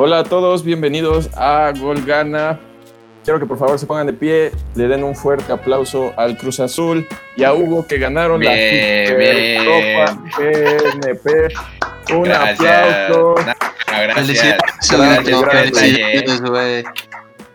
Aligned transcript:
Hola 0.00 0.20
a 0.20 0.22
todos, 0.22 0.62
bienvenidos 0.62 1.28
a 1.34 1.72
Gol 1.76 2.04
Gana. 2.04 2.60
Quiero 3.24 3.40
que 3.40 3.46
por 3.46 3.58
favor 3.58 3.80
se 3.80 3.84
pongan 3.84 4.06
de 4.06 4.12
pie, 4.12 4.52
le 4.76 4.86
den 4.86 5.02
un 5.02 5.16
fuerte 5.16 5.52
aplauso 5.52 6.12
al 6.16 6.38
Cruz 6.38 6.60
Azul 6.60 7.04
y 7.34 7.42
a 7.42 7.52
Hugo 7.52 7.84
que 7.84 7.98
ganaron 7.98 8.40
la 8.44 8.52
Supercopa 9.08 10.22
GNP. 10.38 11.52
Un 12.14 12.30
aplauso. 12.30 13.34
No, 13.34 14.02
gracias. 14.04 14.56
Gracias, 14.88 16.40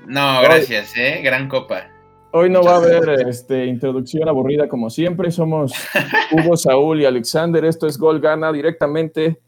No, 0.05 0.41
gracias, 0.41 0.97
eh. 0.97 1.21
Gran 1.23 1.47
copa. 1.47 1.87
Hoy 2.32 2.50
no 2.50 2.61
va 2.61 2.73
a 2.73 2.78
haber 2.79 3.25
este, 3.29 3.68
introducción 3.68 4.28
aburrida 4.28 4.68
como 4.68 4.89
siempre. 4.89 5.32
Somos 5.32 5.71
Hugo, 6.33 6.57
Saúl 6.57 7.00
y 7.00 7.05
Alexander. 7.05 7.64
Esto 7.64 7.87
es 7.87 7.97
Gol 7.97 8.19
Gana 8.19 8.51
directamente 8.51 9.39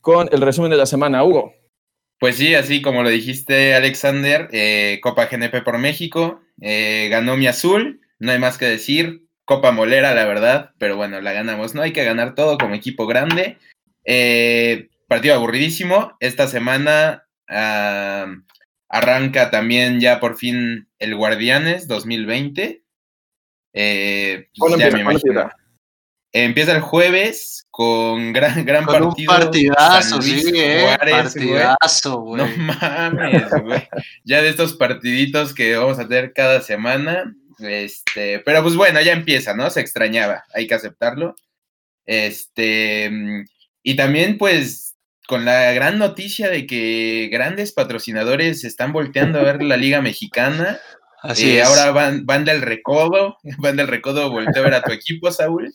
con 0.00 0.28
el 0.32 0.40
resumen 0.40 0.72
de 0.72 0.76
la 0.76 0.86
semana. 0.86 1.22
Hugo. 1.22 1.61
Pues 2.22 2.36
sí, 2.36 2.54
así 2.54 2.82
como 2.82 3.02
lo 3.02 3.08
dijiste, 3.08 3.74
Alexander, 3.74 4.48
eh, 4.52 5.00
Copa 5.02 5.26
GNP 5.26 5.60
por 5.62 5.78
México, 5.78 6.40
eh, 6.60 7.08
ganó 7.10 7.36
mi 7.36 7.48
azul, 7.48 8.00
no 8.20 8.30
hay 8.30 8.38
más 8.38 8.58
que 8.58 8.66
decir, 8.66 9.26
Copa 9.44 9.72
Molera, 9.72 10.14
la 10.14 10.24
verdad, 10.24 10.70
pero 10.78 10.94
bueno, 10.94 11.20
la 11.20 11.32
ganamos, 11.32 11.74
¿no? 11.74 11.82
Hay 11.82 11.92
que 11.92 12.04
ganar 12.04 12.36
todo 12.36 12.58
como 12.58 12.76
equipo 12.76 13.08
grande. 13.08 13.58
Eh, 14.04 14.88
partido 15.08 15.34
aburridísimo, 15.34 16.16
esta 16.20 16.46
semana 16.46 17.24
ah, 17.48 18.32
arranca 18.88 19.50
también 19.50 19.98
ya 19.98 20.20
por 20.20 20.36
fin 20.36 20.86
el 21.00 21.16
Guardianes 21.16 21.88
2020. 21.88 22.84
Eh, 23.72 24.48
ya 24.78 24.90
me 24.92 25.00
imagino. 25.00 25.50
Empieza 26.32 26.72
el 26.72 26.80
jueves 26.80 27.66
con 27.70 28.32
gran, 28.32 28.64
gran 28.64 28.84
con 28.84 28.94
partido. 28.94 29.32
Un 29.32 29.38
partidazo, 29.38 30.22
sí, 30.22 30.42
eh, 30.54 30.96
partidazo, 30.98 32.20
güey. 32.20 32.42
No 32.42 32.56
mames, 32.56 33.50
güey. 33.62 33.88
ya 34.24 34.42
de 34.42 34.48
estos 34.48 34.74
partiditos 34.74 35.54
que 35.54 35.76
vamos 35.76 35.98
a 35.98 36.08
tener 36.08 36.32
cada 36.32 36.60
semana. 36.60 37.34
Este, 37.58 38.40
pero 38.40 38.62
pues 38.62 38.74
bueno, 38.74 39.00
ya 39.00 39.12
empieza, 39.12 39.54
¿no? 39.54 39.70
Se 39.70 39.80
extrañaba, 39.80 40.44
hay 40.54 40.66
que 40.66 40.74
aceptarlo. 40.74 41.36
Este, 42.06 43.10
y 43.82 43.96
también, 43.96 44.38
pues, 44.38 44.96
con 45.28 45.44
la 45.44 45.72
gran 45.72 45.98
noticia 45.98 46.50
de 46.50 46.66
que 46.66 47.28
grandes 47.32 47.72
patrocinadores 47.72 48.64
están 48.64 48.92
volteando 48.92 49.38
a 49.38 49.44
ver 49.44 49.62
la 49.62 49.76
Liga 49.76 50.00
Mexicana. 50.00 50.80
Así 51.22 51.56
eh, 51.56 51.62
Ahora 51.62 51.92
van, 51.92 52.26
van 52.26 52.44
del 52.44 52.62
recodo, 52.62 53.38
van 53.58 53.76
del 53.76 53.88
recodo, 53.88 54.30
volteo 54.30 54.62
a 54.62 54.64
ver 54.64 54.74
a 54.74 54.82
tu 54.82 54.92
equipo, 54.92 55.30
Saúl. 55.30 55.72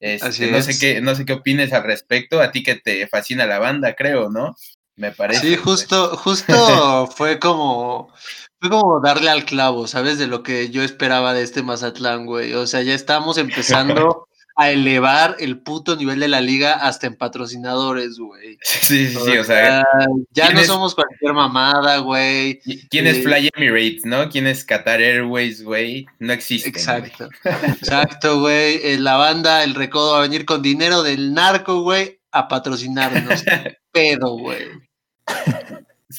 Este, 0.00 0.50
no 0.50 0.60
sé 0.60 0.78
qué, 0.78 1.00
no 1.00 1.14
sé 1.14 1.24
qué 1.24 1.32
opines 1.32 1.72
al 1.72 1.84
respecto, 1.84 2.40
a 2.40 2.50
ti 2.50 2.62
que 2.62 2.74
te 2.74 3.06
fascina 3.06 3.46
la 3.46 3.58
banda, 3.58 3.94
creo, 3.94 4.28
¿no? 4.30 4.54
Me 4.96 5.12
parece. 5.12 5.40
Sí, 5.40 5.56
justo, 5.56 6.16
justo 6.16 7.06
fue 7.16 7.38
como, 7.38 8.12
fue 8.60 8.70
como 8.70 9.00
darle 9.00 9.30
al 9.30 9.44
clavo, 9.44 9.86
¿sabes? 9.86 10.18
De 10.18 10.26
lo 10.26 10.42
que 10.42 10.70
yo 10.70 10.82
esperaba 10.82 11.34
de 11.34 11.42
este 11.42 11.62
Mazatlán, 11.62 12.26
güey. 12.26 12.54
O 12.54 12.66
sea, 12.66 12.82
ya 12.82 12.94
estamos 12.94 13.38
empezando 13.38 14.28
a 14.56 14.70
elevar 14.70 15.36
el 15.40 15.58
puto 15.58 15.96
nivel 15.96 16.20
de 16.20 16.28
la 16.28 16.40
liga 16.40 16.74
hasta 16.74 17.06
en 17.06 17.16
patrocinadores, 17.16 18.18
güey. 18.18 18.58
Sí, 18.62 19.08
sí, 19.08 19.16
sí, 19.24 19.38
o 19.38 19.44
sea. 19.44 19.84
Ya 20.30 20.50
no 20.50 20.62
somos 20.62 20.94
cualquier 20.94 21.32
mamada, 21.32 21.98
güey. 21.98 22.60
¿Quién 22.88 23.06
es 23.06 23.18
eh, 23.18 23.22
Fly 23.22 23.50
Emirates, 23.54 24.04
no? 24.04 24.28
¿Quién 24.28 24.46
es 24.46 24.64
Qatar 24.64 25.00
Airways, 25.00 25.64
güey? 25.64 26.06
No 26.20 26.32
existe. 26.32 26.68
Exacto. 26.68 27.28
Exacto, 27.44 28.40
güey. 28.40 28.80
Eh, 28.84 28.98
la 28.98 29.16
banda, 29.16 29.64
el 29.64 29.74
recodo 29.74 30.12
va 30.12 30.18
a 30.18 30.22
venir 30.22 30.44
con 30.44 30.62
dinero 30.62 31.02
del 31.02 31.34
narco, 31.34 31.82
güey, 31.82 32.20
a 32.30 32.46
patrocinarnos. 32.46 33.42
Pedo, 33.92 34.38
güey. 34.38 34.68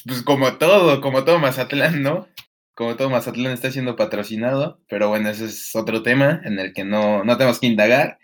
Pues 0.04 0.22
como 0.22 0.54
todo, 0.54 1.00
como 1.00 1.24
todo 1.24 1.38
Mazatlán, 1.38 2.02
¿no? 2.02 2.28
Como 2.76 2.94
todo 2.94 3.08
Mazatlán 3.08 3.52
está 3.52 3.72
siendo 3.72 3.96
patrocinado, 3.96 4.78
pero 4.86 5.08
bueno, 5.08 5.30
ese 5.30 5.46
es 5.46 5.74
otro 5.74 6.02
tema 6.02 6.42
en 6.44 6.58
el 6.58 6.74
que 6.74 6.84
no, 6.84 7.24
no 7.24 7.38
tenemos 7.38 7.58
que 7.58 7.68
indagar. 7.68 8.18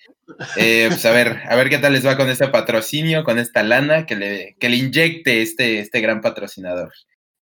Eh, 0.57 0.89
pues 0.89 1.07
a 1.07 1.11
ver, 1.11 1.41
a 1.49 1.57
ver 1.57 1.71
qué 1.71 1.79
tal 1.79 1.95
les 1.95 2.07
va 2.07 2.19
con 2.19 2.29
este 2.29 2.47
patrocinio, 2.49 3.25
con 3.25 3.39
esta 3.39 3.63
lana 3.63 4.05
que 4.05 4.15
le, 4.15 4.57
que 4.61 4.69
le 4.69 4.77
inyecte 4.77 5.41
este, 5.41 5.79
este 5.79 6.03
gran 6.03 6.21
patrocinador. 6.21 6.93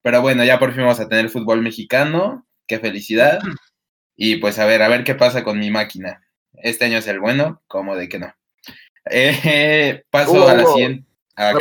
Pero 0.02 0.22
bueno, 0.22 0.44
ya 0.44 0.60
por 0.60 0.72
fin 0.72 0.82
vamos 0.82 1.00
a 1.00 1.08
tener 1.08 1.30
fútbol 1.30 1.62
mexicano, 1.62 2.46
qué 2.68 2.78
felicidad. 2.78 3.40
Y 4.16 4.36
pues 4.36 4.60
a 4.60 4.64
ver, 4.64 4.80
a 4.82 4.88
ver 4.88 5.02
qué 5.02 5.16
pasa 5.16 5.42
con 5.42 5.58
mi 5.58 5.72
máquina. 5.72 6.22
Este 6.62 6.84
año 6.84 6.98
es 6.98 7.08
el 7.08 7.18
bueno, 7.18 7.60
como 7.66 7.96
de 7.96 8.08
que 8.08 8.20
no. 8.20 8.32
Eh, 9.10 10.04
paso 10.10 10.48
a 10.48 10.54
la 10.54 10.64
siguiente. 10.64 11.09
Ah, 11.36 11.54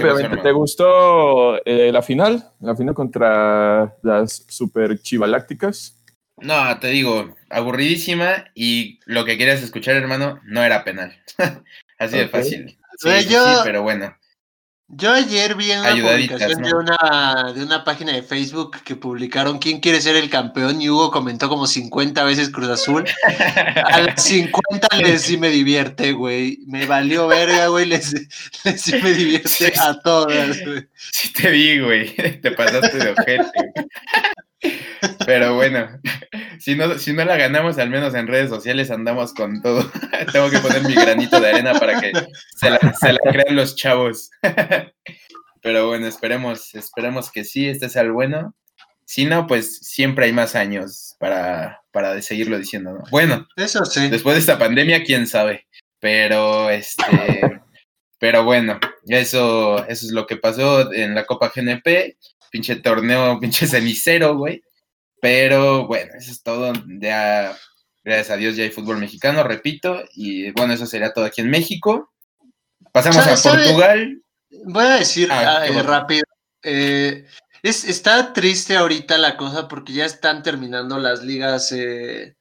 ¿te 0.44 0.52
gustó 0.52 1.64
eh, 1.66 1.92
la 1.92 2.02
final? 2.02 2.52
La 2.60 2.76
final 2.76 2.94
contra 2.94 3.96
las 4.04 4.46
super 4.48 5.00
chivalácticas. 5.00 5.96
No, 6.38 6.80
te 6.80 6.88
digo, 6.88 7.36
aburridísima 7.50 8.46
y 8.54 9.00
lo 9.06 9.26
que 9.26 9.38
querías 9.38 9.62
escuchar, 9.62 9.96
hermano, 9.96 10.40
no 10.44 10.64
era 10.64 10.84
penal. 10.84 11.16
Así 11.98 12.18
de 12.18 12.28
fácil. 12.28 12.78
Sí, 12.98 13.22
sí, 13.22 13.36
pero 13.64 13.82
bueno. 13.84 14.16
Yo 14.92 15.14
ayer 15.14 15.56
vi 15.56 15.70
una 15.72 15.92
publicación 15.92 16.64
de, 16.64 16.74
una, 16.74 17.54
de 17.54 17.64
una 17.64 17.84
página 17.84 18.12
de 18.12 18.24
Facebook 18.24 18.78
que 18.84 18.96
publicaron 18.96 19.60
quién 19.60 19.80
quiere 19.82 20.02
ser 20.02 20.16
el 20.16 20.32
campeón 20.32 20.82
y 20.82 20.90
Hugo 20.90 21.12
comentó 21.12 21.48
como 21.48 21.68
50 21.68 22.24
veces 22.24 22.50
Cruz 22.50 22.70
Azul. 22.70 23.06
A 23.86 24.02
las 24.02 24.24
50 24.24 24.88
les 24.98 25.22
sí 25.22 25.38
me 25.38 25.50
divierte, 25.50 26.14
güey. 26.14 26.62
Me 26.66 26.88
valió 26.88 27.28
verga, 27.28 27.68
güey. 27.68 27.86
Les, 27.86 28.16
les 28.64 28.82
sí 28.82 28.96
me 29.04 29.14
divierte 29.14 29.72
a 29.80 30.00
todas, 30.00 30.60
güey. 30.66 30.88
Sí 30.96 31.34
te 31.34 31.52
vi, 31.52 31.80
güey. 31.80 32.16
Te 32.42 32.52
pasaste 32.52 32.98
de 32.98 33.12
ojete. 33.12 33.52
Pero 35.26 35.56
bueno, 35.56 35.88
si 36.60 36.76
no, 36.76 36.98
si 36.98 37.14
no 37.14 37.24
la 37.24 37.38
ganamos, 37.38 37.78
al 37.78 37.90
menos 37.90 38.14
en 38.14 38.28
redes 38.28 38.50
sociales 38.50 38.92
andamos 38.92 39.34
con 39.34 39.62
todo. 39.62 39.90
Tengo 40.34 40.50
que 40.50 40.60
poner 40.60 40.84
mi 40.84 40.94
granito 40.94 41.40
de 41.40 41.50
arena 41.50 41.74
para 41.74 42.00
que 42.00 42.12
se 42.58 42.70
la, 42.70 42.80
crean 43.32 43.56
los 43.56 43.76
chavos. 43.76 44.30
Pero 45.62 45.88
bueno, 45.88 46.08
esperemos, 46.08 46.74
esperemos 46.76 47.32
que 47.32 47.44
sí, 47.44 47.68
este 47.68 47.90
sea 47.90 48.02
el 48.02 48.12
bueno. 48.12 48.56
Si 49.06 49.26
no, 49.26 49.48
pues 49.48 49.78
siempre 49.80 50.26
hay 50.26 50.34
más 50.34 50.56
años 50.56 51.16
para, 51.20 51.82
para 51.92 52.22
seguirlo 52.22 52.60
diciendo, 52.60 52.94
¿no? 52.94 53.04
Bueno, 53.10 53.48
eso 53.56 53.84
sí. 53.86 54.08
Después 54.10 54.36
de 54.36 54.42
esta 54.42 54.60
pandemia, 54.60 55.04
quién 55.04 55.26
sabe. 55.26 55.68
Pero 56.00 56.70
este, 56.70 57.04
pero 58.20 58.44
bueno, 58.44 58.80
eso, 59.08 59.86
eso 59.88 60.06
es 60.06 60.12
lo 60.12 60.28
que 60.28 60.38
pasó 60.38 60.94
en 60.94 61.16
la 61.16 61.26
Copa 61.26 61.52
GNP 61.54 62.18
pinche 62.50 62.76
torneo, 62.78 63.40
pinche 63.42 63.68
cenicero, 63.68 64.38
güey. 64.38 64.64
Pero 65.22 65.88
bueno, 65.88 66.14
eso 66.18 66.32
es 66.32 66.42
todo. 66.42 66.74
Ya, 67.02 67.58
gracias 68.04 68.30
a 68.32 68.38
Dios, 68.38 68.56
ya 68.56 68.64
hay 68.64 68.72
fútbol 68.72 68.98
mexicano, 68.98 69.44
repito. 69.44 70.04
Y 70.14 70.52
bueno, 70.52 70.74
eso 70.74 70.86
sería 70.86 71.14
todo 71.14 71.26
aquí 71.26 71.42
en 71.42 71.50
México. 71.50 72.12
Pasamos 72.92 73.18
a 73.28 73.50
Portugal. 73.50 74.22
Voy 74.66 74.86
a 74.86 74.96
decir 74.96 75.30
ah, 75.32 75.64
ah, 75.64 75.82
rápido. 75.84 76.24
Eh, 76.64 77.26
es, 77.62 77.84
está 77.84 78.34
triste 78.34 78.76
ahorita 78.76 79.18
la 79.18 79.38
cosa 79.38 79.68
porque 79.68 79.94
ya 79.94 80.06
están 80.06 80.44
terminando 80.44 80.98
las 80.98 81.24
ligas 81.24 81.72
eh, 81.72 82.36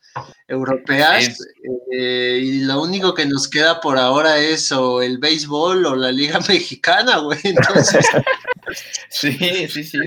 europeas 0.46 1.38
eh, 1.92 2.40
y 2.42 2.60
lo 2.60 2.82
único 2.82 3.14
que 3.14 3.26
nos 3.26 3.48
queda 3.48 3.80
por 3.80 3.98
ahora 3.98 4.38
es 4.38 4.72
o 4.72 5.02
el 5.02 5.18
béisbol 5.18 5.86
o 5.86 5.96
la 5.96 6.12
liga 6.12 6.38
mexicana, 6.48 7.18
güey. 7.18 7.38
Entonces, 7.44 8.06
sí, 9.10 9.32
sí, 9.68 9.84
sí. 9.84 9.98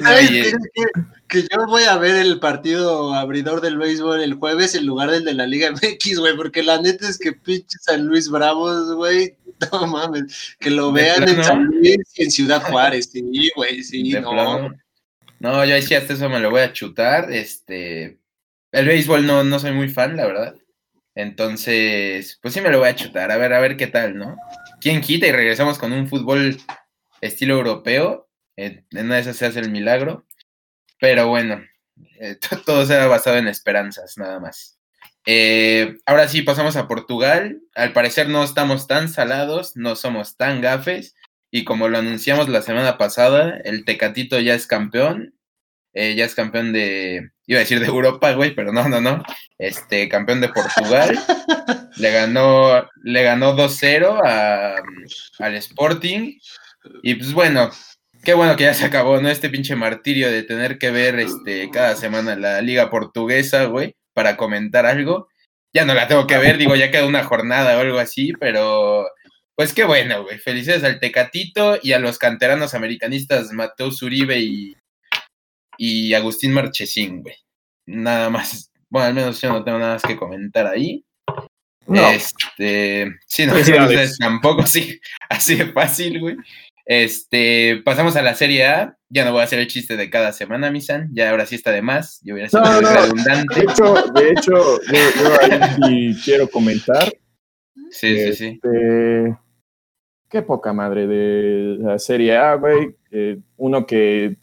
que, 1.28 1.42
yo 1.44 1.66
voy 1.68 1.84
a 1.84 1.98
ver 1.98 2.16
el 2.18 2.40
partido 2.40 3.14
abridor 3.14 3.62
del 3.62 3.78
béisbol 3.78 4.22
el 4.22 4.36
jueves 4.36 4.76
en 4.76 4.86
lugar 4.86 5.12
del 5.12 5.26
de 5.26 5.34
la 5.34 5.48
Liga 5.48 5.72
MX, 5.72 6.20
güey, 6.20 6.36
porque 6.36 6.64
la 6.64 6.82
neta 6.82 7.08
es 7.08 7.18
que 7.18 7.34
pinche 7.34 7.78
San 7.82 8.06
Luis 8.06 8.30
Bravos, 8.30 8.94
güey, 8.96 9.36
no 9.72 9.88
mames, 9.88 10.56
que 10.60 10.70
lo 10.70 10.92
vean 10.92 11.28
en 11.28 11.44
San 11.44 11.66
Luis 11.66 11.98
y 12.16 12.24
en 12.24 12.32
Ciudad 12.32 12.62
Juárez, 12.64 13.10
sí, 13.12 13.52
güey, 13.56 13.84
sí, 13.84 14.12
no. 14.14 14.72
No, 15.40 15.66
yo 15.66 15.74
decía 15.74 15.98
hasta 15.98 16.14
eso 16.14 16.30
me 16.30 16.40
lo 16.40 16.52
voy 16.52 16.62
a 16.62 16.72
chutar, 16.72 17.32
este, 17.32 18.20
el 18.72 18.86
béisbol 18.88 19.26
no, 19.26 19.44
no 19.44 19.60
soy 19.60 19.72
muy 19.74 19.90
fan, 19.90 20.18
la 20.18 20.26
verdad. 20.26 20.56
Entonces, 21.16 22.40
pues 22.42 22.54
sí 22.54 22.62
me 22.62 22.70
lo 22.70 22.80
voy 22.80 22.90
a 22.90 22.96
chutar, 22.96 23.32
a 23.32 23.38
ver, 23.38 23.54
a 23.54 23.60
ver 23.60 23.78
qué 23.78 23.88
tal, 23.88 24.18
¿no? 24.18 24.38
¿Quién 24.80 25.02
quita 25.02 25.28
y 25.28 25.32
regresamos 25.32 25.78
con 25.78 25.92
un 25.92 26.08
fútbol 26.08 26.58
estilo 27.22 27.56
europeo? 27.56 28.28
en 28.58 28.86
una 28.92 29.16
de 29.16 29.22
esas 29.22 29.38
se 29.38 29.46
hace 29.46 29.60
el 29.60 29.72
milagro. 29.72 30.26
Pero 31.00 31.28
bueno, 31.28 31.64
eh, 32.20 32.38
todo 32.66 32.86
se 32.86 32.96
ha 32.96 33.08
basado 33.08 33.38
en 33.38 33.48
esperanzas, 33.48 34.18
nada 34.18 34.40
más. 34.40 34.78
Eh, 35.26 35.98
ahora 36.06 36.28
sí, 36.28 36.42
pasamos 36.42 36.76
a 36.76 36.88
Portugal. 36.88 37.62
Al 37.76 37.94
parecer 37.94 38.30
no 38.30 38.44
estamos 38.44 38.88
tan 38.88 39.10
salados, 39.10 39.76
no 39.76 39.96
somos 39.96 40.38
tan 40.38 40.62
gafes. 40.62 41.16
Y 41.52 41.66
como 41.66 41.90
lo 41.90 41.98
anunciamos 41.98 42.48
la 42.50 42.62
semana 42.62 42.98
pasada, 42.98 43.60
el 43.64 43.84
Tecatito 43.84 44.40
ya 44.40 44.54
es 44.54 44.68
campeón. 44.68 45.36
Eh, 45.94 46.16
ya 46.16 46.26
es 46.26 46.36
campeón 46.36 46.72
de, 46.72 47.32
iba 47.48 47.60
a 47.60 47.64
decir 47.64 47.80
de 47.80 47.86
Europa, 47.86 48.32
güey, 48.34 48.56
pero 48.56 48.72
no, 48.72 48.88
no, 48.88 49.02
no. 49.02 49.24
Este, 49.58 50.08
campeón 50.08 50.42
de 50.42 50.50
Portugal. 50.50 51.20
le 51.98 52.12
ganó, 52.12 52.90
le 53.04 53.24
ganó 53.24 53.56
2-0 53.56 54.22
al 55.40 55.56
Sporting. 55.56 56.38
Y 57.04 57.16
pues 57.16 57.34
bueno, 57.34 57.70
qué 58.24 58.34
bueno 58.34 58.56
que 58.56 58.64
ya 58.64 58.74
se 58.74 58.86
acabó, 58.86 59.20
¿no? 59.22 59.30
Este 59.30 59.50
pinche 59.50 59.76
martirio 59.76 60.32
de 60.32 60.44
tener 60.44 60.78
que 60.78 60.92
ver 60.92 61.20
este, 61.20 61.70
cada 61.72 61.96
semana 61.96 62.36
la 62.36 62.62
liga 62.62 62.90
portuguesa, 62.90 63.66
güey, 63.66 63.96
para 64.14 64.38
comentar 64.38 64.86
algo. 64.86 65.28
Ya 65.74 65.86
no 65.86 65.94
la 65.94 66.08
tengo 66.08 66.28
que 66.28 66.38
ver, 66.38 66.58
digo, 66.58 66.76
ya 66.76 66.92
queda 66.92 67.06
una 67.06 67.24
jornada 67.24 67.78
o 67.78 67.82
algo 67.82 68.00
así, 68.00 68.34
pero 68.40 69.08
pues 69.56 69.74
qué 69.74 69.84
bueno, 69.84 70.24
güey. 70.24 70.40
Felicidades 70.40 70.84
al 70.84 71.00
Tecatito 71.00 71.78
y 71.82 71.94
a 71.94 72.00
los 72.00 72.18
canteranos 72.18 72.74
americanistas 72.74 73.52
Mateus 73.54 74.02
Uribe 74.02 74.40
y, 74.40 74.76
y 75.84 76.14
Agustín 76.14 76.54
Marchesín, 76.54 77.24
güey. 77.24 77.34
Nada 77.88 78.30
más. 78.30 78.72
Bueno, 78.88 79.08
al 79.08 79.14
menos 79.16 79.42
yo 79.42 79.50
no 79.50 79.64
tengo 79.64 79.80
nada 79.80 79.94
más 79.94 80.04
que 80.04 80.16
comentar 80.16 80.68
ahí. 80.68 81.04
Este, 81.88 83.12
sí, 83.26 83.48
no, 83.48 83.56
sé, 83.56 83.74
tampoco 84.20 84.62
así, 84.62 85.02
así 85.28 85.56
de 85.56 85.72
fácil, 85.72 86.20
güey. 86.20 86.36
Este, 86.86 87.82
pasamos 87.84 88.16
a 88.16 88.22
la 88.22 88.36
Serie 88.36 88.68
A. 88.68 88.96
Ya 89.10 89.26
no 89.26 89.32
voy 89.32 89.42
a 89.42 89.46
hacer 89.46 89.58
el 89.58 89.66
chiste 89.66 89.98
de 89.98 90.12
cada 90.12 90.34
semana, 90.34 90.70
Misan. 90.70 91.10
Ya 91.14 91.32
ahora 91.32 91.48
sí 91.48 91.56
está 91.56 91.72
de 91.72 91.82
más. 91.82 92.22
Yo 92.24 92.36
hubiera 92.36 92.50
sido 92.50 92.62
redundante. 92.64 93.56
De 93.56 93.62
hecho, 93.62 93.96
de 94.14 94.30
hecho 94.30 94.82
yo, 94.84 95.42
ahí 95.42 96.14
sí 96.14 96.22
quiero 96.24 96.48
comentar. 96.48 97.12
Sí, 97.90 98.18
sí, 98.18 98.34
sí. 98.36 98.60
Este, 98.62 99.36
qué 100.30 100.44
poca 100.44 100.74
madre 100.74 101.08
de 101.08 101.78
la 101.80 101.98
Serie 101.98 102.38
A, 102.38 102.54
güey. 102.54 102.96
uno 103.58 103.88
que 103.88 104.38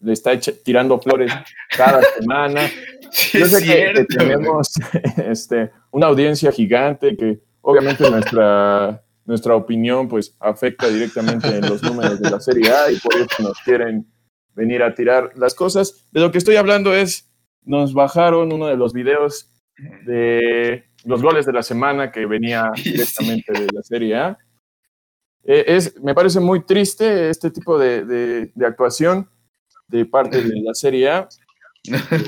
le 0.00 0.12
está 0.12 0.38
tirando 0.38 1.00
flores 1.00 1.32
cada 1.76 2.02
semana. 2.18 2.62
yo 3.32 3.46
sé 3.46 3.64
que, 3.64 4.06
tenemos 4.16 4.72
este, 5.16 5.70
una 5.90 6.06
audiencia 6.06 6.52
gigante 6.52 7.16
que 7.16 7.40
obviamente 7.62 8.08
nuestra 8.10 9.02
nuestra 9.26 9.56
opinión 9.56 10.08
pues 10.08 10.36
afecta 10.40 10.88
directamente 10.88 11.48
en 11.48 11.68
los 11.68 11.82
números 11.82 12.20
de 12.20 12.30
la 12.30 12.40
Serie 12.40 12.70
A 12.70 12.90
y 12.90 12.96
por 12.98 13.14
eso 13.16 13.42
nos 13.42 13.58
quieren 13.64 14.06
venir 14.54 14.82
a 14.82 14.94
tirar 14.94 15.32
las 15.36 15.54
cosas. 15.54 16.06
De 16.12 16.20
lo 16.20 16.30
que 16.30 16.38
estoy 16.38 16.56
hablando 16.56 16.94
es, 16.94 17.28
nos 17.62 17.92
bajaron 17.92 18.52
uno 18.52 18.66
de 18.68 18.76
los 18.76 18.92
videos 18.92 19.50
de 20.06 20.84
los 21.04 21.20
goles 21.22 21.44
de 21.44 21.52
la 21.52 21.62
semana 21.62 22.10
que 22.10 22.24
venía 22.24 22.70
directamente 22.82 23.52
de 23.52 23.68
la 23.72 23.82
Serie 23.82 24.16
A. 24.16 24.38
Eh, 25.44 25.64
es, 25.68 26.00
me 26.00 26.14
parece 26.14 26.40
muy 26.40 26.64
triste 26.64 27.28
este 27.28 27.50
tipo 27.50 27.78
de, 27.78 28.50
actuación 28.64 29.28
de 29.88 30.06
parte 30.06 30.42
de 30.42 30.60
la 30.60 30.74
Serie 30.74 31.10
A. 31.10 31.28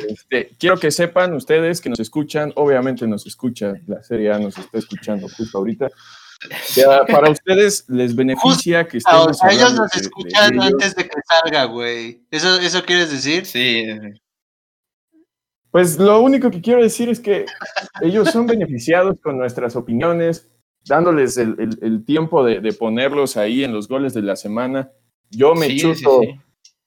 Este, 0.08 0.50
quiero 0.58 0.78
que 0.78 0.90
sepan 0.90 1.34
ustedes 1.34 1.80
que 1.80 1.90
nos 1.90 1.98
escuchan, 2.00 2.52
obviamente 2.54 3.06
nos 3.06 3.26
escucha, 3.26 3.74
la 3.86 4.02
Serie 4.02 4.32
A 4.32 4.38
nos 4.38 4.56
está 4.56 4.78
escuchando 4.78 5.28
justo 5.28 5.58
ahorita, 5.58 5.88
para 7.08 7.30
ustedes 7.30 7.84
les 7.88 8.14
beneficia 8.14 8.86
que 8.86 8.98
estemos. 8.98 9.42
A 9.42 9.52
ellos 9.52 9.74
nos 9.74 9.94
escuchan 9.96 10.60
antes 10.60 10.94
de 10.94 11.04
que 11.04 11.20
salga, 11.26 11.64
güey. 11.64 12.22
¿Eso, 12.30 12.60
¿Eso 12.60 12.82
quieres 12.84 13.10
decir? 13.10 13.44
Sí. 13.44 13.86
Pues 15.70 15.98
lo 15.98 16.20
único 16.20 16.50
que 16.50 16.60
quiero 16.60 16.82
decir 16.82 17.08
es 17.08 17.20
que 17.20 17.44
ellos 18.00 18.30
son 18.30 18.46
beneficiados 18.46 19.16
con 19.20 19.36
nuestras 19.36 19.76
opiniones, 19.76 20.48
dándoles 20.86 21.36
el, 21.36 22.04
tiempo 22.06 22.44
de, 22.44 22.72
ponerlos 22.72 23.36
ahí 23.36 23.64
en 23.64 23.72
los 23.72 23.88
goles 23.88 24.14
de 24.14 24.22
la 24.22 24.36
semana. 24.36 24.90
Yo 25.30 25.54
me 25.54 25.76
chuto 25.76 26.20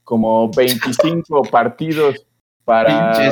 como 0.03 0.51
25 0.51 1.44
partidos 1.51 2.25
para 2.63 3.31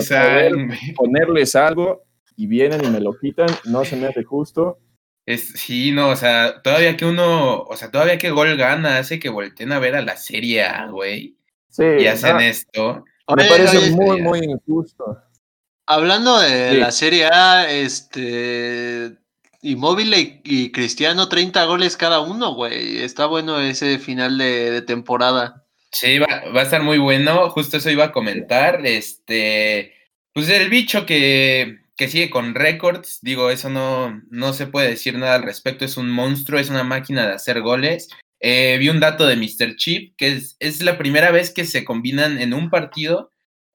ponerles 0.96 1.56
algo 1.56 2.04
y 2.36 2.48
vienen 2.48 2.84
y 2.84 2.88
me 2.90 3.00
lo 3.00 3.18
quitan. 3.18 3.50
No 3.66 3.86
se 3.86 3.96
me 3.96 4.08
hace 4.08 4.24
justo 4.24 4.80
es, 5.30 5.50
sí, 5.50 5.92
no, 5.92 6.10
o 6.10 6.16
sea, 6.16 6.60
todavía 6.64 6.98
que 6.98 7.06
uno, 7.06 7.62
o 7.62 7.78
sea, 7.78 7.92
todavía 7.92 8.18
que 8.18 8.32
gol 8.32 8.58
gana 8.58 8.98
hace 8.98 9.20
que 9.20 9.30
volteen 9.30 9.72
a 9.72 9.78
ver 9.78 9.96
a 9.96 10.02
la 10.02 10.18
Serie 10.18 10.64
A, 10.64 10.88
güey. 10.88 11.38
Sí. 11.70 11.84
Y 12.00 12.08
hacen 12.08 12.40
esto. 12.40 13.06
Me 13.38 13.46
parece 13.46 13.92
muy, 13.92 14.24
muy 14.24 14.40
injusto. 14.40 15.22
Hablando 15.86 16.40
de 16.40 16.74
la 16.74 16.92
Serie 16.92 17.28
A, 17.28 17.70
este. 17.70 19.20
Inmóvil 19.62 20.42
y, 20.44 20.72
Cristiano, 20.72 21.30
30 21.30 21.64
goles 21.66 21.96
cada 21.96 22.22
uno, 22.22 22.56
güey. 22.56 23.04
Está 23.04 23.28
bueno 23.28 23.60
ese 23.60 24.00
final 24.00 24.40
de, 24.40 24.82
temporada. 24.82 25.59
Sí, 25.92 26.20
va, 26.20 26.28
a 26.28 26.62
estar 26.62 26.84
muy 26.84 26.98
bueno. 26.98 27.50
Justo 27.50 27.78
eso 27.78 27.90
iba 27.90 28.06
a 28.06 28.12
comentar. 28.12 28.86
Este. 28.86 29.94
Pues 30.34 30.50
el 30.50 30.70
bicho 30.70 31.06
que, 31.06 31.80
que 31.98 32.08
sigue 32.08 32.30
con 32.30 32.56
récords. 32.56 33.20
Digo, 33.22 33.50
eso 33.50 33.70
no, 33.70 34.22
no 34.30 34.54
se 34.54 34.68
puede 34.68 34.90
decir 34.90 35.18
nada 35.18 35.36
al 35.36 35.44
respecto. 35.44 35.86
Es 35.86 35.98
un 35.98 36.10
monstruo, 36.10 36.60
es 36.60 36.70
una 36.70 36.84
máquina 36.84 37.28
de 37.28 37.34
hacer 37.34 37.62
goles. 37.62 38.10
Eh, 38.40 38.78
vi 38.80 38.90
un 38.90 39.00
dato 39.00 39.28
de 39.28 39.36
Mr. 39.36 39.76
Chip, 39.76 40.16
que 40.18 40.34
es, 40.34 40.56
es, 40.60 40.82
la 40.82 40.98
primera 40.98 41.32
vez 41.32 41.52
que 41.54 41.66
se 41.66 41.84
combinan 41.84 42.40
en 42.40 42.54
un 42.54 42.70
partido 42.70 43.32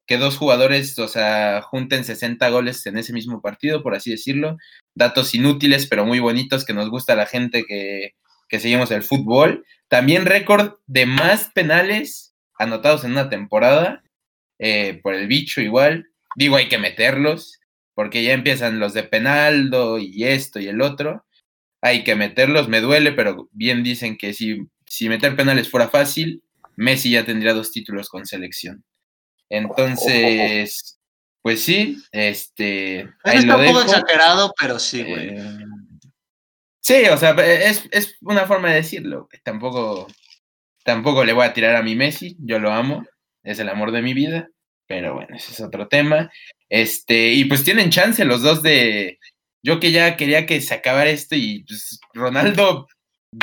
que 0.07 0.19
dos 0.19 0.37
jugadores, 0.37 0.99
o 0.99 1.09
sea, 1.09 1.63
junten 1.63 2.05
60 2.05 2.49
goles 2.51 2.85
en 2.87 2.99
ese 2.99 3.13
mismo 3.13 3.41
partido, 3.41 3.83
por 3.83 3.95
así 3.95 4.11
decirlo. 4.11 4.57
Datos 4.95 5.35
inútiles, 5.35 5.87
pero 5.87 6.05
muy 6.07 6.21
bonitos 6.21 6.65
que 6.65 6.75
nos 6.75 6.91
gusta 6.91 7.15
a 7.15 7.17
la 7.17 7.27
gente 7.27 7.65
que, 7.65 8.13
que 8.55 8.61
seguimos 8.61 8.93
el 8.93 9.03
fútbol. 9.03 9.67
También 9.89 10.27
récord 10.27 10.75
de 10.87 11.07
más 11.07 11.51
penales 11.55 12.37
anotados 12.57 13.03
en 13.03 13.11
una 13.11 13.29
temporada, 13.29 14.05
eh, 14.61 15.01
por 15.03 15.15
el 15.15 15.27
bicho 15.27 15.61
igual. 15.61 16.07
Digo, 16.37 16.55
hay 16.55 16.69
que 16.69 16.79
meterlos 16.79 17.59
porque 17.95 18.23
ya 18.23 18.33
empiezan 18.33 18.79
los 18.79 18.95
de 18.95 19.03
Penaldo 19.03 19.99
y 19.99 20.23
esto 20.23 20.61
y 20.61 20.69
el 20.69 20.83
otro. 20.83 21.27
Hay 21.81 22.05
que 22.05 22.15
meterlos, 22.15 22.69
me 22.69 22.81
duele, 22.81 23.11
pero 23.11 23.49
bien 23.51 23.83
dicen 23.83 24.17
que 24.17 24.33
si, 24.33 24.69
si 24.87 25.09
meter 25.09 25.35
penales 25.35 25.69
fuera 25.69 25.89
fácil, 25.89 26.45
Messi 26.77 27.11
ya 27.11 27.25
tendría 27.25 27.55
dos 27.55 27.73
títulos 27.73 28.09
con 28.09 28.25
selección. 28.25 28.85
Entonces, 29.49 31.01
pues 31.43 31.61
sí, 31.61 32.01
este. 32.13 33.09
Ahí 33.25 33.39
está 33.39 33.57
un 33.57 33.67
poco 33.67 33.83
exagerado, 33.83 34.55
pero 34.57 34.79
sí, 34.79 35.03
güey. 35.03 35.31
Eh, 35.31 35.59
sí, 36.85 37.07
o 37.11 37.17
sea, 37.17 37.31
es, 37.33 37.89
es, 37.91 38.17
una 38.21 38.47
forma 38.47 38.71
de 38.71 38.77
decirlo. 38.77 39.29
Tampoco, 39.43 40.07
tampoco 40.85 41.25
le 41.25 41.33
voy 41.33 41.47
a 41.47 41.55
tirar 41.55 41.77
a 41.77 41.83
mi 41.83 41.97
Messi, 41.97 42.37
yo 42.39 42.59
lo 42.59 42.73
amo, 42.73 43.05
es 43.43 43.59
el 43.59 43.69
amor 43.69 43.91
de 43.91 44.03
mi 44.03 44.15
vida, 44.15 44.49
pero 44.87 45.15
bueno, 45.15 45.35
ese 45.37 45.53
es 45.53 45.61
otro 45.61 45.89
tema. 45.89 46.31
Este, 46.69 47.33
y 47.33 47.45
pues 47.47 47.65
tienen 47.65 47.91
chance 47.91 48.25
los 48.25 48.43
dos 48.43 48.63
de. 48.63 49.19
Yo 49.63 49.81
que 49.81 49.93
ya 49.93 50.17
quería 50.17 50.47
que 50.47 50.61
se 50.61 50.75
acabara 50.75 51.11
esto 51.11 51.35
y 51.37 51.65
pues 51.65 51.99
Ronaldo 52.13 52.87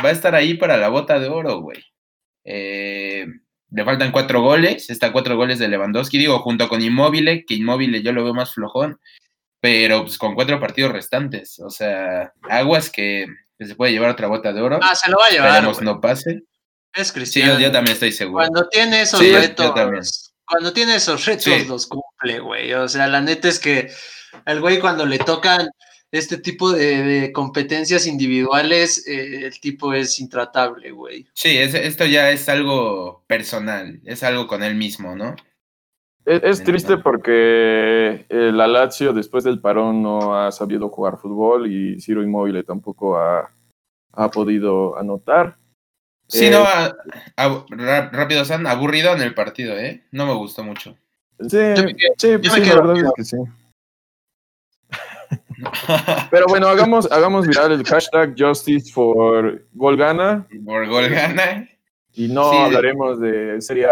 va 0.03 0.09
a 0.09 0.11
estar 0.11 0.35
ahí 0.35 0.53
para 0.55 0.77
la 0.77 0.89
bota 0.89 1.19
de 1.19 1.27
oro, 1.27 1.61
güey. 1.61 1.83
Eh, 2.43 3.25
le 3.71 3.85
faltan 3.85 4.11
cuatro 4.11 4.41
goles, 4.41 4.89
está 4.89 5.11
cuatro 5.11 5.35
goles 5.37 5.59
de 5.59 5.67
Lewandowski, 5.67 6.17
digo, 6.17 6.39
junto 6.39 6.67
con 6.67 6.81
Inmóvil, 6.81 7.45
que 7.47 7.55
Inmóvil 7.55 8.03
yo 8.03 8.11
lo 8.11 8.23
veo 8.23 8.33
más 8.33 8.53
flojón, 8.53 8.99
pero 9.61 10.01
pues 10.01 10.17
con 10.17 10.35
cuatro 10.35 10.59
partidos 10.59 10.91
restantes. 10.91 11.59
O 11.59 11.69
sea, 11.69 12.33
aguas 12.49 12.89
que, 12.89 13.27
se 13.57 13.75
puede 13.75 13.93
llevar 13.93 14.09
otra 14.09 14.27
bota 14.27 14.51
de 14.51 14.61
oro. 14.61 14.79
Ah, 14.81 14.95
se 14.95 15.09
lo 15.09 15.17
va 15.17 15.27
a 15.27 15.29
llevar. 15.29 15.49
Esperemos 15.49 15.81
no 15.81 16.01
pase. 16.01 16.41
Es 16.93 17.11
Cristiano. 17.11 17.55
Sí, 17.55 17.63
yo, 17.63 17.71
también 17.71 17.93
estoy 17.93 18.11
seguro. 18.11 18.43
Cuando 18.43 18.67
tiene 18.67 19.03
esos 19.03 19.21
retos 19.21 20.31
cuando 20.51 20.73
tiene 20.73 20.95
esos 20.95 21.25
retos 21.25 21.65
los 21.67 21.87
cumple, 21.87 22.39
güey. 22.39 22.73
O 22.73 22.89
sea, 22.89 23.07
la 23.07 23.21
neta 23.21 23.47
es 23.47 23.57
que 23.57 23.89
al 24.43 24.59
güey 24.59 24.79
cuando 24.79 25.05
le 25.05 25.17
tocan 25.17 25.69
este 26.11 26.37
tipo 26.37 26.73
de, 26.73 27.31
competencias 27.33 28.05
individuales, 28.05 29.07
eh, 29.07 29.45
el 29.45 29.59
tipo 29.61 29.93
es 29.93 30.19
intratable, 30.19 30.91
güey. 30.91 31.25
Sí, 31.33 31.57
esto 31.57 32.05
ya 32.05 32.31
es 32.31 32.49
algo 32.49 33.23
personal, 33.27 34.01
es 34.03 34.23
algo 34.23 34.45
con 34.47 34.61
él 34.61 34.75
mismo, 34.75 35.15
¿no? 35.15 35.37
Es, 36.25 36.63
triste 36.63 36.97
porque 36.97 38.25
la 38.29 38.67
Lazio 38.67 39.11
después 39.11 39.43
del 39.43 39.59
parón 39.59 40.03
no 40.03 40.37
ha 40.37 40.51
sabido 40.51 40.89
jugar 40.89 41.17
fútbol 41.17 41.71
y 41.71 41.99
Ciro 41.99 42.21
Inmóvil 42.21 42.63
tampoco 42.63 43.17
ha, 43.17 43.49
ha 44.13 44.29
podido 44.29 44.97
anotar. 44.97 45.57
Sí, 46.27 46.49
no, 46.49 46.63
eh, 46.63 48.09
rápido, 48.11 48.45
San, 48.45 48.65
aburrido 48.65 49.13
en 49.13 49.21
el 49.21 49.33
partido, 49.33 49.77
¿eh? 49.77 50.03
No 50.11 50.25
me 50.25 50.33
gustó 50.33 50.63
mucho. 50.63 50.95
Sí, 51.41 51.57
sí, 52.17 52.37
pues 52.37 52.53
sí 52.53 52.65
la 52.65 52.75
verdad 52.75 52.97
es 52.97 53.11
que 53.15 53.23
sí. 53.25 53.37
Pero 56.31 56.45
bueno, 56.47 56.67
hagamos, 56.67 57.11
hagamos 57.11 57.47
viral 57.47 57.73
el 57.73 57.83
hashtag 57.83 58.33
Justice 58.37 58.91
for 58.93 59.65
Golgana. 59.73 60.47
Por 60.63 60.87
Golgana. 60.87 61.67
Y 62.13 62.27
no 62.29 62.51
hablaremos 62.51 63.19
de 63.19 63.61
Serie 63.61 63.87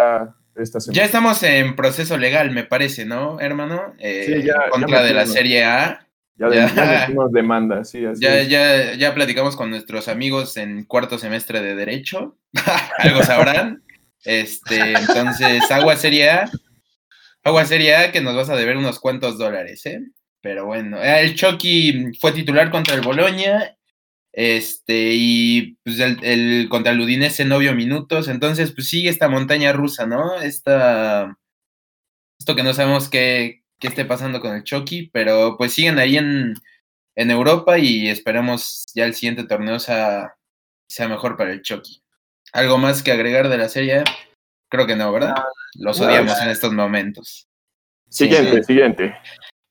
esta 0.62 0.80
semana. 0.80 0.98
Ya 0.98 1.06
estamos 1.06 1.42
en 1.44 1.75
proceso 1.75 2.18
legal, 2.18 2.51
me 2.51 2.63
parece, 2.63 3.06
¿no, 3.06 3.39
hermano? 3.39 3.94
Eh, 4.00 4.24
sí, 4.25 4.44
ya, 4.48 4.56
en 4.66 4.72
contra 4.72 5.04
de 5.04 5.13
la 5.13 5.25
Serie 5.25 5.63
A. 5.63 6.06
Ya, 6.38 6.50
ya, 6.50 7.08
demanda, 7.32 7.84
sí, 7.84 8.01
ya, 8.16 8.42
ya, 8.44 8.94
ya 8.94 9.13
platicamos 9.13 9.58
con 9.58 9.70
nuestros 9.70 10.08
amigos 10.08 10.56
en 10.56 10.86
cuarto 10.86 11.18
semestre 11.18 11.62
de 11.62 11.75
Derecho, 11.75 12.38
algo 12.98 13.24
sabrán. 13.24 13.84
Este, 14.24 14.94
entonces, 14.94 15.70
agua 15.70 15.98
seria, 15.98 16.50
agua 17.44 17.66
seria 17.66 18.13
que 18.13 18.22
nos 18.22 18.36
vas 18.36 18.50
a 18.50 18.56
deber 18.56 18.78
unos 18.78 19.00
cuantos 19.00 19.38
dólares, 19.38 19.86
¿eh? 19.86 20.01
Pero 20.42 20.66
bueno, 20.66 21.01
el 21.01 21.36
Chucky 21.36 22.18
fue 22.22 22.32
titular 22.32 22.72
contra 22.72 22.96
el 22.96 23.01
Boloña 23.01 23.75
Este, 24.31 25.12
y 25.15 25.77
pues 25.83 26.00
el, 26.00 26.24
el 26.24 26.69
contra 26.69 26.91
el 26.91 27.00
Udinese 27.01 27.45
novio 27.45 27.74
minutos. 27.74 28.27
Entonces, 28.27 28.71
pues 28.71 28.89
sigue 28.89 29.09
esta 29.09 29.27
montaña 29.27 29.74
rusa, 29.74 30.05
¿no? 30.05 30.39
Esta, 30.41 31.38
esto 32.39 32.55
que 32.55 32.63
no 32.63 32.74
sabemos 32.74 33.09
qué, 33.09 33.63
qué 33.79 33.88
esté 33.88 34.05
pasando 34.05 34.39
con 34.39 34.55
el 34.55 34.63
Chucky, 34.63 35.09
pero 35.12 35.57
pues 35.57 35.74
siguen 35.74 36.00
ahí 36.00 36.17
en, 36.17 36.53
en 37.15 37.31
Europa 37.31 37.77
y 37.79 38.07
esperemos 38.07 38.86
ya 38.93 39.05
el 39.05 39.15
siguiente 39.15 39.45
torneo 39.45 39.79
sea, 39.79 40.36
sea 40.88 41.07
mejor 41.07 41.36
para 41.36 41.51
el 41.51 41.62
Chucky. 41.62 42.01
¿Algo 42.53 42.77
más 42.77 43.03
que 43.03 43.12
agregar 43.12 43.50
de 43.50 43.57
la 43.57 43.69
serie? 43.69 44.03
Creo 44.69 44.88
que 44.88 44.95
no, 44.95 45.12
¿verdad? 45.12 45.36
Los 45.75 46.00
odiamos 46.00 46.39
en 46.41 46.50
estos 46.50 46.74
momentos. 46.74 47.48
Siguiente, 48.09 48.63
siguiente. 48.63 49.15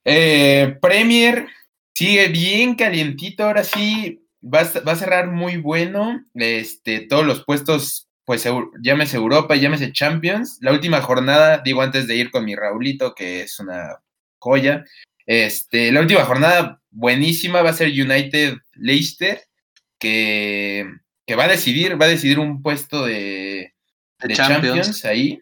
Eh, 0.05 0.77
Premier 0.81 1.47
sigue 1.93 2.29
bien 2.29 2.75
calientito, 2.75 3.43
ahora 3.43 3.63
sí 3.63 4.18
va 4.41 4.61
a, 4.61 4.95
cerrar 4.95 5.31
muy 5.31 5.57
bueno. 5.57 6.25
Este, 6.33 7.01
todos 7.01 7.25
los 7.25 7.43
puestos, 7.43 8.09
pues 8.25 8.47
llámese 8.81 9.17
Europa, 9.17 9.55
llámese 9.55 9.91
Champions. 9.91 10.57
La 10.61 10.71
última 10.71 11.01
jornada, 11.01 11.61
digo 11.63 11.81
antes 11.81 12.07
de 12.07 12.15
ir 12.15 12.31
con 12.31 12.45
mi 12.45 12.55
Raulito, 12.55 13.13
que 13.13 13.41
es 13.41 13.59
una 13.59 13.99
joya. 14.39 14.85
Este, 15.25 15.91
la 15.91 16.01
última 16.01 16.25
jornada 16.25 16.81
buenísima 16.89 17.61
va 17.61 17.69
a 17.69 17.73
ser 17.73 17.89
United 17.89 18.55
Leicester, 18.73 19.41
que, 19.99 20.87
que 21.25 21.35
va 21.35 21.45
a 21.45 21.49
decidir, 21.49 22.01
va 22.01 22.05
a 22.05 22.09
decidir 22.09 22.39
un 22.39 22.61
puesto 22.61 23.05
de, 23.05 23.73
Champions. 24.33 25.05
ahí. 25.05 25.41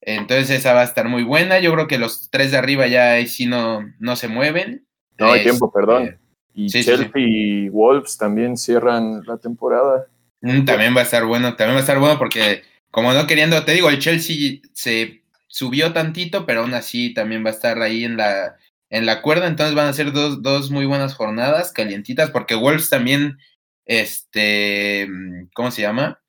Entonces 0.00 0.50
esa 0.50 0.72
va 0.72 0.80
a 0.80 0.84
estar 0.84 1.08
muy 1.08 1.22
buena. 1.22 1.60
Yo 1.60 1.72
creo 1.72 1.86
que 1.86 1.98
los 1.98 2.28
tres 2.30 2.50
de 2.50 2.58
arriba 2.58 2.86
ya 2.88 3.12
ahí 3.12 3.28
sí 3.28 3.46
no, 3.46 3.80
no 3.98 4.16
se 4.16 4.28
mueven. 4.28 4.86
No 5.18 5.32
hay 5.32 5.42
tiempo, 5.42 5.72
perdón. 5.72 6.18
Y 6.54 6.68
Chelsea 6.68 7.10
y 7.14 7.68
Wolves 7.68 8.16
también 8.16 8.56
cierran 8.56 9.22
la 9.26 9.38
temporada. 9.38 10.06
Mm, 10.40 10.64
también 10.64 10.94
va 10.94 11.00
a 11.00 11.04
estar 11.04 11.24
bueno, 11.24 11.56
también 11.56 11.76
va 11.76 11.78
a 11.78 11.82
estar 11.82 11.98
bueno 11.98 12.18
porque 12.18 12.62
como 12.90 13.12
no 13.14 13.26
queriendo, 13.26 13.64
te 13.64 13.72
digo, 13.72 13.88
el 13.88 13.98
Chelsea 13.98 14.60
se 14.74 15.22
subió 15.46 15.92
tantito, 15.92 16.46
pero 16.46 16.60
aún 16.60 16.74
así 16.74 17.14
también 17.14 17.44
va 17.44 17.48
a 17.48 17.54
estar 17.54 17.80
ahí 17.80 18.04
en 18.04 18.16
la, 18.16 18.56
en 18.90 19.06
la 19.06 19.22
cuerda, 19.22 19.46
entonces 19.46 19.74
van 19.74 19.88
a 19.88 19.92
ser 19.92 20.12
dos, 20.12 20.42
dos 20.42 20.70
muy 20.70 20.84
buenas 20.84 21.14
jornadas, 21.14 21.72
calientitas, 21.72 22.30
porque 22.30 22.54
Wolves 22.54 22.90
también, 22.90 23.38
este, 23.86 25.08
¿cómo 25.54 25.70
se 25.70 25.82
llama? 25.82 26.20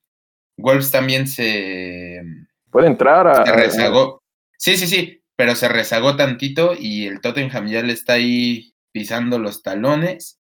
Wolves 0.57 0.89
también 0.91 1.27
se... 1.27 2.21
Puede 2.71 2.87
entrar 2.87 3.27
a... 3.27 3.45
Se 3.45 3.51
rezagó. 3.51 4.23
Sí, 4.57 4.77
sí, 4.77 4.87
sí, 4.87 5.21
pero 5.35 5.55
se 5.55 5.67
rezagó 5.67 6.15
tantito 6.15 6.75
y 6.79 7.07
el 7.07 7.19
Tottenham 7.19 7.67
ya 7.67 7.81
le 7.81 7.91
está 7.91 8.13
ahí 8.13 8.72
pisando 8.93 9.39
los 9.39 9.61
talones. 9.61 10.39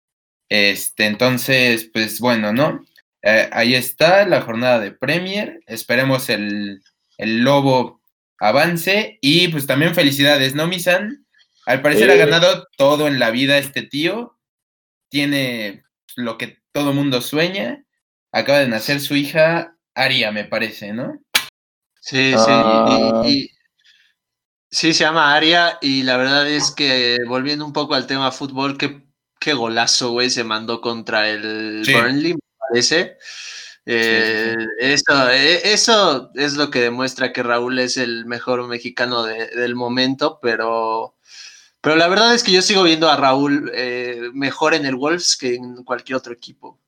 Este, 0.48 1.06
entonces, 1.06 1.88
pues 1.92 2.18
bueno, 2.18 2.52
¿no? 2.52 2.84
Eh, 3.22 3.48
ahí 3.52 3.74
está 3.74 4.26
la 4.26 4.40
jornada 4.40 4.80
de 4.80 4.90
Premier. 4.90 5.60
Esperemos 5.66 6.28
el, 6.30 6.82
el 7.18 7.44
Lobo 7.44 8.00
avance. 8.40 9.18
Y 9.20 9.48
pues 9.48 9.66
también 9.66 9.94
felicidades, 9.94 10.54
¿no, 10.54 10.66
Misan? 10.66 11.26
Al 11.66 11.82
parecer 11.82 12.10
ha 12.10 12.16
ganado 12.16 12.66
todo 12.76 13.06
en 13.06 13.18
la 13.18 13.30
vida 13.30 13.58
este 13.58 13.82
tío. 13.82 14.38
Tiene 15.10 15.84
lo 16.16 16.38
que 16.38 16.58
todo 16.72 16.94
mundo 16.94 17.20
sueña. 17.20 17.84
Acaba 18.32 18.58
de 18.58 18.68
nacer 18.68 19.00
su 19.00 19.16
hija 19.16 19.76
Aria, 19.94 20.32
me 20.32 20.44
parece, 20.44 20.92
¿no? 20.92 21.20
Sí, 22.00 22.32
sí. 22.32 22.36
Ah. 22.36 23.22
y, 23.26 23.50
Sí, 24.70 24.92
se 24.92 25.04
llama 25.04 25.34
Aria 25.34 25.78
y 25.80 26.02
la 26.02 26.18
verdad 26.18 26.46
es 26.46 26.70
que 26.70 27.18
volviendo 27.26 27.64
un 27.64 27.72
poco 27.72 27.94
al 27.94 28.06
tema 28.06 28.30
fútbol, 28.30 28.76
qué, 28.76 29.02
qué 29.40 29.54
golazo, 29.54 30.10
güey, 30.10 30.28
se 30.28 30.44
mandó 30.44 30.82
contra 30.82 31.30
el 31.30 31.84
Burnley, 31.90 32.34
me 32.34 32.40
parece. 32.68 33.16
Eh, 33.86 34.54
eso, 34.78 35.30
e, 35.30 35.72
eso 35.72 36.30
es 36.34 36.56
lo 36.56 36.70
que 36.70 36.80
demuestra 36.80 37.32
que 37.32 37.42
Raúl 37.42 37.78
es 37.78 37.96
el 37.96 38.26
mejor 38.26 38.68
mexicano 38.68 39.22
del 39.24 39.74
momento, 39.74 40.38
pero, 40.42 41.16
pero 41.80 41.96
la 41.96 42.08
verdad 42.08 42.34
es 42.34 42.44
que 42.44 42.52
yo 42.52 42.60
sigo 42.60 42.82
viendo 42.82 43.08
a 43.08 43.16
Raúl 43.16 43.72
eh, 43.74 44.28
mejor 44.34 44.74
en 44.74 44.84
el 44.84 44.96
Wolves 44.96 45.38
que 45.38 45.54
en 45.54 45.82
cualquier 45.84 46.16
otro 46.16 46.34
equipo. 46.34 46.78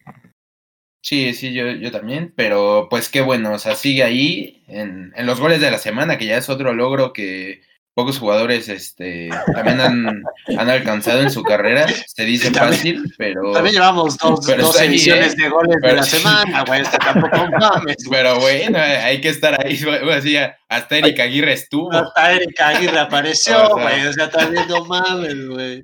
Sí, 1.01 1.33
sí, 1.33 1.55
yo, 1.55 1.71
yo 1.71 1.91
también, 1.91 2.35
pero 2.37 2.89
pues 2.91 3.09
qué 3.09 3.23
bueno, 3.23 3.55
o 3.55 3.59
sea, 3.59 3.75
sigue 3.75 4.03
ahí 4.03 4.63
en, 4.69 5.15
en 5.17 5.25
los 5.25 5.41
goles 5.41 5.63
de 5.63 5.71
la 5.71 5.79
semana, 5.79 6.19
que 6.19 6.27
ya 6.27 6.37
es 6.37 6.51
otro 6.51 6.75
logro 6.75 7.15
que, 7.15 7.63
pocos 7.95 8.19
jugadores 8.19 8.69
este, 8.69 9.29
también 9.55 9.81
han, 9.81 10.23
han, 10.59 10.71
alcanzado 10.71 11.21
en 11.21 11.31
su 11.31 11.43
carrera. 11.43 11.87
Se 12.07 12.25
dice 12.25 12.51
fácil, 12.51 13.13
pero. 13.19 13.53
También 13.53 13.75
llevamos 13.75 14.17
dos, 14.19 14.47
dos 14.47 14.81
ediciones 14.81 15.35
¿eh? 15.35 15.43
de 15.43 15.49
goles 15.49 15.77
de 15.83 15.93
la 15.93 16.03
semana, 16.03 16.65
güey. 16.65 16.83
tampoco 16.83 17.37
mames. 17.61 17.97
Pero 18.09 18.41
bueno, 18.41 18.79
hay 18.79 19.21
que 19.21 19.29
estar 19.29 19.65
ahí. 19.65 19.81
Así, 20.13 20.37
hasta 20.69 20.97
Erika 20.99 21.25
Aguirre 21.25 21.53
estuvo. 21.53 21.93
Hasta 21.93 22.33
Erika 22.33 22.69
Aguirre 22.69 22.99
apareció, 22.99 23.71
güey. 23.71 24.07
O 24.07 24.13
sea, 24.13 24.31
también 24.31 24.69
no 24.69 24.85
mames, 24.85 25.49
güey. 25.49 25.83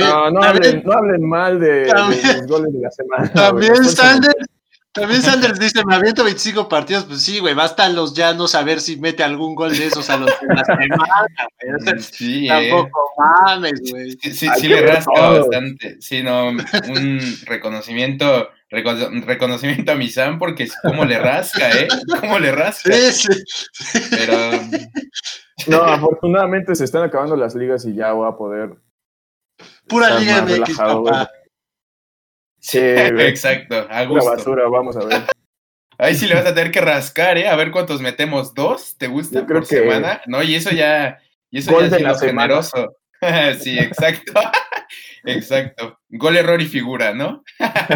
No, 0.00 0.30
no, 0.30 0.42
hablen, 0.42 0.82
no 0.84 0.92
hablen 0.92 1.28
mal 1.28 1.58
de, 1.58 1.84
de, 1.84 1.92
los 1.92 2.46
goles 2.46 2.72
de 2.72 2.80
la 2.80 2.90
semana. 2.90 3.32
También 3.32 3.84
Sanders 3.84 4.57
también 4.92 5.22
Sanders 5.22 5.58
dice, 5.58 5.84
me 5.84 5.94
aviento 5.94 6.24
25 6.24 6.68
partidos, 6.68 7.04
pues 7.04 7.22
sí, 7.22 7.38
güey, 7.38 7.54
basta 7.54 7.88
los 7.88 8.14
llanos 8.14 8.54
a 8.54 8.62
ver 8.62 8.80
si 8.80 8.96
mete 8.96 9.22
algún 9.22 9.54
gol 9.54 9.76
de 9.76 9.86
esos 9.86 10.08
a 10.10 10.16
los 10.16 10.30
de 10.40 10.54
la 10.54 10.64
semana, 10.64 11.28
güey. 11.62 11.98
sí, 12.00 12.46
eh. 12.46 12.48
tampoco 12.48 13.12
mames, 13.18 13.80
güey. 13.90 14.12
Sí, 14.12 14.32
sí, 14.32 14.48
sí 14.56 14.68
le 14.68 14.80
rasca 14.80 15.30
bastante. 15.30 16.00
Sí, 16.00 16.22
no, 16.22 16.48
un 16.48 17.20
reconocimiento, 17.44 18.48
reconocimiento 18.70 19.92
a 19.92 19.94
mi 19.94 20.08
Sam, 20.08 20.38
porque 20.38 20.68
cómo 20.82 21.04
le 21.04 21.18
rasca, 21.18 21.70
¿eh? 21.70 21.88
Cómo 22.20 22.38
le 22.38 22.52
rasca. 22.52 22.92
Sí, 22.92 23.12
sí. 23.12 24.00
Pero... 24.10 24.50
No, 25.66 25.82
afortunadamente 25.82 26.74
se 26.74 26.84
están 26.84 27.02
acabando 27.02 27.36
las 27.36 27.54
ligas 27.54 27.84
y 27.84 27.94
ya 27.94 28.12
voy 28.12 28.28
a 28.28 28.36
poder... 28.36 28.76
Pura 29.86 30.18
Liga 30.18 30.42
MX, 30.42 30.76
papá. 30.76 31.30
Sí, 32.68 32.78
exacto. 32.82 33.86
A 33.88 34.04
gusto. 34.04 34.30
basura, 34.30 34.68
vamos 34.68 34.96
a 34.96 35.04
ver. 35.04 35.22
Ahí 35.98 36.14
sí 36.14 36.26
le 36.26 36.34
vas 36.34 36.46
a 36.46 36.54
tener 36.54 36.70
que 36.70 36.80
rascar, 36.80 37.38
¿eh? 37.38 37.48
A 37.48 37.56
ver 37.56 37.72
cuántos 37.72 38.00
metemos. 38.00 38.54
¿Dos? 38.54 38.96
¿Te 38.98 39.08
gusta 39.08 39.44
por 39.44 39.66
semana? 39.66 40.20
No, 40.26 40.42
y 40.44 40.54
eso 40.54 40.70
ya, 40.70 41.18
y 41.50 41.58
eso 41.58 41.80
ya 41.80 42.12
es 42.12 42.20
generoso. 42.20 42.94
sí, 43.58 43.76
exacto. 43.76 44.32
exacto. 45.24 45.98
Gol, 46.10 46.36
error 46.36 46.62
y 46.62 46.66
figura, 46.66 47.14
¿no? 47.14 47.42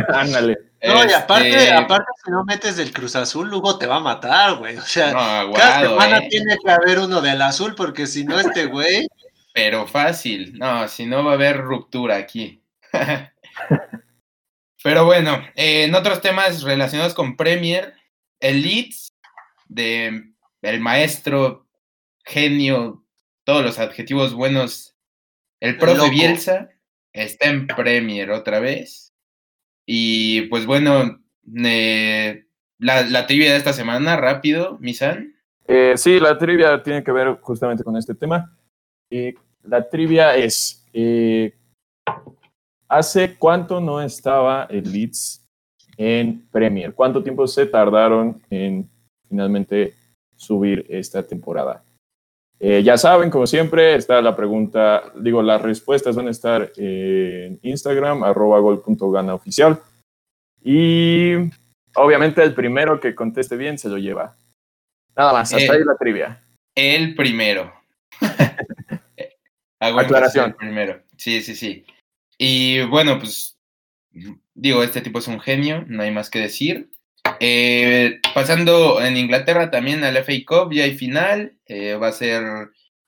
Ándale. 0.09 0.59
No, 0.83 1.05
y 1.05 1.13
aparte, 1.13 1.51
este 1.51 1.73
aparte, 1.73 2.11
si 2.25 2.31
no 2.33 2.43
metes 2.45 2.77
del 2.77 2.93
Cruz 2.93 3.15
Azul, 3.15 3.49
Lugo 3.49 3.79
te 3.79 3.87
va 3.87 3.97
a 3.97 4.01
matar, 4.01 4.57
güey. 4.57 4.79
O 4.79 4.83
sea, 4.83 5.13
cada 5.55 5.81
semana 5.83 6.19
eh. 6.19 6.29
tiene 6.29 6.57
que 6.65 6.71
haber 6.73 6.99
uno 6.99 7.21
del 7.21 7.41
azul, 7.41 7.77
porque 7.77 8.09
si 8.09 8.25
no, 8.25 8.41
este 8.41 8.67
güey. 8.67 9.07
Pero 9.55 9.87
fácil. 9.87 10.59
No, 10.59 10.89
si 10.89 11.07
no 11.07 11.23
va 11.23 11.33
a 11.33 11.35
haber 11.35 11.59
ruptura 11.59 12.17
aquí. 12.17 12.61
Pero 14.83 15.05
bueno, 15.05 15.43
eh, 15.55 15.85
en 15.85 15.95
otros 15.95 16.21
temas 16.21 16.63
relacionados 16.63 17.15
con 17.15 17.37
Premier, 17.37 17.95
el 18.41 18.63
Leeds 18.63 19.13
de 19.69 20.33
el 20.63 20.81
maestro, 20.81 21.67
genio, 22.25 23.05
todos 23.45 23.65
los 23.65 23.79
adjetivos 23.79 24.35
buenos, 24.35 24.97
el 25.61 25.77
profe 25.77 26.11
Bielsa 26.11 26.71
está 27.13 27.49
en 27.49 27.67
Premier 27.67 28.31
otra 28.31 28.61
vez. 28.61 29.13
Y 29.87 30.43
pues 30.43 30.67
bueno, 30.67 31.21
la, 31.45 33.27
trivia 33.27 33.53
de 33.53 33.59
esta 33.59 33.73
semana, 33.73 34.17
rápido, 34.17 34.79
Misan. 34.81 35.35
Eh, 35.67 35.95
sí, 35.97 36.21
la 36.21 36.39
trivia 36.39 36.83
tiene 36.83 37.03
que 37.03 37.13
ver 37.13 37.39
justamente 37.41 37.85
con 37.85 37.97
este 37.97 38.15
tema. 38.15 38.57
La 39.63 39.89
trivia 39.89 40.37
es, 40.37 40.85
eh, 40.93 41.55
¿Hace 42.93 43.37
cuánto 43.37 43.81
no 43.81 44.03
estaba 44.03 44.65
el 44.69 44.93
Leeds 44.93 45.43
en 45.97 46.47
Premier? 46.51 46.93
¿Cuánto 46.93 47.23
tiempo 47.23 47.47
se 47.47 47.65
tardaron 47.65 48.43
en 48.51 48.87
finalmente 49.31 49.95
subir 50.37 50.85
esta 50.91 51.23
temporada? 51.23 51.83
Eh, 52.61 52.83
ya 52.83 52.99
saben, 52.99 53.31
como 53.31 53.47
siempre, 53.47 53.95
está 53.95 54.21
la 54.21 54.37
pregunta, 54.37 55.05
digo, 55.17 55.41
las 55.41 55.63
respuestas 55.63 56.17
van 56.17 56.29
a 56.29 56.33
estar 56.33 56.71
en 56.77 57.59
Instagram, 57.63 58.25
arroba 58.25 58.59
gol.ganaoficial. 58.59 59.81
Y 60.63 61.33
obviamente 61.95 62.43
el 62.43 62.53
primero 62.53 63.01
que 63.01 63.15
conteste 63.15 63.57
bien 63.57 63.79
se 63.79 63.89
lo 63.89 63.97
lleva. 63.97 64.37
Nada 65.17 65.33
más, 65.33 65.55
hasta 65.55 65.73
ahí 65.73 65.83
la 65.83 65.97
trivia. 65.97 66.43
El 66.75 67.15
primero. 67.15 67.73
Aclaración. 69.81 70.55
primero. 70.59 71.01
Sí, 71.17 71.41
sí, 71.41 71.57
sí. 71.57 71.87
Y 72.45 72.83
bueno, 72.87 73.21
pues 73.21 73.57
digo, 74.53 74.83
este 74.83 75.01
tipo 75.01 75.21
es 75.21 75.29
un 75.29 75.39
genio, 75.39 75.85
no 75.87 76.03
hay 76.03 76.11
más 76.11 76.29
que 76.29 76.41
decir. 76.41 76.91
Eh, 77.39 78.21
pasando 78.35 79.01
en 79.01 79.17
Inglaterra 79.17 79.71
también 79.71 80.03
al 80.03 80.17
FA 80.17 80.33
Cup, 80.45 80.73
ya 80.73 80.83
hay 80.83 80.99
final, 80.99 81.57
eh, 81.67 81.95
va 81.95 82.09
a 82.09 82.13
ser 82.13 82.43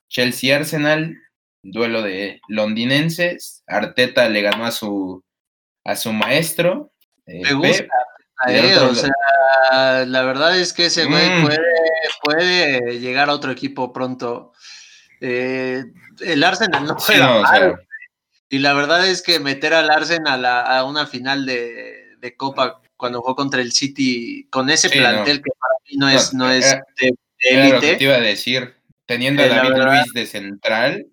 Chelsea-Arsenal, 0.08 1.16
duelo 1.64 2.02
de 2.02 2.40
londinenses. 2.46 3.64
Arteta 3.66 4.28
le 4.28 4.40
ganó 4.42 4.66
a 4.66 4.70
su, 4.70 5.24
a 5.84 5.96
su 5.96 6.12
maestro. 6.12 6.92
Eh, 7.26 7.42
Me 7.42 7.54
gusta. 7.54 7.88
o 8.88 8.94
sea, 8.94 10.04
la 10.06 10.22
verdad 10.22 10.56
es 10.56 10.72
que 10.72 10.86
ese 10.86 11.06
güey 11.06 11.28
mm. 11.28 11.48
puede, 12.22 13.00
llegar 13.00 13.30
a 13.30 13.34
otro 13.34 13.50
equipo 13.50 13.92
pronto. 13.92 14.52
Eh, 15.20 15.82
el 16.20 16.44
Arsenal 16.44 16.84
no 16.84 16.94
juega 16.94 17.40
mal. 17.40 17.83
Y 18.54 18.60
la 18.60 18.72
verdad 18.72 19.04
es 19.08 19.20
que 19.20 19.40
meter 19.40 19.74
al 19.74 19.90
Arsenal 19.90 20.44
a, 20.44 20.84
una 20.84 21.08
final 21.08 21.44
de, 21.44 22.14
de, 22.20 22.36
Copa 22.36 22.80
cuando 22.96 23.20
jugó 23.20 23.34
contra 23.34 23.60
el 23.60 23.72
City 23.72 24.46
con 24.48 24.70
ese 24.70 24.88
plantel 24.90 25.42
que 25.42 25.50
para 25.58 25.74
mí 25.84 25.96
no 25.96 26.08
es, 26.08 26.32
no, 26.34 26.48
es 26.48 26.70
de, 27.00 27.16
élite. 27.40 27.96
te 27.96 28.04
iba 28.04 28.14
a 28.14 28.20
decir, 28.20 28.76
teniendo 29.06 29.42
a 29.42 29.48
David 29.48 29.74
Luis 29.74 30.12
de 30.14 30.26
central. 30.26 31.06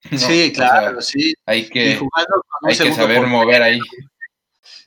sí, 0.16 0.52
claro, 0.54 1.02
sí. 1.02 1.34
Hay 1.44 1.68
que, 1.68 2.00
hay 2.62 2.78
que 2.78 2.94
saber 2.94 3.26
mover 3.26 3.62
ahí. 3.62 3.80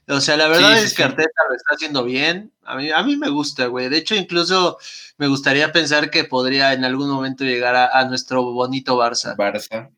O 0.08 0.20
sea, 0.20 0.36
la 0.36 0.48
verdad 0.48 0.80
es 0.80 0.96
que 0.96 1.04
Arteta 1.04 1.42
lo 1.48 1.56
está 1.56 1.76
haciendo 1.76 2.04
bien. 2.04 2.52
A 2.64 2.76
mí, 2.76 2.90
a 2.90 3.04
mí 3.04 3.18
me 3.18 3.30
gusta, 3.30 3.68
güey. 3.68 3.90
De 3.90 3.98
hecho, 3.98 4.16
incluso 4.16 4.80
me 5.20 5.28
gustaría 5.28 5.72
pensar 5.72 6.10
que 6.10 6.24
podría 6.24 6.74
en 6.74 6.86
algún 6.86 7.12
momento 7.12 7.44
llegar 7.44 7.76
a, 7.76 8.04
nuestro 8.06 8.42
bonito 8.52 8.98
Barça. 8.98 9.36
Barça. 9.36 9.92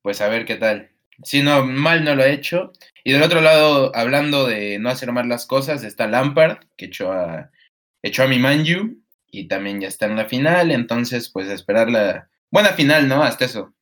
Pues 0.00 0.22
a 0.22 0.28
ver 0.28 0.46
qué 0.46 0.54
tal. 0.54 0.95
Si 1.22 1.42
no, 1.42 1.64
mal 1.64 2.04
no 2.04 2.14
lo 2.14 2.22
ha 2.22 2.28
hecho. 2.28 2.72
Y 3.04 3.12
del 3.12 3.22
otro 3.22 3.40
lado, 3.40 3.92
hablando 3.94 4.46
de 4.46 4.78
no 4.78 4.90
hacer 4.90 5.12
mal 5.12 5.28
las 5.28 5.46
cosas, 5.46 5.84
está 5.84 6.06
Lampard, 6.06 6.58
que 6.76 6.86
echó 6.86 7.12
a, 7.12 7.50
echó 8.02 8.24
a 8.24 8.28
mi 8.28 8.38
Manju 8.38 8.96
y 9.30 9.48
también 9.48 9.80
ya 9.80 9.88
está 9.88 10.06
en 10.06 10.16
la 10.16 10.26
final. 10.26 10.70
Entonces, 10.70 11.28
pues 11.28 11.48
esperar 11.48 11.90
la 11.90 12.28
buena 12.50 12.70
final, 12.70 13.08
¿no? 13.08 13.22
Hasta 13.22 13.44
eso. 13.44 13.74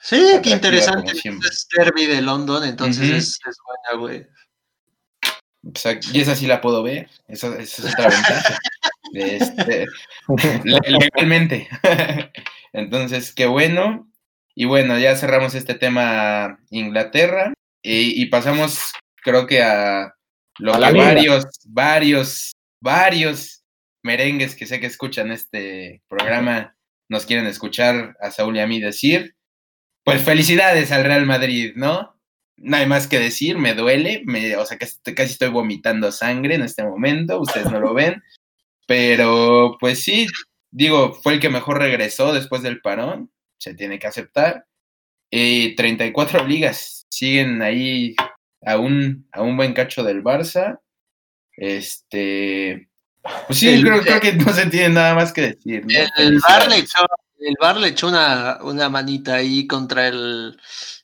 Sí, 0.00 0.22
qué 0.42 0.50
interesante. 0.50 1.12
Es 1.12 1.68
derby 1.76 2.06
de 2.06 2.22
London, 2.22 2.64
entonces 2.64 3.10
es, 3.10 3.38
es 3.46 3.56
buena, 3.64 4.00
güey 4.00 4.26
y 6.12 6.20
esa 6.20 6.36
sí 6.36 6.46
la 6.46 6.60
puedo 6.60 6.82
ver. 6.82 7.08
Esa, 7.28 7.56
es 7.58 7.78
otra 7.80 8.08
ventaja. 8.08 8.58
Este, 9.12 9.86
legalmente. 10.64 11.68
Entonces, 12.72 13.32
qué 13.32 13.46
bueno. 13.46 14.10
Y 14.56 14.64
bueno, 14.64 14.98
ya 14.98 15.14
cerramos 15.16 15.54
este 15.54 15.74
tema 15.74 16.58
Inglaterra 16.70 17.52
y, 17.82 18.26
pasamos, 18.26 18.92
creo 19.22 19.46
que 19.46 19.62
a 19.62 20.14
lo 20.58 20.72
que 20.72 20.78
varios, 20.78 21.44
varios, 21.66 22.52
varios 22.80 23.62
merengues 24.02 24.56
que 24.56 24.66
sé 24.66 24.80
que 24.80 24.86
escuchan 24.86 25.30
este 25.30 26.02
programa 26.08 26.74
nos 27.08 27.26
quieren 27.26 27.46
escuchar 27.46 28.16
a 28.20 28.30
Saúl 28.30 28.56
y 28.56 28.60
a 28.60 28.66
mí 28.66 28.80
decir. 28.80 29.36
Pues 30.04 30.22
felicidades 30.22 30.90
al 30.90 31.04
Real 31.04 31.26
Madrid, 31.26 31.72
¿no? 31.76 32.16
no 32.56 32.76
hay 32.76 32.86
más 32.86 33.06
que 33.06 33.18
decir, 33.18 33.58
me 33.58 33.74
duele, 33.74 34.22
me, 34.24 34.56
o 34.56 34.64
sea, 34.64 34.78
casi, 34.78 34.98
casi 35.14 35.32
estoy 35.32 35.48
vomitando 35.48 36.10
sangre 36.10 36.54
en 36.54 36.62
este 36.62 36.82
momento, 36.84 37.40
ustedes 37.40 37.70
no 37.70 37.80
lo 37.80 37.94
ven, 37.94 38.22
pero 38.86 39.76
pues 39.78 40.02
sí, 40.02 40.26
digo, 40.70 41.12
fue 41.12 41.34
el 41.34 41.40
que 41.40 41.50
mejor 41.50 41.78
regresó 41.78 42.32
después 42.32 42.62
del 42.62 42.80
parón, 42.80 43.30
se 43.58 43.74
tiene 43.74 43.98
que 43.98 44.06
aceptar. 44.06 44.66
Y 45.30 45.74
34 45.74 46.46
ligas 46.46 47.06
siguen 47.08 47.62
ahí 47.62 48.14
a 48.64 48.78
un, 48.78 49.28
a 49.32 49.42
un 49.42 49.56
buen 49.56 49.74
cacho 49.74 50.02
del 50.02 50.22
Barça. 50.22 50.78
Este, 51.56 52.88
pues 53.46 53.58
sí, 53.58 53.80
creo, 53.82 54.02
creo, 54.02 54.20
que 54.20 54.32
no 54.34 54.52
se 54.52 54.66
tiene 54.66 54.90
nada 54.90 55.14
más 55.14 55.32
que 55.32 55.42
decir. 55.42 55.84
El, 56.16 56.38
Bar 56.40 56.68
le 56.68 56.78
echó, 56.78 57.06
el 57.38 57.54
Bar 57.60 57.76
le 57.76 57.88
echó 57.88 58.08
una, 58.08 58.58
una 58.62 58.88
manita 58.88 59.34
ahí 59.36 59.66
contra 59.66 60.08
el 60.08 60.58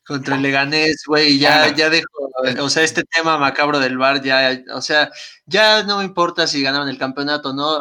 contra 0.05 0.37
el 0.37 0.43
Leganés, 0.43 1.05
güey, 1.07 1.39
ya, 1.39 1.75
ya 1.75 1.89
dejo, 1.89 2.31
o 2.61 2.69
sea, 2.69 2.83
este 2.83 3.05
tema 3.05 3.39
macabro 3.39 3.79
del 3.79 3.97
bar, 3.97 4.23
ya, 4.23 4.63
o 4.75 4.83
sea, 4.83 5.11
ya 5.47 5.85
no 5.85 6.03
importa 6.03 6.47
si 6.47 6.61
ganaron 6.61 6.89
el 6.89 6.99
campeonato, 6.99 7.53
¿no? 7.53 7.81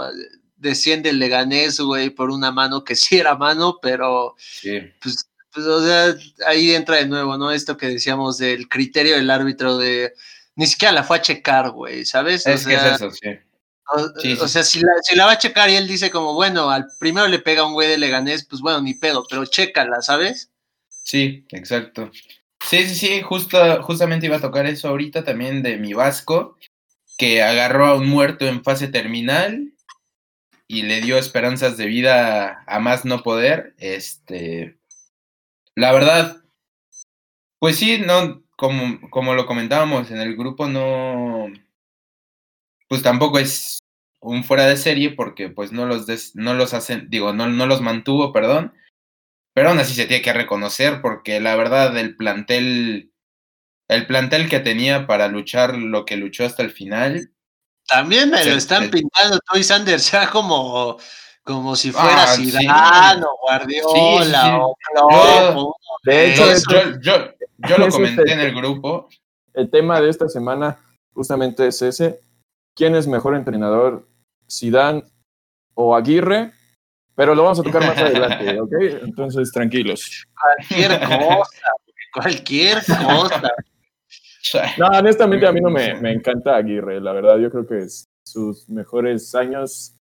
Desciende 0.61 1.09
el 1.09 1.19
Leganés, 1.19 1.79
güey, 1.79 2.11
por 2.11 2.29
una 2.29 2.51
mano 2.51 2.83
que 2.83 2.95
sí 2.95 3.17
era 3.17 3.35
mano, 3.35 3.79
pero 3.81 4.35
pues, 5.01 5.27
pues, 5.51 5.65
o 5.65 5.83
sea, 5.83 6.15
ahí 6.45 6.71
entra 6.71 6.97
de 6.97 7.07
nuevo, 7.07 7.35
¿no? 7.37 7.51
Esto 7.51 7.77
que 7.77 7.87
decíamos 7.87 8.37
del 8.37 8.69
criterio 8.69 9.15
del 9.15 9.31
árbitro 9.31 9.77
de 9.77 10.13
ni 10.55 10.67
siquiera 10.67 10.91
la 10.91 11.03
fue 11.03 11.17
a 11.17 11.21
checar, 11.21 11.71
güey, 11.71 12.05
¿sabes? 12.05 12.45
Es 12.45 12.67
que 12.67 12.75
es 12.75 12.83
eso, 12.83 13.09
sí. 13.09 13.29
O, 14.39 14.47
sea, 14.47 14.63
si 14.63 14.79
la, 14.79 14.91
si 15.01 15.15
la, 15.15 15.25
va 15.25 15.33
a 15.33 15.37
checar 15.37 15.69
y 15.69 15.75
él 15.75 15.87
dice 15.87 16.11
como, 16.11 16.33
bueno, 16.33 16.69
al 16.69 16.87
primero 16.97 17.27
le 17.27 17.39
pega 17.39 17.65
un 17.65 17.73
güey 17.73 17.89
de 17.89 17.97
Leganés, 17.97 18.45
pues 18.45 18.61
bueno, 18.61 18.81
ni 18.81 18.93
pedo, 18.93 19.25
pero 19.29 19.45
chécala, 19.45 20.01
¿sabes? 20.01 20.51
Sí, 20.87 21.45
exacto. 21.49 22.09
Sí, 22.65 22.87
sí, 22.87 22.95
sí, 22.95 23.21
justo, 23.21 23.81
justamente 23.83 24.27
iba 24.27 24.37
a 24.37 24.41
tocar 24.41 24.65
eso 24.65 24.87
ahorita 24.87 25.23
también 25.23 25.61
de 25.61 25.77
mi 25.77 25.93
Vasco, 25.93 26.57
que 27.17 27.41
agarró 27.41 27.87
a 27.87 27.95
un 27.95 28.07
muerto 28.07 28.47
en 28.47 28.63
fase 28.63 28.87
terminal 28.87 29.70
y 30.71 30.83
le 30.83 31.01
dio 31.01 31.17
esperanzas 31.17 31.75
de 31.75 31.85
vida 31.85 32.63
a 32.65 32.79
más 32.79 33.03
no 33.03 33.23
poder. 33.23 33.75
Este, 33.77 34.77
la 35.75 35.91
verdad, 35.91 36.43
pues 37.59 37.75
sí, 37.75 37.97
no, 37.99 38.41
como, 38.55 39.09
como 39.09 39.33
lo 39.33 39.45
comentábamos 39.45 40.11
en 40.11 40.19
el 40.19 40.37
grupo, 40.37 40.67
no, 40.69 41.47
pues 42.87 43.01
tampoco 43.03 43.37
es 43.37 43.79
un 44.21 44.45
fuera 44.45 44.65
de 44.65 44.77
serie 44.77 45.11
porque 45.11 45.49
pues 45.49 45.73
no 45.73 45.85
los, 45.85 46.07
no 46.35 46.53
los 46.53 46.73
hacen, 46.73 47.09
digo, 47.09 47.33
no, 47.33 47.47
no 47.49 47.65
los 47.65 47.81
mantuvo, 47.81 48.31
perdón, 48.31 48.73
pero 49.53 49.69
aún 49.69 49.79
así 49.79 49.93
se 49.93 50.05
tiene 50.05 50.23
que 50.23 50.31
reconocer 50.31 51.01
porque 51.01 51.41
la 51.41 51.57
verdad 51.57 51.97
el 51.97 52.15
plantel, 52.15 53.11
el 53.89 54.07
plantel 54.07 54.47
que 54.47 54.61
tenía 54.61 55.05
para 55.05 55.27
luchar 55.27 55.77
lo 55.77 56.05
que 56.05 56.15
luchó 56.15 56.45
hasta 56.45 56.63
el 56.63 56.71
final. 56.71 57.33
También 57.91 58.29
me 58.29 58.45
lo 58.45 58.55
están 58.55 58.89
pintando 58.89 59.37
Toy 59.51 59.63
Sanders 59.63 60.11
ya 60.13 60.29
como, 60.29 60.97
como 61.43 61.75
si 61.75 61.91
fuera 61.91 62.25
ah, 62.69 63.19
o 63.21 63.37
Guardiola 63.41 64.59
o 64.61 65.75
De 66.03 66.33
hecho, 66.33 66.45
yo, 67.01 67.11
yo, 67.67 67.77
lo 67.77 67.89
comenté 67.91 68.31
en 68.31 68.39
el 68.39 68.55
grupo. 68.55 69.09
El 69.53 69.69
tema 69.69 69.99
de 69.99 70.09
esta 70.09 70.29
semana 70.29 70.77
justamente 71.13 71.67
es 71.67 71.81
ese. 71.81 72.21
¿Quién 72.73 72.95
es 72.95 73.07
mejor 73.07 73.35
entrenador? 73.35 74.07
¿Zidane 74.49 75.03
o 75.73 75.93
Aguirre? 75.93 76.53
Pero 77.13 77.35
lo 77.35 77.43
vamos 77.43 77.59
a 77.59 77.63
tocar 77.63 77.85
más 77.85 77.97
adelante, 77.97 78.61
¿ok? 78.61 78.73
Entonces, 79.03 79.51
tranquilos. 79.51 80.25
Cualquier 80.39 80.97
cosa, 81.01 81.71
cualquier 82.13 82.85
cosa. 82.85 83.53
No, 84.77 84.87
honestamente 84.87 85.45
a 85.45 85.51
mí 85.51 85.61
no 85.61 85.69
me, 85.69 85.95
me 86.01 86.11
encanta 86.11 86.55
Aguirre, 86.55 86.99
la 86.99 87.13
verdad. 87.13 87.37
Yo 87.37 87.51
creo 87.51 87.67
que 87.67 87.85
sus 88.25 88.69
mejores 88.69 89.33
años 89.35 89.95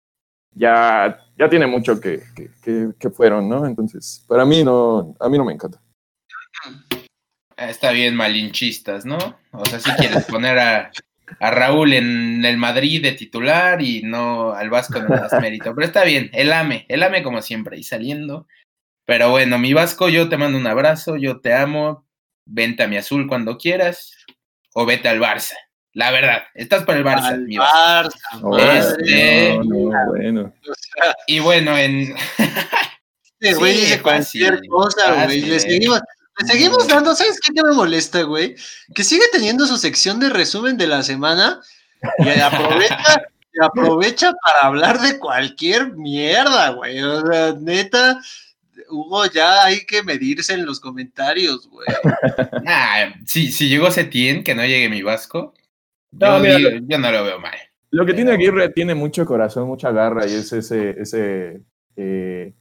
ya, 0.54 1.20
ya 1.38 1.50
tiene 1.50 1.68
mucho 1.68 2.00
que, 2.00 2.22
que, 2.64 2.92
que, 2.98 3.10
fueron, 3.10 3.48
¿no? 3.48 3.66
Entonces, 3.66 4.26
para 4.28 4.46
mí 4.46 4.64
no, 4.64 5.16
a 5.20 5.30
mí 5.30 5.38
no 5.38 5.46
me 5.46 5.54
encanta. 5.54 5.80
Está 7.56 7.92
bien 7.92 8.16
malinchistas, 8.16 9.06
¿no? 9.06 9.18
O 9.52 9.66
sea, 9.66 9.80
si 9.80 9.92
quieres 9.92 10.26
poner 10.26 10.58
a, 10.60 10.92
a 11.40 11.52
Raúl 11.52 11.94
en 11.94 12.44
el 12.44 12.58
Madrid 12.58 13.02
de 13.02 13.12
titular 13.14 13.82
y 13.82 14.02
no 14.04 14.54
al 14.54 14.70
Vasco 14.70 15.00
no 15.00 15.10
das 15.10 15.40
mérito. 15.42 15.74
Pero 15.76 15.86
está 15.86 16.04
bien, 16.04 16.30
el 16.34 16.52
AME, 16.52 16.86
el 16.90 17.04
AME 17.04 17.24
como 17.24 17.42
siempre, 17.42 17.78
y 17.78 17.84
saliendo. 17.84 18.48
Pero 19.06 19.30
bueno, 19.30 19.58
mi 19.58 19.74
Vasco, 19.74 20.10
yo 20.10 20.28
te 20.28 20.38
mando 20.38 20.58
un 20.58 20.68
abrazo, 20.68 21.18
yo 21.18 21.40
te 21.40 21.54
amo. 21.54 22.06
Vente 22.50 22.84
a 22.84 22.88
mi 22.88 22.98
azul 22.98 23.28
cuando 23.28 23.58
quieras 23.58 24.17
o 24.74 24.86
vete 24.86 25.10
al 25.10 25.20
Barça. 25.20 25.54
La 25.94 26.12
verdad, 26.12 26.44
estás 26.54 26.84
para 26.84 27.00
el 27.00 27.06
Barça. 27.06 27.38
mi 27.40 27.56
Barça 27.56 28.12
este, 28.70 29.58
bueno. 30.08 30.54
Y 31.26 31.40
bueno, 31.40 31.76
en. 31.78 32.16
güey 33.58 34.00
cualquier 34.02 34.62
cosa, 34.68 35.26
güey. 35.26 35.42
Le 35.42 35.60
seguimos, 35.60 36.00
le 36.40 36.48
seguimos 36.48 36.88
dando, 36.88 37.16
¿sabes 37.16 37.40
qué, 37.40 37.52
me 37.64 37.74
molesta, 37.74 38.22
güey? 38.22 38.56
Que 38.94 39.04
sigue 39.04 39.26
teniendo 39.32 39.66
su 39.66 39.78
sección 39.78 40.20
de 40.20 40.30
resumen 40.30 40.78
de 40.78 40.86
la 40.86 41.02
semana 41.02 41.62
y 42.20 42.30
aprovecha, 42.40 43.24
y 43.54 43.66
aprovecha 43.66 44.34
para 44.46 44.68
hablar 44.68 45.02
de 45.02 45.18
cualquier 45.18 45.94
mierda, 45.94 46.70
güey. 46.70 47.02
O 47.02 47.26
sea, 47.26 47.56
neta, 47.60 48.20
Hugo, 48.90 49.26
ya 49.26 49.66
hay 49.66 49.86
que 49.86 50.04
medirse 50.04 50.54
en 50.54 50.66
los 50.66 50.80
comentarios, 50.80 51.70
güey. 51.70 51.88
Ah, 52.68 53.14
si, 53.26 53.52
si 53.52 53.70
llegó 53.70 53.90
Setien, 53.92 54.44
que 54.44 54.56
no 54.56 54.64
llegue 54.64 54.90
mi 54.90 55.02
Vasco, 55.02 55.54
yo, 56.12 56.44
yo 56.44 56.98
no 56.98 57.12
lo 57.12 57.24
veo 57.24 57.40
mal. 57.40 57.58
Lo 57.92 58.06
que 58.06 58.14
tiene 58.14 58.32
Aguirre 58.32 58.70
tiene 58.70 58.96
mucho 58.96 59.26
corazón, 59.26 59.68
mucha 59.68 59.92
garra 59.92 60.28
y 60.28 60.34
es 60.34 60.52
ese, 60.52 61.02
ese 61.02 61.62
eh, 61.96 62.54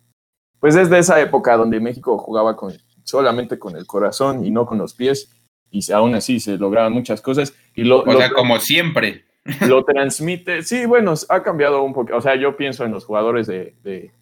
pues 0.61 0.77
es 0.77 0.89
de 0.91 0.99
esa 0.99 1.21
época 1.21 1.57
donde 1.57 1.81
México 1.81 2.19
jugaba 2.19 2.57
con 2.57 2.73
solamente 3.05 3.59
con 3.59 3.77
el 3.77 3.87
corazón 3.87 4.45
y 4.45 4.51
no 4.51 4.67
con 4.67 4.79
los 4.79 4.95
pies, 4.95 5.31
y 5.71 5.93
aún 5.93 6.15
así 6.15 6.41
se 6.41 6.57
lograban 6.59 6.93
muchas 6.93 7.21
cosas. 7.21 7.55
Y 7.75 7.85
lo, 7.85 8.03
o 8.03 8.17
sea, 8.17 8.31
como 8.31 8.59
siempre. 8.59 9.25
Lo 9.69 9.85
transmite, 9.85 10.62
sí, 10.62 10.87
bueno, 10.87 11.15
ha 11.29 11.43
cambiado 11.45 11.85
un 11.85 11.95
poco, 11.95 12.17
o 12.17 12.21
sea, 12.21 12.35
yo 12.35 12.57
pienso 12.57 12.85
en 12.85 12.91
los 12.91 13.05
jugadores 13.05 13.47
de, 13.47 13.77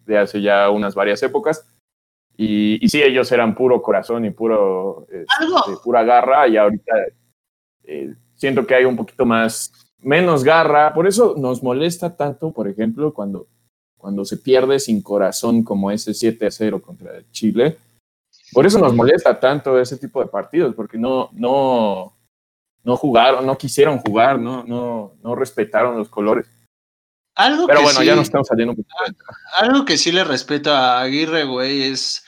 de, 0.05 0.17
hace 0.19 0.39
ya 0.39 0.69
unas 0.69 0.93
varias 0.93 1.23
épocas, 1.23 1.67
y, 2.37 2.83
y, 2.83 2.89
sí, 2.89 3.01
ellos 3.01 3.31
eran 3.31 3.55
puro 3.55 3.81
corazón 3.81 4.25
y 4.25 4.31
puro, 4.31 5.07
este, 5.09 5.77
pura 5.83 6.03
garra, 6.03 6.47
y 6.47 6.57
ahorita, 6.57 6.93
eh, 7.83 8.13
siento 8.35 8.65
que 8.67 8.75
hay 8.75 8.85
un 8.85 8.95
poquito 8.95 9.25
más, 9.25 9.71
menos 9.99 10.43
garra. 10.43 10.93
Por 10.93 11.07
eso 11.07 11.35
nos 11.37 11.63
molesta 11.63 12.15
tanto, 12.15 12.51
por 12.51 12.67
ejemplo, 12.67 13.13
cuando, 13.13 13.47
cuando 13.97 14.25
se 14.25 14.37
pierde 14.37 14.79
sin 14.79 15.01
corazón 15.01 15.63
como 15.63 15.91
ese 15.91 16.13
7 16.13 16.45
a 16.45 16.51
0 16.51 16.81
contra 16.81 17.11
Chile. 17.31 17.77
Por 18.51 18.65
eso 18.65 18.79
nos 18.79 18.93
molesta 18.93 19.39
tanto 19.39 19.79
ese 19.79 19.97
tipo 19.97 20.21
de 20.21 20.27
partidos, 20.27 20.75
porque 20.75 20.97
no, 20.97 21.29
no, 21.33 22.15
no 22.83 22.97
jugaron, 22.97 23.45
no 23.45 23.57
quisieron 23.57 23.97
jugar, 23.99 24.39
no, 24.39 24.63
no, 24.63 25.13
no 25.23 25.35
respetaron 25.35 25.97
los 25.97 26.09
colores. 26.09 26.47
Algo 27.35 27.67
Pero 27.67 27.81
bueno, 27.81 28.01
ya 28.01 28.15
nos 28.15 28.25
estamos 28.25 28.47
saliendo 28.47 28.71
un 28.71 28.77
poquito. 28.77 29.25
Algo 29.57 29.83
que 29.83 29.97
sí 29.97 30.11
le 30.11 30.23
respeto 30.23 30.71
a 30.71 31.01
Aguirre, 31.01 31.43
güey, 31.43 31.83
es 31.83 32.24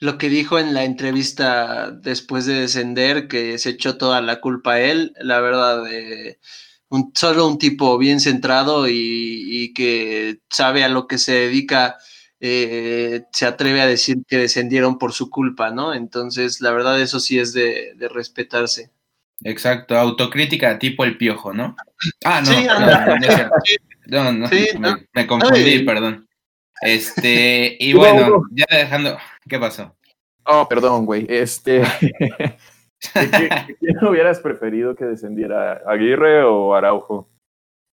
lo 0.00 0.18
que 0.18 0.30
dijo 0.30 0.58
en 0.58 0.74
la 0.74 0.84
entrevista 0.84 1.90
después 1.90 2.46
de 2.46 2.54
descender, 2.54 3.28
que 3.28 3.58
se 3.58 3.70
echó 3.70 3.98
toda 3.98 4.22
la 4.22 4.40
culpa 4.40 4.74
a 4.74 4.80
él. 4.80 5.12
La 5.20 5.40
verdad, 5.40 5.86
eh, 5.92 6.38
un, 6.88 7.12
solo 7.14 7.46
un 7.46 7.58
tipo 7.58 7.96
bien 7.98 8.18
centrado 8.18 8.88
y, 8.88 9.72
que 9.74 10.40
sabe 10.48 10.84
a 10.84 10.88
lo 10.88 11.06
que 11.06 11.18
se 11.18 11.32
dedica. 11.32 11.98
Eh, 12.42 13.24
se 13.32 13.44
atreve 13.44 13.82
a 13.82 13.86
decir 13.86 14.16
que 14.26 14.38
descendieron 14.38 14.98
por 14.98 15.12
su 15.12 15.28
culpa, 15.28 15.70
¿no? 15.70 15.92
Entonces, 15.92 16.62
la 16.62 16.72
verdad, 16.72 17.00
eso 17.00 17.20
sí 17.20 17.38
es 17.38 17.52
de, 17.52 17.92
de 17.96 18.08
respetarse. 18.08 18.90
Exacto, 19.42 19.96
autocrítica 19.96 20.78
tipo 20.78 21.04
el 21.04 21.16
piojo, 21.16 21.52
¿no? 21.52 21.76
Ah, 22.24 22.42
no, 22.42 22.52
no, 22.52 24.32
no, 24.32 24.32
no, 24.32 24.98
me, 25.12 25.26
confundí, 25.26 25.80
perdón. 25.80 26.28
Este, 26.80 27.76
y 27.78 27.92
bueno, 27.94 28.42
ya 28.52 28.66
dejando, 28.70 29.18
¿qué 29.48 29.58
pasó? 29.58 29.94
Oh, 30.44 30.66
perdón, 30.68 31.06
güey. 31.06 31.26
Este, 31.28 31.82
¿quién 33.12 33.98
hubieras 34.08 34.40
preferido 34.40 34.94
que 34.94 35.04
descendiera, 35.04 35.82
Aguirre 35.86 36.42
o 36.44 36.74
Araujo? 36.74 37.28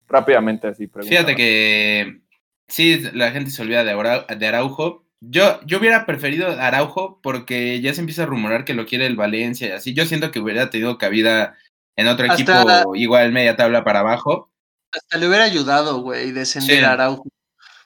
Rápidamente 0.09 0.69
así, 0.69 0.87
pregunta. 0.87 1.11
Fíjate 1.11 1.37
que 1.37 2.21
sí, 2.69 3.03
la 3.13 3.31
gente 3.31 3.51
se 3.51 3.63
olvida 3.63 3.85
de, 3.85 4.47
Araujo. 4.47 5.05
Yo, 5.21 5.61
yo 5.65 5.79
hubiera 5.79 6.05
preferido 6.05 6.49
Araujo 6.49 7.21
porque 7.23 7.81
ya 7.81 7.95
se 7.95 8.01
empieza 8.01 8.25
a 8.25 8.27
rumorar 8.27 8.65
que 8.65 8.75
lo 8.75 8.85
quiere 8.85 9.07
el 9.07 9.17
Valencia 9.17 9.69
y 9.69 9.73
así. 9.73 9.95
Yo 9.95 10.05
siento 10.05 10.31
que 10.31 10.41
hubiera 10.41 10.69
tenido 10.69 10.99
cabida 10.99 11.57
en 11.97 12.09
otro 12.09 12.27
equipo 12.27 12.95
igual 12.95 13.33
media 13.33 13.57
tabla 13.57 13.85
para 13.85 14.01
abajo. 14.01 14.51
Hasta 14.93 15.19
le 15.19 15.27
hubiera 15.27 15.45
ayudado, 15.45 16.03
güey, 16.03 16.33
descender 16.33 16.85
a 16.85 16.93
Araujo. 16.93 17.25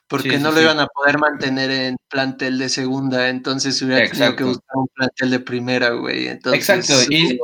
Porque 0.09 0.39
no 0.39 0.51
lo 0.51 0.59
iban 0.59 0.79
a 0.79 0.87
poder 0.87 1.19
mantener 1.19 1.69
en 1.69 1.97
plantel 2.09 2.57
de 2.57 2.67
segunda, 2.67 3.29
entonces 3.29 3.79
hubiera 3.83 4.09
tenido 4.09 4.35
que 4.35 4.43
buscar 4.43 4.75
un 4.75 4.87
plantel 4.87 5.29
de 5.29 5.39
primera, 5.39 5.91
güey. 5.91 6.27
Exacto, 6.27 6.93
y, 7.09 7.37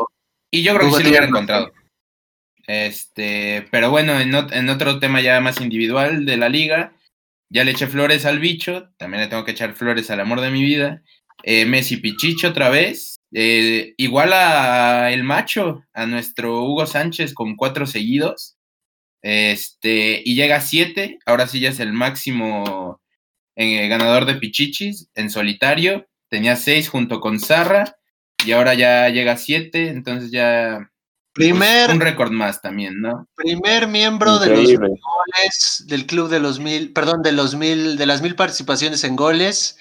yo 0.64 0.76
creo 0.76 0.90
que 0.90 0.98
sí 0.98 1.04
lo 1.04 1.10
hubiera 1.10 1.28
encontrado. 1.28 1.72
Este, 2.66 3.68
pero 3.70 3.92
bueno, 3.92 4.20
en, 4.20 4.70
otro 4.70 5.00
tema 5.00 5.22
ya 5.22 5.40
más 5.42 5.62
individual 5.62 6.26
de 6.26 6.38
la 6.38 6.50
liga, 6.50 6.94
ya 7.50 7.64
le 7.64 7.72
eché 7.72 7.86
flores 7.86 8.26
al 8.26 8.40
bicho, 8.40 8.90
también 8.98 9.22
le 9.22 9.30
tengo 9.30 9.46
que 9.46 9.52
echar 9.52 9.76
flores 9.76 10.10
al 10.10 10.20
amor 10.20 10.42
de 10.42 10.50
mi 10.50 10.64
vida. 10.64 11.04
Eh, 11.44 11.66
Messi 11.66 11.98
Pichicho 11.98 12.48
otra 12.48 12.70
vez, 12.70 13.18
eh, 13.32 13.94
igual 13.98 14.34
a 14.34 15.12
el 15.12 15.24
macho, 15.24 15.84
a 15.94 16.08
nuestro 16.08 16.64
Hugo 16.64 16.88
Sánchez 16.88 17.36
con 17.36 17.56
cuatro 17.56 17.86
seguidos. 17.86 18.58
Este, 19.28 20.22
y 20.24 20.36
llega 20.36 20.58
a 20.58 20.62
7, 20.62 21.18
ahora 21.26 21.48
sí 21.48 21.60
ya 21.60 21.70
es 21.70 21.80
el 21.80 21.94
máximo 21.94 23.02
eh, 23.56 23.88
ganador 23.88 24.26
de 24.26 24.36
Pichichis 24.36 25.10
en 25.16 25.32
solitario. 25.32 26.06
Tenía 26.30 26.56
6 26.56 26.90
junto 26.90 27.20
con 27.22 27.40
Zarra 27.40 27.98
y 28.46 28.52
ahora 28.52 28.76
ya 28.76 29.10
llega 29.10 29.32
a 29.32 29.38
7, 29.38 29.88
entonces 29.88 30.30
ya 30.30 30.92
pues, 31.34 31.48
primer, 31.48 31.90
un 31.90 32.02
récord 32.02 32.30
más 32.30 32.62
también, 32.62 33.02
¿no? 33.02 33.28
Primer 33.34 33.88
miembro 33.88 34.38
de 34.38 34.50
los 34.50 34.72
goles 34.78 35.86
del 35.88 36.06
club 36.06 36.30
de 36.30 36.40
los 36.40 36.60
mil, 36.60 36.94
perdón, 36.94 37.24
de 37.24 37.32
los 37.32 37.56
mil, 37.56 37.98
de 37.98 38.06
las 38.06 38.22
mil 38.22 38.36
participaciones 38.36 39.04
en 39.06 39.16
goles, 39.16 39.80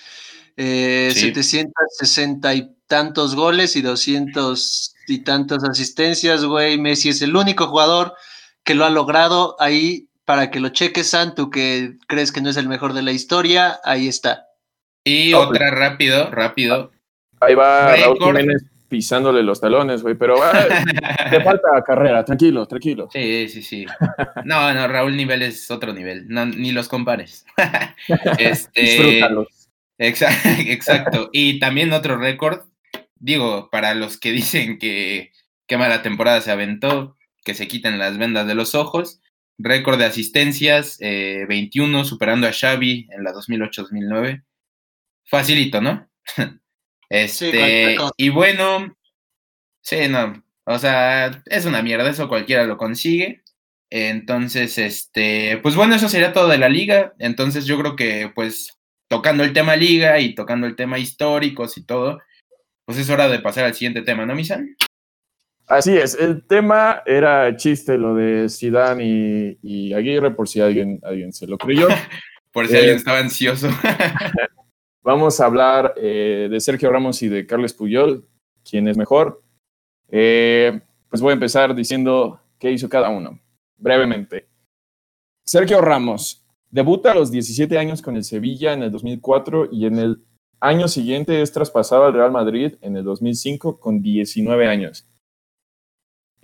eh, 0.56 1.12
760 1.14 2.54
y 2.54 2.70
tantos 2.86 3.34
goles 3.34 3.76
y 3.76 3.82
200 3.82 4.94
y 5.06 5.18
tantas 5.18 5.64
asistencias, 5.64 6.46
güey. 6.46 6.78
Messi 6.78 7.10
es 7.10 7.20
el 7.20 7.36
único 7.36 7.66
jugador 7.66 8.14
que 8.64 8.74
lo 8.74 8.84
ha 8.84 8.90
logrado 8.90 9.56
ahí 9.60 10.08
para 10.24 10.50
que 10.50 10.60
lo 10.60 10.70
cheques, 10.70 11.10
Santu, 11.10 11.50
que 11.50 11.96
crees 12.06 12.32
que 12.32 12.40
no 12.40 12.50
es 12.50 12.56
el 12.56 12.68
mejor 12.68 12.94
de 12.94 13.02
la 13.02 13.12
historia, 13.12 13.78
ahí 13.84 14.08
está. 14.08 14.46
Y 15.04 15.34
otra 15.34 15.70
rápido, 15.70 16.30
rápido. 16.30 16.90
Ahí 17.40 17.54
va 17.54 17.94
Raúl 17.94 18.18
Jiménez 18.18 18.64
pisándole 18.88 19.42
los 19.42 19.60
talones, 19.60 20.02
güey, 20.02 20.14
pero 20.14 20.36
te 21.30 21.40
falta 21.42 21.82
carrera, 21.84 22.24
tranquilo, 22.24 22.66
tranquilo. 22.66 23.08
Sí, 23.12 23.48
sí, 23.48 23.62
sí. 23.62 23.86
No, 24.44 24.72
no, 24.72 24.88
Raúl 24.88 25.16
nivel 25.16 25.42
es 25.42 25.70
otro 25.70 25.92
nivel, 25.92 26.26
ni 26.28 26.72
los 26.72 26.88
compares. 26.88 27.44
este, 28.38 28.80
Disfrútalos. 28.80 29.68
Exacto, 29.98 30.48
exacto. 30.66 31.30
Y 31.32 31.58
también 31.58 31.92
otro 31.92 32.16
récord, 32.16 32.62
digo, 33.16 33.68
para 33.70 33.94
los 33.94 34.16
que 34.16 34.32
dicen 34.32 34.78
que 34.78 35.32
qué 35.66 35.76
mala 35.76 36.02
temporada 36.02 36.40
se 36.40 36.50
aventó, 36.50 37.16
que 37.44 37.54
se 37.54 37.68
quiten 37.68 37.98
las 37.98 38.18
vendas 38.18 38.46
de 38.46 38.54
los 38.54 38.74
ojos. 38.74 39.20
Récord 39.58 39.98
de 39.98 40.06
asistencias, 40.06 40.98
21, 40.98 42.00
eh, 42.00 42.04
superando 42.04 42.46
a 42.46 42.52
Xavi 42.52 43.08
en 43.10 43.22
la 43.22 43.32
2008-2009. 43.32 44.42
Facilito, 45.26 45.80
¿no? 45.80 46.08
este, 47.08 47.96
y 48.16 48.28
bueno, 48.30 48.96
sí, 49.80 50.08
no, 50.08 50.44
o 50.66 50.78
sea, 50.78 51.42
es 51.46 51.66
una 51.66 51.82
mierda, 51.82 52.10
eso 52.10 52.28
cualquiera 52.28 52.64
lo 52.64 52.76
consigue. 52.76 53.42
Entonces, 53.90 54.76
este, 54.78 55.58
pues 55.58 55.76
bueno, 55.76 55.94
eso 55.94 56.08
sería 56.08 56.32
todo 56.32 56.48
de 56.48 56.58
la 56.58 56.68
liga. 56.68 57.14
Entonces 57.18 57.66
yo 57.66 57.78
creo 57.78 57.94
que, 57.94 58.32
pues, 58.34 58.76
tocando 59.08 59.44
el 59.44 59.52
tema 59.52 59.76
liga 59.76 60.18
y 60.18 60.34
tocando 60.34 60.66
el 60.66 60.76
tema 60.76 60.98
históricos 60.98 61.78
y 61.78 61.84
todo, 61.84 62.20
pues 62.84 62.98
es 62.98 63.08
hora 63.10 63.28
de 63.28 63.38
pasar 63.38 63.64
al 63.64 63.74
siguiente 63.74 64.02
tema, 64.02 64.26
¿no, 64.26 64.34
Misan? 64.34 64.76
Así 65.66 65.96
es, 65.96 66.14
el 66.14 66.46
tema 66.46 67.02
era 67.06 67.56
chiste 67.56 67.96
lo 67.96 68.14
de 68.14 68.48
Zidane 68.50 69.58
y, 69.62 69.92
Aguirre, 69.94 70.30
por 70.30 70.46
si 70.46 70.60
alguien, 70.60 71.00
alguien 71.02 71.32
se 71.32 71.46
lo 71.46 71.56
creyó. 71.56 71.88
por 72.52 72.68
si 72.68 72.76
alguien 72.76 72.94
eh, 72.94 72.98
estaba 72.98 73.18
ansioso. 73.18 73.68
vamos 75.02 75.40
a 75.40 75.46
hablar 75.46 75.94
eh, 75.96 76.48
de 76.50 76.60
Sergio 76.60 76.90
Ramos 76.90 77.22
y 77.22 77.28
de 77.28 77.46
Carles 77.46 77.72
Puyol, 77.72 78.26
quién 78.68 78.88
es 78.88 78.96
mejor. 78.98 79.42
Eh, 80.10 80.80
pues 81.08 81.22
voy 81.22 81.30
a 81.30 81.34
empezar 81.34 81.74
diciendo 81.74 82.40
qué 82.58 82.70
hizo 82.70 82.88
cada 82.88 83.08
uno, 83.08 83.40
brevemente. 83.76 84.48
Sergio 85.46 85.80
Ramos 85.80 86.46
debuta 86.70 87.12
a 87.12 87.14
los 87.14 87.30
17 87.30 87.78
años 87.78 88.02
con 88.02 88.16
el 88.16 88.24
Sevilla 88.24 88.72
en 88.74 88.82
el 88.82 88.90
2004 88.90 89.68
y 89.72 89.86
en 89.86 89.98
el 89.98 90.24
año 90.60 90.88
siguiente 90.88 91.40
es 91.40 91.52
traspasado 91.52 92.04
al 92.04 92.14
Real 92.14 92.32
Madrid 92.32 92.74
en 92.80 92.96
el 92.96 93.04
2005 93.04 93.78
con 93.78 94.02
19 94.02 94.66
años. 94.66 95.06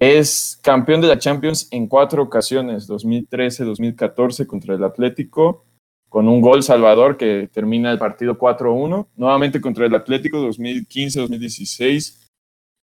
Es 0.01 0.59
campeón 0.63 1.03
de 1.03 1.09
la 1.09 1.19
Champions 1.19 1.69
en 1.71 1.87
cuatro 1.87 2.23
ocasiones, 2.23 2.87
2013, 2.87 3.65
2014 3.65 4.47
contra 4.47 4.75
el 4.75 4.83
Atlético, 4.83 5.67
con 6.09 6.27
un 6.27 6.41
gol 6.41 6.63
salvador 6.63 7.19
que 7.19 7.51
termina 7.53 7.93
el 7.93 7.99
partido 7.99 8.39
4-1. 8.39 9.09
Nuevamente 9.17 9.61
contra 9.61 9.85
el 9.85 9.95
Atlético, 9.95 10.39
2015, 10.41 11.21
2016, 11.21 12.31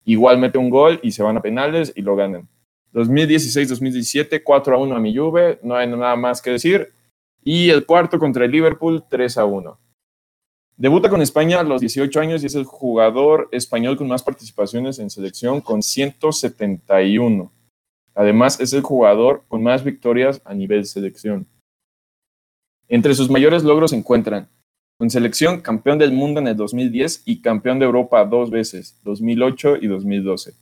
igual 0.03 0.39
mete 0.39 0.57
un 0.57 0.69
gol 0.69 0.99
y 1.03 1.13
se 1.13 1.23
van 1.23 1.37
a 1.37 1.41
penales 1.41 1.93
y 1.95 2.01
lo 2.01 2.17
ganan. 2.17 2.49
2016-2017, 2.93 4.43
4-1 4.43 4.93
a 4.93 4.99
mi 4.99 5.15
Juve, 5.15 5.59
no 5.63 5.73
hay 5.77 5.87
nada 5.87 6.17
más 6.17 6.41
que 6.41 6.51
decir. 6.51 6.91
Y 7.45 7.69
el 7.69 7.85
cuarto 7.85 8.19
contra 8.19 8.43
el 8.43 8.51
Liverpool, 8.51 9.05
3-1. 9.09 9.77
Debuta 10.77 11.09
con 11.09 11.21
España 11.21 11.61
a 11.61 11.63
los 11.63 11.79
18 11.79 12.19
años 12.19 12.43
y 12.43 12.47
es 12.47 12.55
el 12.55 12.65
jugador 12.65 13.47
español 13.53 13.95
con 13.95 14.09
más 14.09 14.23
participaciones 14.23 14.99
en 14.99 15.09
selección 15.09 15.61
con 15.61 15.81
171. 15.81 17.49
Además, 18.13 18.59
es 18.59 18.73
el 18.73 18.81
jugador 18.81 19.43
con 19.47 19.63
más 19.63 19.85
victorias 19.85 20.41
a 20.43 20.53
nivel 20.53 20.85
selección. 20.85 21.47
Entre 22.89 23.15
sus 23.15 23.29
mayores 23.29 23.63
logros 23.63 23.91
se 23.91 23.97
encuentran 23.97 24.49
con 24.97 25.09
selección 25.09 25.61
campeón 25.61 25.97
del 25.97 26.11
mundo 26.11 26.41
en 26.41 26.47
el 26.47 26.57
2010 26.57 27.23
y 27.25 27.41
campeón 27.41 27.79
de 27.79 27.85
Europa 27.85 28.25
dos 28.25 28.49
veces, 28.49 28.99
2008 29.03 29.77
y 29.81 29.87
2012. 29.87 30.53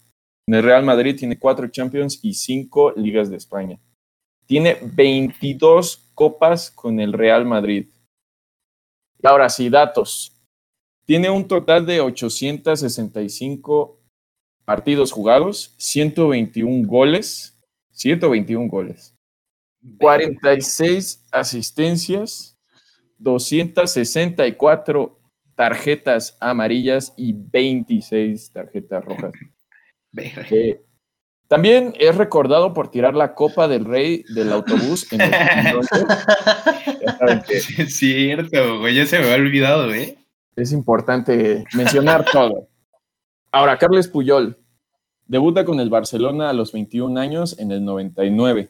En 0.48 0.54
el 0.56 0.64
Real 0.64 0.84
Madrid 0.84 1.16
tiene 1.18 1.40
cuatro 1.40 1.68
Champions 1.70 2.20
y 2.22 2.34
cinco 2.36 2.94
Ligas 2.96 3.30
de 3.32 3.38
España. 3.38 3.80
Tiene 4.46 4.78
22 4.82 6.12
copas 6.14 6.70
con 6.70 7.00
el 7.00 7.14
Real 7.14 7.46
Madrid. 7.46 7.88
Ahora 9.24 9.50
sí, 9.50 9.70
datos. 9.70 10.34
Tiene 11.06 11.30
un 11.30 11.48
total 11.48 11.86
de 11.86 12.02
865 12.02 14.00
partidos 14.66 15.12
jugados, 15.12 15.76
121 15.78 16.88
goles, 16.88 17.60
121 17.92 18.70
goles, 18.70 19.14
46 20.00 21.26
asistencias, 21.32 22.58
264 23.18 25.20
tarjetas 25.56 26.38
amarillas 26.40 27.14
y 27.18 27.34
26 27.34 28.52
tarjetas 28.52 29.04
rojas. 29.04 29.34
También 31.48 31.94
es 32.00 32.16
recordado 32.16 32.74
por 32.74 32.90
tirar 32.90 33.14
la 33.14 33.36
copa 33.36 33.68
del 33.68 33.86
rey 33.86 34.24
del 34.34 34.52
autobús 34.52 35.12
en 35.12 35.22
el 35.22 35.32
Es 37.50 37.96
cierto, 37.96 38.80
güey, 38.80 38.96
ya 38.96 39.06
se 39.06 39.20
me 39.20 39.32
ha 39.32 39.36
olvidado, 39.36 39.94
¿eh? 39.94 40.18
Es 40.56 40.72
importante 40.72 41.64
mencionar 41.74 42.26
todo. 42.32 42.68
Ahora, 43.52 43.78
Carles 43.78 44.08
Puyol 44.08 44.58
debuta 45.28 45.66
con 45.66 45.80
el 45.80 45.90
Barcelona 45.90 46.50
a 46.50 46.54
los 46.54 46.72
21 46.72 47.20
años 47.20 47.58
en 47.60 47.72
el 47.72 47.84
99 47.84 48.70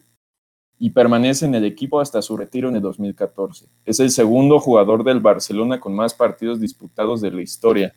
y 0.80 0.90
permanece 0.90 1.46
en 1.46 1.56
el 1.56 1.66
equipo 1.66 2.00
hasta 2.00 2.22
su 2.22 2.36
retiro 2.36 2.70
en 2.70 2.76
el 2.76 2.82
2014. 2.82 3.68
Es 3.86 4.00
el 4.00 4.12
segundo 4.12 4.60
jugador 4.60 5.04
del 5.04 5.20
Barcelona 5.20 5.80
con 5.80 5.96
más 5.96 6.14
partidos 6.14 6.60
disputados 6.60 7.22
de 7.22 7.32
la 7.32 7.42
historia. 7.42 7.94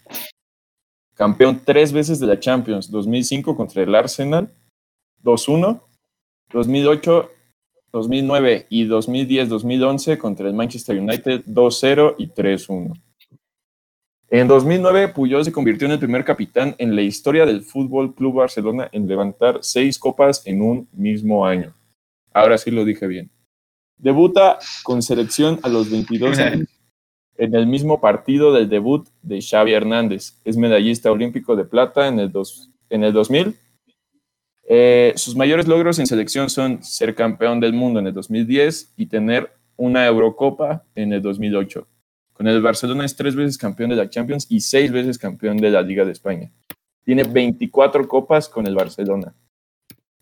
Campeón 1.14 1.62
tres 1.64 1.92
veces 1.92 2.21
de 2.21 2.27
la 2.27 2.38
Champions, 2.38 2.90
2005 2.90 3.57
contra 3.57 3.83
el 3.83 3.95
Arsenal, 3.95 4.53
2-1, 5.25 5.81
2008, 6.53 7.31
2009 7.96 8.66
y 8.68 8.87
2010-2011 8.87 10.18
contra 10.18 10.46
el 10.46 10.54
Manchester 10.54 10.98
United, 10.98 11.44
2-0 11.46 12.14
y 12.18 12.28
3-1. 12.28 12.92
En 14.28 14.48
2009, 14.48 15.09
Puyol 15.09 15.44
se 15.44 15.52
convirtió 15.52 15.87
en 15.87 15.92
el 15.92 15.98
primer 15.98 16.24
capitán 16.24 16.74
en 16.78 16.94
la 16.94 17.00
historia 17.00 17.46
del 17.46 17.62
Fútbol 17.62 18.14
Club 18.14 18.35
Barcelona 18.35 18.88
en 18.92 19.09
levantar 19.09 19.61
seis 19.62 19.98
copas 19.98 20.42
en 20.46 20.61
un 20.61 20.88
mismo 20.92 21.46
año. 21.46 21.74
Ahora 22.35 22.59
sí 22.59 22.70
lo 22.70 22.85
dije 22.85 23.06
bien. 23.06 23.30
Debuta 23.96 24.59
con 24.82 25.00
selección 25.00 25.59
a 25.62 25.68
los 25.70 25.90
22 25.90 26.38
años 26.38 26.68
en 27.38 27.54
el 27.54 27.66
mismo 27.66 27.98
partido 27.98 28.52
del 28.52 28.68
debut 28.68 29.09
de 29.22 29.40
Xavi 29.40 29.72
Hernández. 29.72 30.35
Es 30.44 30.59
medallista 30.59 31.11
olímpico 31.11 31.56
de 31.56 31.64
plata 31.64 32.09
en 32.09 32.18
el, 32.18 32.30
en 32.90 33.04
el 33.04 33.12
2000. 33.14 33.56
Eh, 34.68 35.12
sus 35.16 35.37
mayores 35.37 35.68
logros 35.68 35.98
en 35.98 36.07
selección 36.07 36.50
son 36.50 36.83
ser 36.83 37.14
campeón 37.14 37.61
del 37.61 37.72
mundo 37.72 38.00
en 38.00 38.09
el 38.09 38.12
2010 38.12 38.94
y 38.96 39.07
tener 39.07 39.52
una 39.76 40.07
Eurocopa 40.07 40.85
en 40.94 41.12
el 41.12 41.22
2008. 41.22 41.87
Con 42.33 42.48
el 42.48 42.61
Barcelona 42.61 43.05
es 43.05 43.16
tres 43.16 43.37
veces 43.37 43.57
campeón 43.57 43.90
de 43.90 43.96
la 43.96 44.11
Champions 44.11 44.46
y 44.50 44.61
seis 44.61 44.90
veces 44.90 45.18
campeón 45.18 45.57
de 45.57 45.70
la 45.70 45.83
Liga 45.83 46.05
de 46.05 46.12
España. 46.12 46.50
Tiene 47.05 47.22
24 47.22 48.09
copas 48.09 48.48
con 48.48 48.66
el 48.66 48.74
Barcelona. 48.74 49.35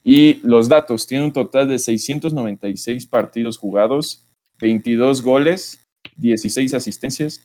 Y 0.05 0.35
los 0.47 0.69
datos, 0.69 1.07
tiene 1.07 1.25
un 1.25 1.33
total 1.33 1.67
de 1.67 1.79
696 1.79 3.07
partidos 3.07 3.57
jugados, 3.57 4.29
22 4.61 5.23
goles, 5.23 5.81
16 6.17 6.75
asistencias, 6.75 7.41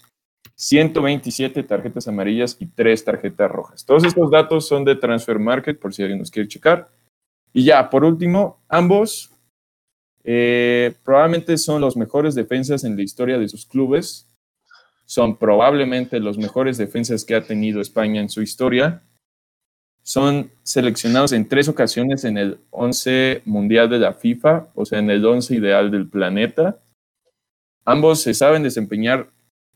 127 0.60 1.64
tarjetas 1.64 2.08
amarillas 2.10 2.58
y 2.60 2.66
3 2.66 3.06
tarjetas 3.06 3.50
rojas. 3.50 3.86
Todos 3.86 4.04
estos 4.04 4.30
datos 4.30 4.68
son 4.68 4.84
de 4.84 4.96
Transfer 4.96 5.40
Market, 5.40 5.80
por 5.80 5.94
si 5.94 6.02
alguien 6.02 6.20
nos 6.20 6.30
quiere 6.30 6.50
checar. 6.50 6.90
Y 7.54 7.64
ya, 7.64 7.90
por 7.90 8.04
último, 8.04 8.60
ambos 8.68 9.32
eh, 10.24 10.94
probablemente 11.06 11.58
son 11.58 11.80
los 11.80 11.96
mejores 11.96 12.36
defensas 12.36 12.84
en 12.84 12.98
la 12.98 13.04
historia 13.04 13.38
de 13.38 13.48
sus 13.48 13.66
clubes. 13.66 14.28
Son 15.06 15.38
probablemente 15.38 16.20
los 16.20 16.38
mejores 16.38 16.78
defensas 16.78 17.24
que 17.24 17.36
ha 17.36 17.42
tenido 17.42 17.80
España 17.80 18.20
en 18.20 18.30
su 18.30 18.42
historia 18.42 19.02
son 20.10 20.50
seleccionados 20.64 21.34
en 21.34 21.48
tres 21.48 21.68
ocasiones 21.68 22.24
en 22.24 22.40
el 22.40 22.58
11 22.72 23.44
mundial 23.46 23.92
de 23.92 24.00
la 24.00 24.14
FIFA, 24.14 24.70
o 24.74 24.84
sea, 24.84 24.98
en 24.98 25.12
el 25.12 25.24
11 25.24 25.54
ideal 25.54 25.92
del 25.92 26.08
planeta. 26.08 26.80
Ambos 27.86 28.24
se 28.24 28.34
saben 28.34 28.64
desempeñar 28.64 29.30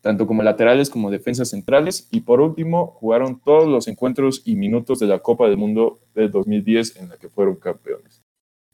tanto 0.03 0.27
como 0.27 0.43
laterales 0.43 0.89
como 0.89 1.09
defensas 1.09 1.51
centrales 1.51 2.09
y 2.11 2.19
por 2.21 2.41
último 2.41 2.87
jugaron 2.87 3.39
todos 3.39 3.69
los 3.69 3.87
encuentros 3.87 4.41
y 4.43 4.57
minutos 4.57 4.99
de 4.99 5.07
la 5.07 5.19
Copa 5.19 5.47
del 5.47 5.55
Mundo 5.55 6.01
del 6.13 6.29
2010 6.29 6.97
en 6.97 7.07
la 7.07 7.17
que 7.17 7.29
fueron 7.29 7.55
campeones. 7.55 8.21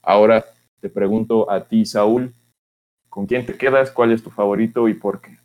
Ahora 0.01 0.43
te 0.81 0.89
pregunto 0.89 1.51
a 1.51 1.65
ti, 1.65 1.85
Saúl, 1.85 2.33
¿con 3.09 3.27
quién 3.27 3.45
te 3.45 3.55
quedas? 3.55 3.91
¿Cuál 3.91 4.11
es 4.11 4.23
tu 4.23 4.31
favorito 4.31 4.89
y 4.89 4.95
por 4.95 5.21
qué? 5.21 5.37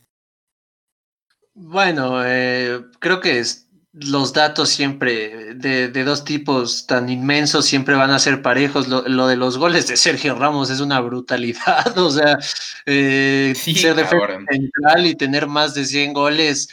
Bueno, 1.53 2.25
eh, 2.25 2.81
creo 2.99 3.21
que 3.21 3.39
es, 3.39 3.64
los 3.95 4.33
datos 4.33 4.71
siempre 4.71 5.55
de, 5.55 6.05
dos 6.05 6.25
tipos 6.25 6.87
tan 6.87 7.09
inmensos 7.09 7.65
siempre 7.65 7.95
van 7.95 8.11
a 8.11 8.19
ser 8.19 8.43
parejos. 8.43 8.89
Lo, 8.89 9.27
de 9.27 9.37
los 9.37 9.57
goles 9.57 9.87
de 9.87 9.97
Sergio 9.97 10.35
Ramos 10.35 10.71
es 10.71 10.81
una 10.81 11.01
brutalidad. 11.01 11.97
O 12.05 12.11
sea, 12.11 12.39
eh, 12.87 13.55
ser 13.55 13.95
defensa 13.95 14.39
central 14.51 15.07
y 15.07 15.15
tener 15.15 15.47
más 15.47 15.75
de 15.75 15.85
100 15.85 16.13
goles, 16.13 16.69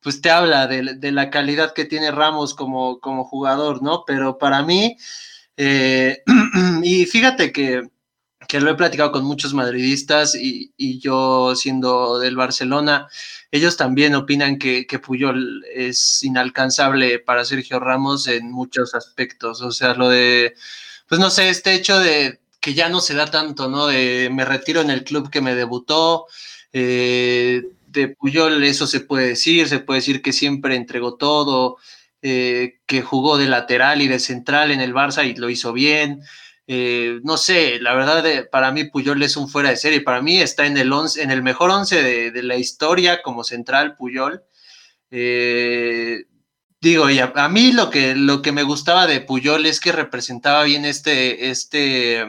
pues 0.00 0.20
te 0.20 0.30
habla 0.30 0.66
de, 0.66 1.12
la 1.12 1.30
calidad 1.30 1.74
que 1.74 1.84
tiene 1.84 2.10
Ramos 2.10 2.54
como, 2.54 3.00
como 3.00 3.24
jugador, 3.24 3.82
¿no? 3.82 4.04
Pero 4.06 4.38
para 4.38 4.62
mí, 4.62 4.96
eh, 5.56 6.22
y 6.82 7.06
fíjate 7.06 7.52
que 7.52 7.82
que 8.46 8.60
lo 8.60 8.70
he 8.70 8.74
platicado 8.74 9.12
con 9.12 9.24
muchos 9.24 9.54
madridistas 9.54 10.34
y, 10.34 10.72
yo 11.00 11.54
siendo 11.56 12.18
del 12.18 12.36
Barcelona, 12.36 13.08
ellos 13.54 13.76
también 13.76 14.16
opinan 14.16 14.58
que, 14.58 14.84
que, 14.84 14.98
Puyol 14.98 15.64
es 15.72 16.24
inalcanzable 16.24 17.20
para 17.20 17.44
Sergio 17.44 17.78
Ramos 17.78 18.26
en 18.26 18.50
muchos 18.50 18.96
aspectos. 18.96 19.62
O 19.62 19.70
sea, 19.70 19.94
lo 19.94 20.08
de, 20.08 20.54
pues 21.08 21.20
no 21.20 21.30
sé, 21.30 21.50
este 21.50 21.72
hecho 21.72 22.00
de 22.00 22.40
que 22.60 22.74
ya 22.74 22.88
no 22.88 23.00
se 23.00 23.14
da 23.14 23.26
tanto, 23.26 23.68
¿no? 23.68 23.86
De 23.86 24.28
me 24.32 24.44
retiro 24.44 24.80
en 24.80 24.90
el 24.90 25.04
club 25.04 25.30
que 25.30 25.40
me 25.40 25.54
debutó. 25.54 26.26
Eh, 26.72 27.62
de 27.86 28.08
Puyol 28.08 28.64
eso 28.64 28.88
se 28.88 28.98
puede 28.98 29.28
decir, 29.28 29.68
se 29.68 29.78
puede 29.78 30.00
decir 30.00 30.20
que 30.20 30.32
siempre 30.32 30.74
entregó 30.74 31.14
todo, 31.14 31.76
eh, 32.22 32.80
que 32.86 33.02
jugó 33.02 33.38
de 33.38 33.46
lateral 33.46 34.02
y 34.02 34.08
de 34.08 34.18
central 34.18 34.72
en 34.72 34.80
el 34.80 34.92
Barça 34.92 35.24
y 35.24 35.36
lo 35.36 35.48
hizo 35.48 35.72
bien. 35.72 36.22
Eh, 36.66 37.20
no 37.22 37.36
sé, 37.36 37.78
la 37.80 37.94
verdad, 37.94 38.26
eh, 38.26 38.44
para 38.44 38.72
mí 38.72 38.84
Puyol 38.84 39.22
es 39.22 39.36
un 39.36 39.48
fuera 39.48 39.70
de 39.70 39.76
serie. 39.76 40.00
Para 40.00 40.22
mí 40.22 40.40
está 40.40 40.66
en 40.66 40.76
el, 40.76 40.92
once, 40.92 41.22
en 41.22 41.30
el 41.30 41.42
mejor 41.42 41.70
once 41.70 42.02
de, 42.02 42.42
la 42.42 42.56
historia 42.56 43.22
como 43.22 43.44
central 43.44 43.96
Puyol. 43.96 44.42
Eh, 45.10 46.24
digo, 46.80 47.10
y 47.10 47.18
a, 47.18 47.48
mí 47.48 47.72
lo 47.72 47.90
que, 47.90 48.14
lo 48.14 48.42
que 48.42 48.52
me 48.52 48.62
gustaba 48.62 49.06
de 49.06 49.20
Puyol 49.20 49.66
es 49.66 49.80
que 49.80 49.92
representaba 49.92 50.64
bien 50.64 50.84
este, 50.84 51.50
este, 51.50 52.24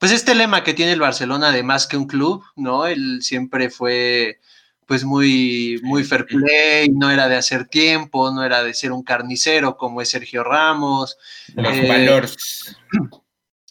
pues 0.00 0.12
este 0.12 0.34
lema 0.34 0.64
que 0.64 0.74
tiene 0.74 0.92
el 0.92 1.00
Barcelona 1.00 1.52
de 1.52 1.62
más 1.62 1.86
que 1.86 1.96
un 1.96 2.06
club, 2.06 2.42
¿no? 2.56 2.86
Él 2.86 3.20
siempre 3.22 3.70
fue 3.70 4.40
pues 4.86 5.04
muy, 5.04 5.80
muy 5.82 6.04
fair 6.04 6.26
play, 6.26 6.90
no 6.90 7.10
era 7.10 7.26
de 7.26 7.36
hacer 7.36 7.66
tiempo, 7.66 8.30
no 8.30 8.44
era 8.44 8.62
de 8.62 8.74
ser 8.74 8.92
un 8.92 9.02
carnicero 9.02 9.78
como 9.78 10.02
es 10.02 10.10
Sergio 10.10 10.44
Ramos. 10.44 11.16
Los 11.54 11.88
valores. 11.88 12.76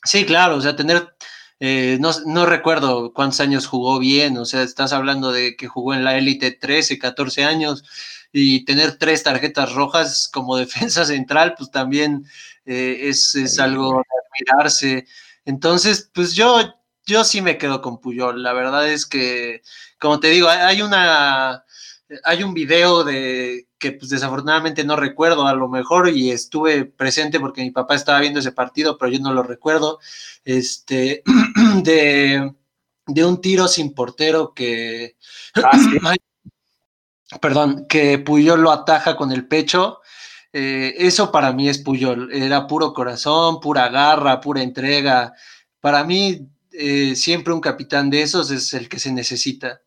Sí, 0.04 0.26
claro, 0.26 0.58
o 0.58 0.62
sea, 0.62 0.76
tener, 0.76 1.16
eh, 1.60 1.98
no, 2.00 2.46
recuerdo 2.46 3.13
cuántos 3.13 3.39
años 3.39 3.68
jugó 3.68 4.00
bien, 4.00 4.38
o 4.38 4.46
sea, 4.46 4.63
estás 4.63 4.92
hablando 4.92 5.32
de 5.32 5.56
que 5.56 5.68
jugó 5.68 5.94
en 5.94 6.04
la 6.04 6.18
élite 6.18 6.52
13, 6.52 7.00
14 7.00 7.46
años 7.46 7.84
y 8.34 8.66
tener 8.66 8.98
tres 8.98 9.24
tarjetas 9.24 9.74
rojas 9.74 10.30
como 10.32 10.58
defensa 10.58 11.06
central, 11.06 11.56
pues 11.58 11.72
también 11.72 12.26
eh, 12.66 13.10
es, 13.10 13.36
es, 13.36 13.60
algo 13.60 13.94
de 13.94 14.50
admirarse. 14.52 15.08
Entonces, 15.46 16.10
pues 16.13 16.34
yo, 16.34 16.60
yo 17.06 17.24
sí 17.24 17.42
me 17.42 17.58
quedo 17.58 17.82
con 17.82 18.00
Puyol. 18.00 18.44
La 18.44 18.54
verdad 18.54 18.89
es 18.89 19.06
que, 19.06 19.62
como 20.00 20.20
te 20.20 20.30
digo, 20.30 20.50
hay 20.50 20.82
una, 20.82 21.62
hay 22.23 22.43
un 22.43 22.54
video 22.54 23.04
de 23.04 23.67
que 23.78 23.91
pues 23.91 24.10
desafortunadamente 24.10 24.84
no 24.84 24.95
recuerdo 24.95 25.47
a 25.47 25.54
lo 25.54 25.67
mejor 25.67 26.10
y 26.10 26.32
estuve 26.32 26.86
presente 26.86 27.39
porque 27.39 27.62
mi 27.62 27.71
papá 27.71 27.95
estaba 27.95 28.19
viendo 28.21 28.39
ese 28.39 28.52
partido, 28.52 28.97
pero 28.97 29.12
yo 29.12 29.19
no 29.19 29.34
lo 29.34 29.43
recuerdo, 29.43 29.99
este, 30.45 31.23
de, 31.84 32.54
un 33.08 33.41
tiro 33.41 33.67
sin 33.67 33.93
portero 33.93 34.54
que, 34.54 35.17
ah, 35.56 35.71
perdón, 37.41 37.86
que 37.88 38.19
Puyol 38.19 38.62
lo 38.62 38.71
ataja 38.71 39.15
con 39.15 39.32
el 39.32 39.47
pecho. 39.47 39.99
Eh, 40.54 40.93
eso 40.99 41.32
para 41.32 41.52
mí 41.52 41.67
es 41.67 41.80
Puyol, 41.80 42.32
era 42.32 42.67
puro 42.67 42.93
corazón, 42.93 43.60
pura 43.60 43.89
garra, 43.89 44.39
pura 44.39 44.62
entrega. 44.62 45.34
Para 45.80 46.04
mí, 46.04 46.47
eh, 46.71 47.15
siempre 47.15 47.54
un 47.54 47.62
capitán 47.62 48.10
de 48.10 48.21
esos 48.21 48.52
es 48.52 48.73
el 48.73 48.88
que 48.88 48.99
se 48.99 49.12
necesita. 49.12 49.82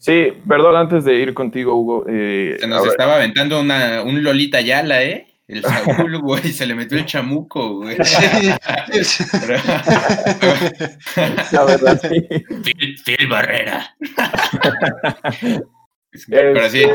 Sí, 0.00 0.32
perdón, 0.48 0.76
antes 0.76 1.04
de 1.04 1.14
ir 1.14 1.34
contigo, 1.34 1.74
Hugo. 1.74 2.06
Eh, 2.08 2.56
se 2.58 2.66
nos 2.66 2.86
estaba 2.86 3.16
aventando 3.16 3.60
una, 3.60 4.02
un 4.02 4.22
Lolita 4.24 4.62
Yala, 4.62 5.04
¿eh? 5.04 5.26
El 5.46 5.62
Saúl, 5.62 6.18
güey, 6.22 6.52
se 6.52 6.64
le 6.64 6.74
metió 6.74 6.96
el 6.96 7.04
chamuco, 7.04 7.76
güey. 7.80 7.98
La 11.52 11.64
verdad, 11.66 12.00
sí. 12.00 12.26
Phil, 13.04 13.28
Barrera. 13.28 13.94
Pero 16.28 16.70
sí. 16.70 16.86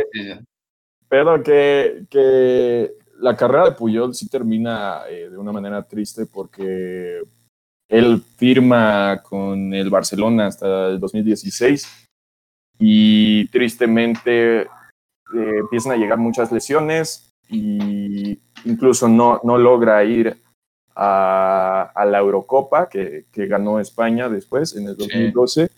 Pero 1.07 1.43
que, 1.43 2.05
que 2.09 2.89
la 3.19 3.35
carrera 3.35 3.65
de 3.65 3.73
Puyol 3.73 4.15
sí 4.15 4.27
termina 4.27 5.01
eh, 5.07 5.29
de 5.29 5.37
una 5.37 5.51
manera 5.51 5.83
triste 5.83 6.25
porque 6.25 7.21
él 7.87 8.23
firma 8.35 9.21
con 9.21 9.75
el 9.75 9.91
Barcelona 9.91 10.47
hasta 10.47 10.87
el 10.87 10.99
2016 10.99 12.04
y 12.79 13.47
tristemente 13.47 14.61
eh, 14.61 14.67
empiezan 15.33 15.93
a 15.93 15.97
llegar 15.97 16.17
muchas 16.17 16.51
lesiones 16.51 17.33
y 17.49 18.39
incluso 18.65 19.07
no, 19.07 19.39
no 19.43 19.57
logra 19.57 20.03
ir 20.03 20.41
a, 20.95 22.05
la 22.07 22.19
Eurocopa 22.19 22.89
que, 22.89 23.25
ganó 23.33 23.79
España 23.79 24.29
después, 24.29 24.75
en 24.75 24.87
el 24.87 24.95
2012. 24.95 25.69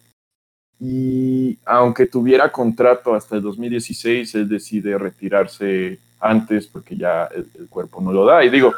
Y 0.80 1.58
aunque 1.66 2.06
tuviera 2.06 2.52
contrato 2.52 3.16
hasta 3.16 3.36
el 3.36 3.42
2016, 3.42 4.36
él 4.36 4.48
decide 4.48 4.98
retirarse 4.98 6.00
antes 6.20 6.68
porque 6.68 6.96
ya 6.96 7.26
el, 7.26 7.68
cuerpo 7.68 8.00
no 8.00 8.12
lo 8.12 8.26
da. 8.26 8.44
Y 8.44 8.50
digo, 8.50 8.74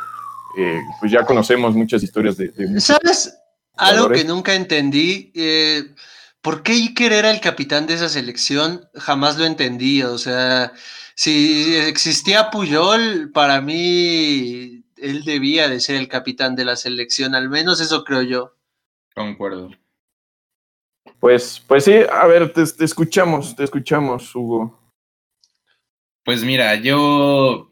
eh, 0.57 0.79
pues 0.99 1.11
ya 1.11 1.25
conocemos 1.25 1.75
muchas 1.75 2.01
historias 2.01 2.37
de... 2.37 2.79
¿Sabes? 2.79 3.37
Algo 3.75 4.09
que 4.09 4.23
nunca 4.23 4.55
entendí. 4.55 5.31
Eh, 5.35 5.83
¿Por 6.41 6.63
qué 6.63 6.71
Iker 6.73 7.11
era 7.11 7.31
el 7.31 7.41
capitán 7.41 7.85
de 7.85 7.95
esa 7.95 8.09
selección? 8.09 8.87
Jamás 8.93 9.37
lo 9.37 9.45
entendí. 9.45 10.03
O 10.03 10.17
sea, 10.17 10.71
si 11.15 11.75
existía 11.75 12.49
Puyol, 12.49 13.31
para 13.33 13.59
mí 13.61 14.85
él 15.01 15.23
debía 15.23 15.67
de 15.67 15.79
ser 15.79 15.95
el 15.97 16.07
capitán 16.07 16.55
de 16.55 16.65
la 16.65 16.75
selección, 16.75 17.35
al 17.35 17.49
menos 17.49 17.81
eso 17.81 18.03
creo 18.03 18.21
yo. 18.21 18.55
Concuerdo. 19.15 19.71
Pues, 21.19 21.61
pues 21.67 21.83
sí, 21.83 21.95
a 22.09 22.25
ver, 22.27 22.53
te, 22.53 22.63
escuchamos, 22.63 23.55
te 23.55 23.63
escuchamos, 23.65 24.33
Hugo. 24.33 24.79
Pues 26.23 26.43
mira, 26.43 26.75
yo, 26.75 27.71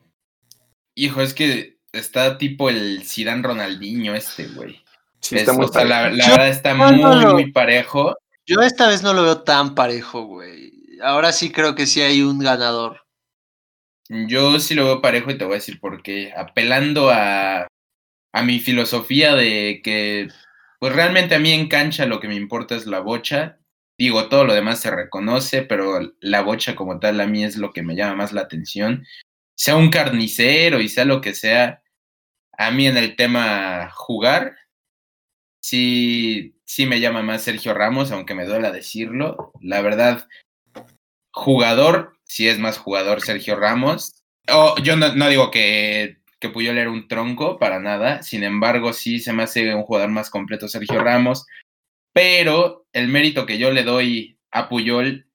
hijo, 0.96 1.22
es 1.22 1.34
que 1.34 1.80
está 1.94 2.38
tipo 2.38 2.70
el 2.70 3.04
Zidane 3.04 3.44
Ronaldinho 3.44 4.16
este, 4.16 4.48
güey. 4.48 4.84
Sí, 5.22 5.38
está 5.38 5.54
muy 5.54 5.68
la, 5.86 6.10
verdad 6.10 6.50
está 6.50 6.74
muy, 6.74 6.96
muy 7.34 7.52
parejo. 7.52 8.16
Yo 8.48 8.62
esta 8.62 8.88
vez 8.88 9.04
no 9.04 9.14
lo 9.14 9.24
veo 9.24 9.44
tan 9.44 9.76
parejo, 9.76 10.24
güey. 10.24 10.72
Ahora 11.04 11.34
sí 11.34 11.52
creo 11.52 11.76
que 11.76 11.86
sí 11.86 12.02
hay 12.02 12.22
un 12.22 12.40
ganador. 12.40 13.06
Yo 14.10 14.60
sí 14.60 14.74
lo 14.74 14.86
veo 14.86 15.02
parejo 15.02 15.32
y 15.32 15.38
te 15.38 15.44
voy 15.44 15.54
a 15.54 15.58
decir 15.58 15.82
por 15.82 16.02
qué. 16.02 16.34
Apelando 16.36 17.10
a, 17.10 17.68
a 18.34 18.44
mi 18.44 18.60
filosofía 18.60 19.36
de 19.36 19.82
que, 19.84 20.30
pues 20.80 20.96
realmente 20.96 21.36
a 21.36 21.40
mí 21.40 21.52
en 21.52 21.68
cancha 21.68 22.06
lo 22.06 22.22
que 22.22 22.30
me 22.30 22.36
importa 22.36 22.76
es 22.76 22.86
la 22.86 23.02
bocha. 23.02 23.60
Digo, 24.00 24.30
todo 24.30 24.46
lo 24.46 24.54
demás 24.54 24.80
se 24.80 24.92
reconoce, 24.92 25.64
pero 25.64 26.00
la 26.22 26.42
bocha 26.42 26.76
como 26.76 27.00
tal 27.00 27.20
a 27.20 27.28
mí 27.28 27.44
es 27.44 27.58
lo 27.58 27.74
que 27.74 27.84
me 27.84 27.96
llama 27.96 28.16
más 28.16 28.32
la 28.32 28.42
atención. 28.42 29.06
Sea 29.58 29.76
un 29.76 29.90
carnicero 29.90 30.80
y 30.80 30.88
sea 30.88 31.04
lo 31.04 31.20
que 31.20 31.34
sea, 31.34 31.82
a 32.58 32.72
mí 32.72 32.88
en 32.88 32.98
el 32.98 33.16
tema 33.16 33.90
jugar, 33.92 34.56
sí, 35.62 36.57
sí 36.68 36.86
me 36.86 37.00
llama 37.00 37.24
más 37.24 37.44
Sergio 37.44 37.74
Ramos, 37.74 38.12
aunque 38.12 38.36
me 38.36 38.46
duela 38.46 38.72
decirlo. 38.72 39.52
La 39.62 39.82
verdad, 39.82 40.28
jugador 41.32 42.18
si 42.26 42.48
es 42.48 42.60
más 42.60 42.78
jugador 42.78 43.22
Sergio 43.22 43.56
Ramos. 43.56 44.24
Oh, 44.50 44.76
yo 44.84 44.96
no, 44.96 45.30
digo 45.30 45.50
que, 45.50 46.18
que 46.40 46.50
Puyol 46.50 46.78
era 46.78 46.92
un 46.92 47.08
tronco, 47.08 47.58
para 47.58 47.80
nada. 47.80 48.22
Sin 48.22 48.44
embargo, 48.44 48.94
sí 48.94 49.20
se 49.20 49.34
me 49.34 49.44
hace 49.44 49.74
un 49.74 49.84
jugador 49.84 50.10
más 50.10 50.30
completo 50.30 50.68
Sergio 50.68 51.02
Ramos. 51.02 51.46
Pero 52.14 52.86
el 52.94 53.08
mérito 53.08 53.46
que 53.46 53.58
yo 53.58 53.72
le 53.72 53.84
doy 53.84 54.38
a 54.52 54.68
Puyol 54.68 55.28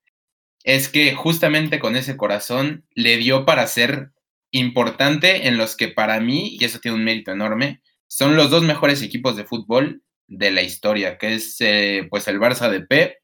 es 0.64 0.88
que 0.88 1.14
justamente 1.14 1.78
con 1.78 1.96
ese 1.96 2.16
corazón 2.16 2.84
le 2.94 3.16
dio 3.16 3.46
para 3.46 3.66
ser 3.66 4.10
importante 4.52 5.48
en 5.48 5.56
los 5.56 5.76
que 5.76 5.88
para 5.88 6.20
mí, 6.20 6.56
y 6.60 6.64
eso 6.64 6.78
tiene 6.78 6.98
un 6.98 7.04
mérito 7.04 7.32
enorme, 7.32 7.80
son 8.06 8.36
los 8.36 8.50
dos 8.50 8.62
mejores 8.62 9.02
equipos 9.02 9.36
de 9.36 9.44
fútbol 9.44 10.02
de 10.38 10.50
la 10.50 10.62
historia, 10.62 11.18
que 11.18 11.34
es 11.34 11.56
eh, 11.60 12.06
pues 12.10 12.28
el 12.28 12.40
Barça 12.40 12.70
de 12.70 12.80
Pep 12.82 13.16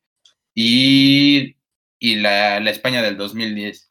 y 0.55 1.59
y 1.99 2.16
la, 2.16 2.59
España 2.71 3.03
del 3.03 3.16
2010. 3.16 3.90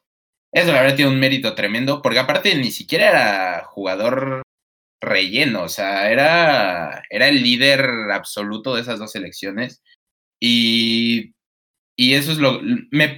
Eso 0.52 0.72
la 0.72 0.82
verdad 0.82 0.96
tiene 0.96 1.10
un 1.10 1.20
mérito 1.20 1.54
tremendo, 1.54 2.02
porque 2.02 2.18
aparte 2.18 2.54
ni 2.54 2.70
siquiera 2.70 3.08
era 3.10 3.64
jugador 3.64 4.42
relleno, 5.00 5.64
o 5.64 5.68
sea, 5.68 6.10
era, 6.10 7.04
era 7.10 7.28
el 7.28 7.42
líder 7.42 8.10
absoluto 8.12 8.74
de 8.74 8.82
esas 8.82 8.98
dos 8.98 9.12
selecciones. 9.12 9.82
Y, 10.40 11.34
y 11.96 12.14
eso 12.14 12.32
es 12.32 12.38
lo, 12.38 12.60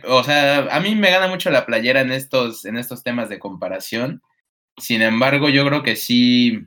o 0.09 0.25
sea, 0.25 0.75
a 0.75 0.81
mí 0.81 0.95
me 0.95 1.11
gana 1.11 1.29
mucho 1.29 1.51
la 1.51 1.67
playera 1.67 2.01
en 2.01 2.13
estos, 2.13 2.65
en 2.65 2.77
estos 2.77 3.03
temas 3.05 3.29
de 3.29 3.39
comparación. 3.39 4.23
Sin 4.79 5.03
embargo, 5.03 5.49
yo 5.51 5.67
creo 5.67 5.83
que 5.83 5.97
sí, 5.97 6.67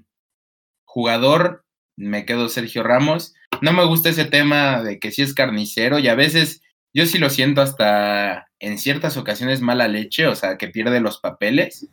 jugador, 0.86 1.63
me 1.98 2.26
quedo 2.26 2.50
Sergio 2.50 2.84
Ramos. 2.84 3.34
No 3.62 3.74
me 3.74 3.86
gusta 3.86 4.10
ese 4.10 4.26
tema 4.26 4.82
de 4.84 5.00
que 5.00 5.12
sí 5.12 5.22
es 5.22 5.34
carnicero 5.34 6.00
y 6.00 6.08
a 6.08 6.16
veces 6.16 6.62
yo 6.94 7.06
sí 7.06 7.18
lo 7.18 7.30
siento 7.30 7.62
hasta 7.62 8.48
en 8.60 8.78
ciertas 8.78 9.18
ocasiones 9.18 9.62
mala 9.62 9.88
leche, 9.88 10.28
o 10.28 10.36
sea, 10.36 10.58
que 10.58 10.68
pierde 10.68 11.00
los 11.00 11.20
papeles. 11.20 11.88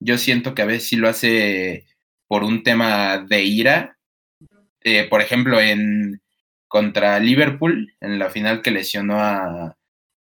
Yo 0.00 0.18
siento 0.18 0.54
que 0.54 0.62
a 0.62 0.66
veces 0.66 0.88
sí 0.88 0.96
lo 0.96 1.08
hace 1.08 1.86
por 2.26 2.42
un 2.42 2.62
tema 2.62 3.18
de 3.18 3.42
ira. 3.42 3.98
Eh, 4.82 5.08
por 5.08 5.20
ejemplo, 5.20 5.60
en 5.60 6.20
contra 6.68 7.18
Liverpool, 7.18 7.94
en 8.00 8.18
la 8.18 8.30
final 8.30 8.62
que 8.62 8.70
lesionó 8.70 9.20
a, 9.20 9.76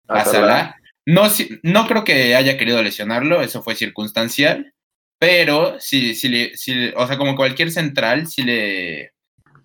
a 0.07 0.25
Salah. 0.25 0.75
No, 1.05 1.23
no 1.63 1.87
creo 1.87 2.03
que 2.03 2.35
haya 2.35 2.57
querido 2.57 2.81
lesionarlo, 2.81 3.41
eso 3.41 3.63
fue 3.63 3.75
circunstancial, 3.75 4.73
pero 5.19 5.79
sí, 5.79 6.15
sí, 6.15 6.51
sí, 6.55 6.91
o 6.95 7.07
sea, 7.07 7.17
como 7.17 7.35
cualquier 7.35 7.71
central, 7.71 8.27
sí 8.27 8.43
le, 8.43 9.13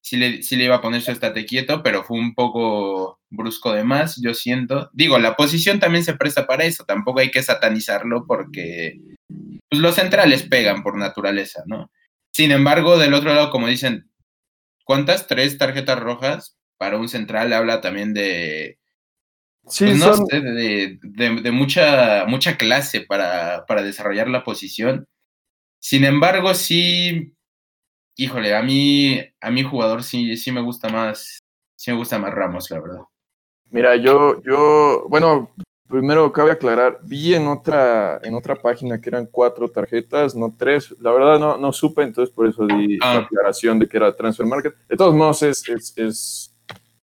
sí 0.03 0.17
le, 0.17 0.43
sí 0.43 0.57
le 0.57 0.65
iba 0.65 0.77
a 0.77 0.81
poner 0.81 1.01
su 1.01 1.13
estate 1.13 1.47
quieto, 1.47 1.83
pero 1.83 2.05
fue 2.05 2.19
un 2.19 2.35
poco 2.35 3.21
brusco 3.31 3.73
de 3.73 3.85
más, 3.85 4.21
yo 4.21 4.35
siento. 4.35 4.91
Digo, 4.93 5.19
la 5.19 5.37
posición 5.37 5.81
también 5.81 6.05
se 6.05 6.15
presta 6.15 6.47
para 6.47 6.65
eso, 6.65 6.85
tampoco 6.85 7.21
hay 7.21 7.31
que 7.31 7.43
satanizarlo 7.43 8.27
porque 8.27 9.01
pues, 9.71 9.81
los 9.81 9.95
centrales 9.95 10.43
pegan 10.43 10.83
por 10.83 10.99
naturaleza, 10.99 11.63
¿no? 11.67 11.91
Sin 12.33 12.51
embargo, 12.51 12.99
del 12.99 13.15
otro 13.15 13.33
lado, 13.33 13.51
como 13.51 13.69
dicen, 13.69 14.11
¿cuántas? 14.85 15.29
Tres 15.29 15.57
tarjetas 15.57 15.99
rojas 15.99 16.57
para 16.77 16.99
un 16.99 17.09
central 17.09 17.53
habla 17.53 17.81
también 17.81 18.13
de... 18.13 18.79
Sí, 19.69 19.85
pues, 19.85 19.99
no 19.99 20.17
sé, 20.17 20.41
de, 20.41 20.99
de, 21.01 21.51
mucha, 21.53 22.25
mucha 22.27 22.57
clase 22.57 23.03
para, 23.03 23.65
para 23.67 23.83
desarrollar 23.83 24.29
la 24.29 24.43
posición. 24.43 25.07
Sin 25.79 26.05
embargo, 26.05 26.53
sí, 26.55 27.35
híjole, 28.17 28.55
a 28.55 28.63
mí, 28.63 29.21
a 29.41 29.51
mi 29.51 29.63
jugador 29.63 30.03
sí, 30.03 30.37
sí 30.37 30.53
me 30.53 30.61
gusta 30.61 30.89
más, 30.89 31.41
sí 31.77 31.91
me 31.91 31.97
gusta 31.97 32.19
más 32.19 32.33
Ramos, 32.33 32.71
la 32.71 32.81
verdad. 32.81 33.03
Mira, 33.71 33.97
yo, 33.97 34.43
yo, 34.43 35.07
bueno, 35.09 35.51
primero 35.89 36.33
cabe 36.33 36.53
aclarar, 36.53 37.01
vi 37.03 37.35
en 37.35 37.47
otra, 37.47 38.19
en 38.23 38.35
otra 38.35 38.57
página 38.57 39.01
que 39.01 39.11
eran 39.11 39.27
cuatro 39.27 39.69
tarjetas, 39.69 40.35
no 40.35 40.55
tres. 40.57 40.95
La 41.01 41.13
verdad 41.13 41.39
no, 41.39 41.57
no 41.57 41.73
supe, 41.73 42.03
entonces 42.03 42.35
por 42.35 42.47
eso 42.47 42.67
di 42.67 42.99
la 42.99 43.13
ah. 43.13 43.19
aclaración 43.19 43.79
de 43.79 43.89
que 43.89 43.97
era 43.97 44.15
Transfer 44.15 44.47
Market. 44.47 44.75
De 44.89 44.97
todos 44.97 45.15
modos, 45.15 45.43
es, 45.43 45.65
es, 45.97 46.55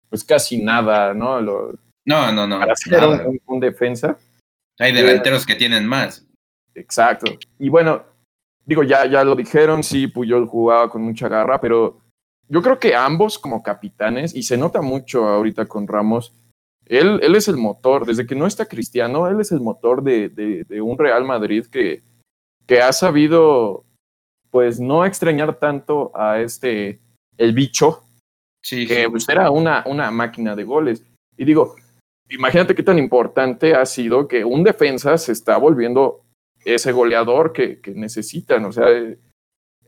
pues 0.09 0.25
casi 0.25 0.63
nada, 0.63 1.15
¿no? 1.15 1.41
no, 1.41 1.73
no, 2.05 2.47
no. 2.47 2.59
Para 2.59 3.09
un, 3.47 3.61
defensa. 3.61 4.19
Hay 4.79 4.93
delanteros 4.93 5.47
que 5.47 5.55
tienen 5.55 5.87
más. 5.87 6.27
Exacto. 6.75 7.33
Y 7.59 7.71
bueno, 7.71 8.05
digo, 8.67 8.83
ya, 8.83 9.07
ya 9.07 9.25
lo 9.25 9.35
dijeron, 9.35 9.83
sí, 9.83 10.09
Puyol 10.09 10.47
jugaba 10.47 10.91
con 10.91 11.03
mucha 11.03 11.29
garra, 11.29 11.61
pero 11.61 12.01
yo 12.49 12.61
creo 12.61 12.79
que 12.79 12.95
ambos 12.95 13.39
como 13.39 13.63
capitanes, 13.63 14.35
y 14.35 14.43
se 14.43 14.59
nota 14.59 14.83
mucho 14.83 15.27
ahorita 15.27 15.67
con 15.67 15.87
Ramos, 15.87 16.35
él, 16.85 17.21
él 17.23 17.35
es 17.35 17.49
el 17.49 17.57
motor, 17.57 18.07
desde 18.07 18.27
que 18.27 18.35
no 18.35 18.47
está 18.47 18.67
Cristiano, 18.67 19.27
él 19.29 19.41
es 19.41 19.51
el 19.53 19.61
motor 19.61 20.03
de, 20.03 20.29
de, 20.29 20.81
un 20.81 20.99
Real 20.99 21.25
Madrid 21.25 21.67
que, 21.67 22.03
que 22.67 22.81
ha 22.81 22.93
sabido, 22.93 23.85
pues, 24.51 24.79
no 24.79 25.05
extrañar 25.05 25.59
tanto 25.59 26.13
a 26.15 26.41
este, 26.41 27.01
el 27.39 27.53
bicho, 27.53 28.05
sí, 28.63 28.87
que 28.87 29.09
pues, 29.09 29.29
era 29.29 29.51
una, 29.51 29.85
una 29.87 30.11
máquina 30.11 30.55
de 30.55 30.65
goles. 30.65 31.05
Y 31.37 31.45
digo, 31.45 31.75
imagínate 32.29 32.75
qué 32.75 32.83
tan 32.83 32.99
importante 32.99 33.75
ha 33.75 33.85
sido 33.85 34.29
que 34.29 34.45
un 34.45 34.63
defensa 34.63 35.19
se 35.19 35.33
está 35.33 35.57
volviendo 35.57 36.26
ese 36.75 36.93
goleador 36.93 37.53
que, 37.53 37.81
necesitan, 37.95 38.65
o 38.65 38.73
sea, 38.73 38.91
eh, 38.91 39.19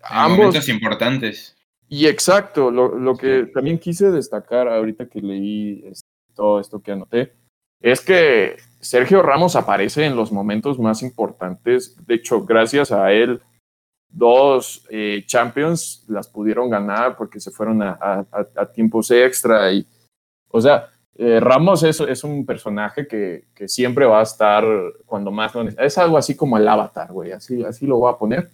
ambos... 0.02 0.38
Momentos 0.38 0.68
importantes. 0.68 1.56
Y 1.88 2.06
exacto, 2.06 2.70
lo, 2.70 3.16
que 3.16 3.46
también 3.52 3.78
quise 3.78 4.10
destacar 4.10 4.68
ahorita 4.68 5.08
que 5.08 5.20
leí 5.20 5.84
todo 6.34 6.60
esto 6.60 6.80
que 6.80 6.92
anoté, 6.92 7.32
es 7.80 8.00
que 8.00 8.56
Sergio 8.80 9.22
Ramos 9.22 9.56
aparece 9.56 10.04
en 10.04 10.14
los 10.14 10.30
momentos 10.30 10.78
más 10.78 11.02
importantes. 11.02 11.96
De 12.06 12.16
hecho, 12.16 12.44
gracias 12.44 12.92
a 12.92 13.10
él, 13.12 13.40
dos 14.08 14.86
eh, 14.90 15.24
Champions 15.26 16.04
las 16.08 16.28
pudieron 16.28 16.70
ganar 16.70 17.16
porque 17.16 17.40
se 17.40 17.50
fueron 17.50 17.82
a, 17.82 18.26
tiempos 18.74 19.10
extra. 19.10 19.72
Y, 19.72 19.86
o 20.50 20.60
sea, 20.60 20.90
eh, 21.20 21.40
Ramos 21.40 21.82
es, 21.82 22.00
es, 22.00 22.22
un 22.22 22.46
personaje 22.46 23.08
que, 23.08 23.44
siempre 23.66 24.06
va 24.06 24.20
a 24.20 24.22
estar 24.22 24.64
cuando 25.04 25.32
más 25.32 25.52
lo 25.52 25.62
Es 25.68 25.98
algo 25.98 26.16
así 26.16 26.36
como 26.36 26.56
el 26.56 26.68
avatar, 26.68 27.12
güey, 27.12 27.32
así, 27.32 27.64
así 27.64 27.86
lo 27.86 27.98
voy 27.98 28.12
a 28.12 28.16
poner. 28.16 28.48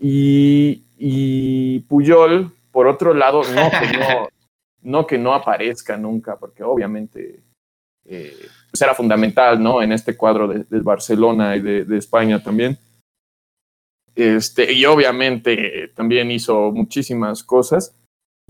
Y, 0.00 0.84
y 0.98 1.78
Puyol, 1.80 2.52
por 2.72 2.88
otro 2.88 3.14
lado, 3.14 3.42
no 3.54 3.70
que 3.70 3.96
no, 3.96 4.28
no, 4.82 5.06
que 5.06 5.18
no 5.18 5.34
aparezca 5.34 5.96
nunca, 5.96 6.36
porque 6.36 6.64
obviamente 6.64 7.42
eh, 8.04 8.48
pues 8.70 8.80
era 8.80 8.94
fundamental 8.94 9.62
¿no? 9.62 9.82
en 9.82 9.92
este 9.92 10.16
cuadro 10.16 10.48
del 10.48 10.66
de 10.68 10.80
Barcelona 10.80 11.56
y 11.56 11.60
de, 11.60 11.98
España 11.98 12.42
también. 12.42 12.76
Este, 14.16 14.72
y 14.72 14.84
obviamente 14.84 15.92
también 15.94 16.30
hizo 16.30 16.72
muchísimas 16.72 17.44
cosas. 17.44 17.94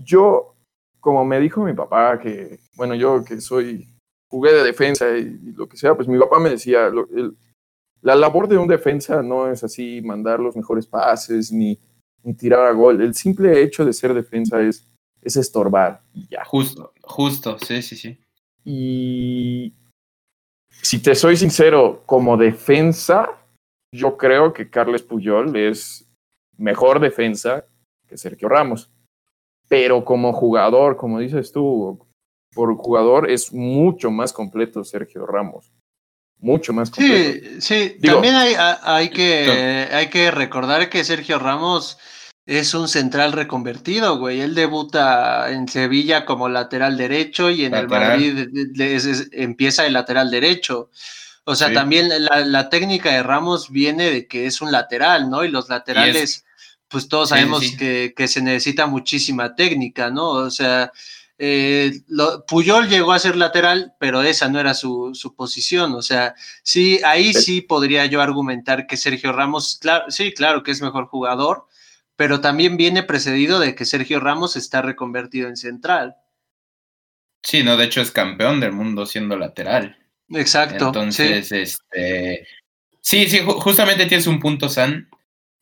Yo, 0.01 0.55
como 0.99 1.25
me 1.25 1.39
dijo 1.39 1.63
mi 1.63 1.73
papá, 1.73 2.19
que, 2.19 2.59
bueno, 2.79 2.95
yo 2.95 3.25
que 3.25 3.41
soy, 3.41 3.85
jugué 4.29 4.53
de 4.53 4.63
defensa 4.63 5.17
y, 5.17 5.25
lo 5.53 5.67
que 5.67 5.75
sea, 5.75 5.95
pues 5.95 6.07
mi 6.07 6.17
papá 6.17 6.39
me 6.39 6.49
decía, 6.49 6.89
la 8.01 8.15
labor 8.15 8.47
de 8.47 8.57
un 8.57 8.69
defensa 8.69 9.21
no 9.21 9.51
es 9.51 9.65
así 9.65 10.01
mandar 10.01 10.39
los 10.39 10.55
mejores 10.55 10.87
pases 10.87 11.51
ni, 11.51 11.77
ni 12.23 12.33
tirar 12.33 12.65
a 12.65 12.71
gol. 12.71 13.01
El 13.01 13.13
simple 13.15 13.61
hecho 13.61 13.83
de 13.83 13.91
ser 13.91 14.13
defensa 14.13 14.61
es, 14.61 14.87
es 15.21 15.35
estorbar. 15.35 16.01
Ya. 16.29 16.45
Justo, 16.45 16.93
justo, 17.01 17.59
sí, 17.59 17.81
sí, 17.81 17.97
sí. 17.97 18.17
Y 18.63 19.73
si 20.81 21.01
te 21.01 21.15
soy 21.15 21.35
sincero, 21.35 22.03
como 22.05 22.37
defensa, 22.37 23.29
yo 23.93 24.15
creo 24.15 24.53
que 24.53 24.69
Carles 24.69 25.03
Puyol 25.03 25.53
es 25.57 26.09
mejor 26.57 27.01
defensa 27.01 27.65
que 28.07 28.15
Sergio 28.15 28.47
Ramos. 28.47 28.89
Pero 29.67 30.05
como 30.05 30.31
jugador, 30.31 30.95
como 30.95 31.19
dices 31.19 31.51
tú, 31.51 31.99
por 32.53 32.75
jugador 32.75 33.29
es 33.29 33.53
mucho 33.53 34.11
más 34.11 34.33
completo 34.33 34.83
Sergio 34.83 35.25
Ramos. 35.25 35.71
Mucho 36.39 36.71
más 36.71 36.89
completo. 36.89 37.47
Sí, 37.59 37.61
sí. 37.61 37.97
También 38.01 38.35
hay, 38.35 38.53
hay, 38.57 39.09
que, 39.09 39.87
hay 39.91 40.09
que 40.09 40.31
recordar 40.31 40.89
que 40.89 41.03
Sergio 41.03 41.37
Ramos 41.37 41.97
es 42.49 42.73
un 42.73 42.87
central 42.87 43.33
reconvertido, 43.33 44.17
güey. 44.17 44.41
Él 44.41 44.55
debuta 44.55 45.51
en 45.51 45.67
Sevilla 45.67 46.25
como 46.25 46.49
lateral 46.49 46.97
derecho 46.97 47.51
y 47.51 47.65
en 47.65 47.75
el 47.75 47.87
Madrid 47.87 48.47
empieza 49.33 49.85
el 49.85 49.93
lateral 49.93 50.31
derecho. 50.31 50.89
O 51.43 51.55
sea, 51.55 51.71
también 51.73 52.09
la, 52.09 52.69
técnica 52.69 53.11
de 53.11 53.23
Ramos 53.23 53.69
viene 53.69 54.09
de 54.09 54.27
que 54.27 54.45
es 54.45 54.61
un 54.61 54.71
lateral, 54.71 55.29
¿no? 55.29 55.43
Y 55.43 55.49
los 55.49 55.69
laterales, 55.69 56.45
pues 56.87 57.07
todos 57.07 57.29
sabemos 57.29 57.63
Que, 57.77 58.27
se 58.27 58.41
necesita 58.41 58.87
muchísima 58.87 59.55
técnica, 59.55 60.09
¿no? 60.09 60.29
O 60.29 60.49
sea, 60.49 60.91
eh, 61.41 62.01
Puyol 62.47 62.89
llegó 62.89 63.13
a 63.13 63.19
ser 63.19 63.37
lateral, 63.37 63.93
pero 63.97 64.21
esa 64.21 64.49
no 64.49 64.59
era 64.59 64.73
su, 64.73 65.33
posición. 65.37 65.93
O 65.93 66.01
sea, 66.01 66.35
sí, 66.63 66.99
ahí 67.05 67.33
sí 67.33 67.61
podría 67.61 68.05
yo 68.05 68.21
argumentar 68.21 68.85
que 68.85 68.97
Sergio 68.97 69.31
Ramos, 69.31 69.79
sí, 70.09 70.33
claro 70.33 70.63
que 70.63 70.71
es 70.71 70.81
mejor 70.81 71.07
jugador, 71.07 71.65
pero 72.17 72.41
también 72.41 72.75
viene 72.75 73.03
precedido 73.03 73.59
de 73.59 73.73
que 73.73 73.85
Sergio 73.85 74.19
Ramos 74.19 74.57
está 74.57 74.81
reconvertido 74.81 75.47
en 75.47 75.55
central. 75.55 76.17
Sí, 77.41 77.63
no, 77.63 77.77
de 77.77 77.85
hecho 77.85 78.01
es 78.01 78.11
campeón 78.11 78.59
del 78.59 78.73
mundo 78.73 79.05
siendo 79.05 79.37
lateral. 79.37 79.97
Exacto. 80.31 80.87
Entonces, 80.87 81.49
este. 81.53 82.45
Sí, 82.99 83.29
sí, 83.29 83.39
justamente 83.45 84.07
tienes 84.07 84.27
un 84.27 84.41
punto, 84.41 84.67
San, 84.67 85.09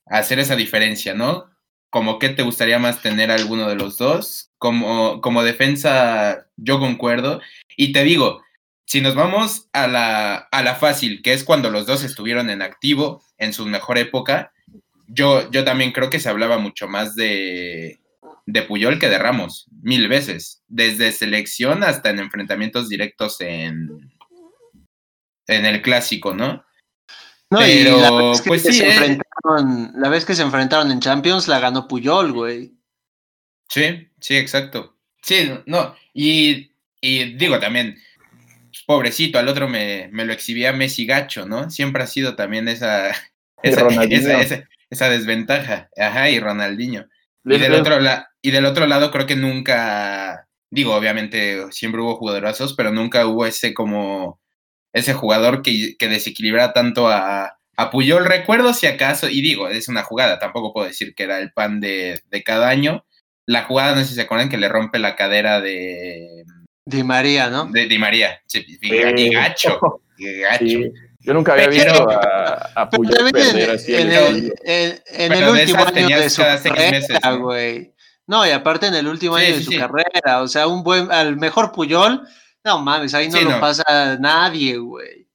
hacer 0.07 0.39
esa 0.39 0.55
diferencia, 0.55 1.13
¿no? 1.13 1.45
Como 1.89 2.19
que 2.19 2.29
te 2.29 2.43
gustaría 2.43 2.79
más 2.79 3.01
tener 3.01 3.31
alguno 3.31 3.67
de 3.69 3.75
los 3.75 3.97
dos. 3.97 4.51
Como, 4.57 5.21
como 5.21 5.43
defensa, 5.43 6.47
yo 6.57 6.79
concuerdo. 6.79 7.41
Y 7.75 7.93
te 7.93 8.03
digo, 8.03 8.41
si 8.85 9.01
nos 9.01 9.15
vamos 9.15 9.67
a 9.73 9.87
la, 9.87 10.35
a 10.35 10.63
la 10.63 10.75
fácil, 10.75 11.21
que 11.21 11.33
es 11.33 11.43
cuando 11.43 11.69
los 11.69 11.85
dos 11.85 12.03
estuvieron 12.03 12.49
en 12.49 12.61
activo, 12.61 13.23
en 13.37 13.53
su 13.53 13.65
mejor 13.65 13.97
época, 13.97 14.53
yo, 15.07 15.49
yo 15.51 15.63
también 15.63 15.91
creo 15.91 16.09
que 16.09 16.19
se 16.19 16.29
hablaba 16.29 16.57
mucho 16.57 16.87
más 16.87 17.15
de, 17.15 17.99
de 18.45 18.61
Puyol 18.63 18.97
que 18.97 19.09
de 19.09 19.17
Ramos, 19.17 19.67
mil 19.81 20.07
veces, 20.07 20.63
desde 20.67 21.11
selección 21.11 21.83
hasta 21.83 22.09
en 22.09 22.19
enfrentamientos 22.19 22.89
directos 22.89 23.41
en, 23.41 24.11
en 25.47 25.65
el 25.65 25.81
clásico, 25.81 26.33
¿no? 26.33 26.63
No, 27.49 27.65
y 27.65 27.83
la 27.83 28.11
vez 28.11 28.41
que 28.41 28.49
pues 28.49 28.63
se 28.63 28.85
eh. 28.85 28.91
enfrentaron, 28.91 29.93
la 29.95 30.09
vez 30.09 30.25
que 30.25 30.35
se 30.35 30.41
enfrentaron 30.41 30.91
en 30.91 30.99
Champions 30.99 31.47
la 31.47 31.59
ganó 31.59 31.87
Puyol, 31.87 32.33
güey. 32.33 32.73
Sí, 33.69 34.09
sí, 34.19 34.35
exacto. 34.35 34.97
Sí, 35.21 35.49
no, 35.65 35.95
y, 36.13 36.71
y 36.99 37.35
digo 37.35 37.59
también, 37.59 37.97
pobrecito, 38.85 39.39
al 39.39 39.47
otro 39.47 39.67
me, 39.67 40.09
me, 40.11 40.25
lo 40.25 40.33
exhibía 40.33 40.73
Messi 40.73 41.05
gacho, 41.05 41.45
¿no? 41.45 41.69
Siempre 41.69 42.03
ha 42.03 42.07
sido 42.07 42.35
también 42.35 42.67
esa, 42.67 43.11
esa, 43.63 43.87
esa, 44.89 45.09
desventaja. 45.09 45.89
Ajá, 45.97 46.29
y 46.29 46.39
Ronaldinho. 46.39 47.07
Y 47.45 47.57
del, 47.57 47.73
otro 47.73 47.97
y 48.41 48.51
del 48.51 48.65
otro 48.65 48.87
lado 48.87 49.09
creo 49.09 49.25
que 49.25 49.37
nunca, 49.37 50.47
digo, 50.69 50.93
obviamente 50.93 51.71
siempre 51.71 52.01
hubo 52.01 52.17
jugadorazos, 52.17 52.73
pero 52.73 52.91
nunca 52.91 53.25
hubo 53.25 53.45
ese 53.45 53.73
como 53.73 54.41
ese 54.97 55.13
jugador 55.13 55.61
que, 55.61 55.95
que 55.97 56.07
desequilibra 56.07 56.73
tanto 56.73 57.07
a, 57.07 57.57
a 57.77 57.91
Puyol. 57.91 58.25
Recuerdo 58.25 58.73
si 58.73 58.87
acaso, 58.87 59.29
y 59.29 59.41
digo, 59.41 59.69
es 59.69 59.87
una 59.87 60.03
jugada, 60.03 60.39
tampoco 60.39 60.73
puedo 60.73 60.87
decir 60.87 61.13
que 61.15 61.23
era 61.23 61.39
el 61.39 61.51
pan 61.51 61.79
de, 61.79 62.21
de 62.29 62.43
cada 62.43 62.69
año. 62.69 63.05
La 63.45 63.63
jugada, 63.63 63.95
no 63.95 64.01
sé 64.01 64.07
si 64.09 64.15
se 64.15 64.21
acuerdan, 64.21 64.49
que 64.49 64.57
le 64.57 64.67
rompe 64.67 64.99
la 64.99 65.15
cadera 65.15 65.61
de... 65.61 66.43
Di 66.85 67.03
María, 67.03 67.49
¿no? 67.49 67.65
De 67.65 67.85
Di 67.85 67.97
María, 67.97 68.41
sí, 68.45 68.65
y 68.81 69.33
gacho, 69.33 70.01
gacho. 70.17 70.79
Yo 71.19 71.33
nunca 71.33 71.53
había 71.53 71.67
visto 71.67 72.09
a, 72.09 72.71
a 72.73 72.89
Puyol 72.89 73.31
perder 73.31 73.71
así. 73.71 73.93
En 73.93 74.11
el, 74.11 74.53
en, 74.63 75.31
el 75.33 75.49
último 75.49 75.85
año 75.85 76.19
de 76.19 76.29
su 76.29 76.41
carrera, 76.41 77.33
güey. 77.33 77.93
¿no? 78.27 78.45
y 78.45 78.51
aparte 78.51 78.87
en 78.87 78.95
el 78.95 79.07
último 79.07 79.35
año 79.35 79.55
de 79.55 79.63
su 79.63 79.71
carrera, 79.71 80.41
o 80.41 80.47
sea, 80.47 80.67
un 80.67 80.83
buen, 80.83 81.11
al 81.11 81.37
mejor 81.37 81.71
Puyol 81.71 82.27
no 82.67 82.79
mames, 82.79 83.13
ahí 83.13 83.29
no 83.29 83.41
lo 83.41 83.59
pasa 83.59 84.17
nadie, 84.19 84.77
güey. 84.77 85.27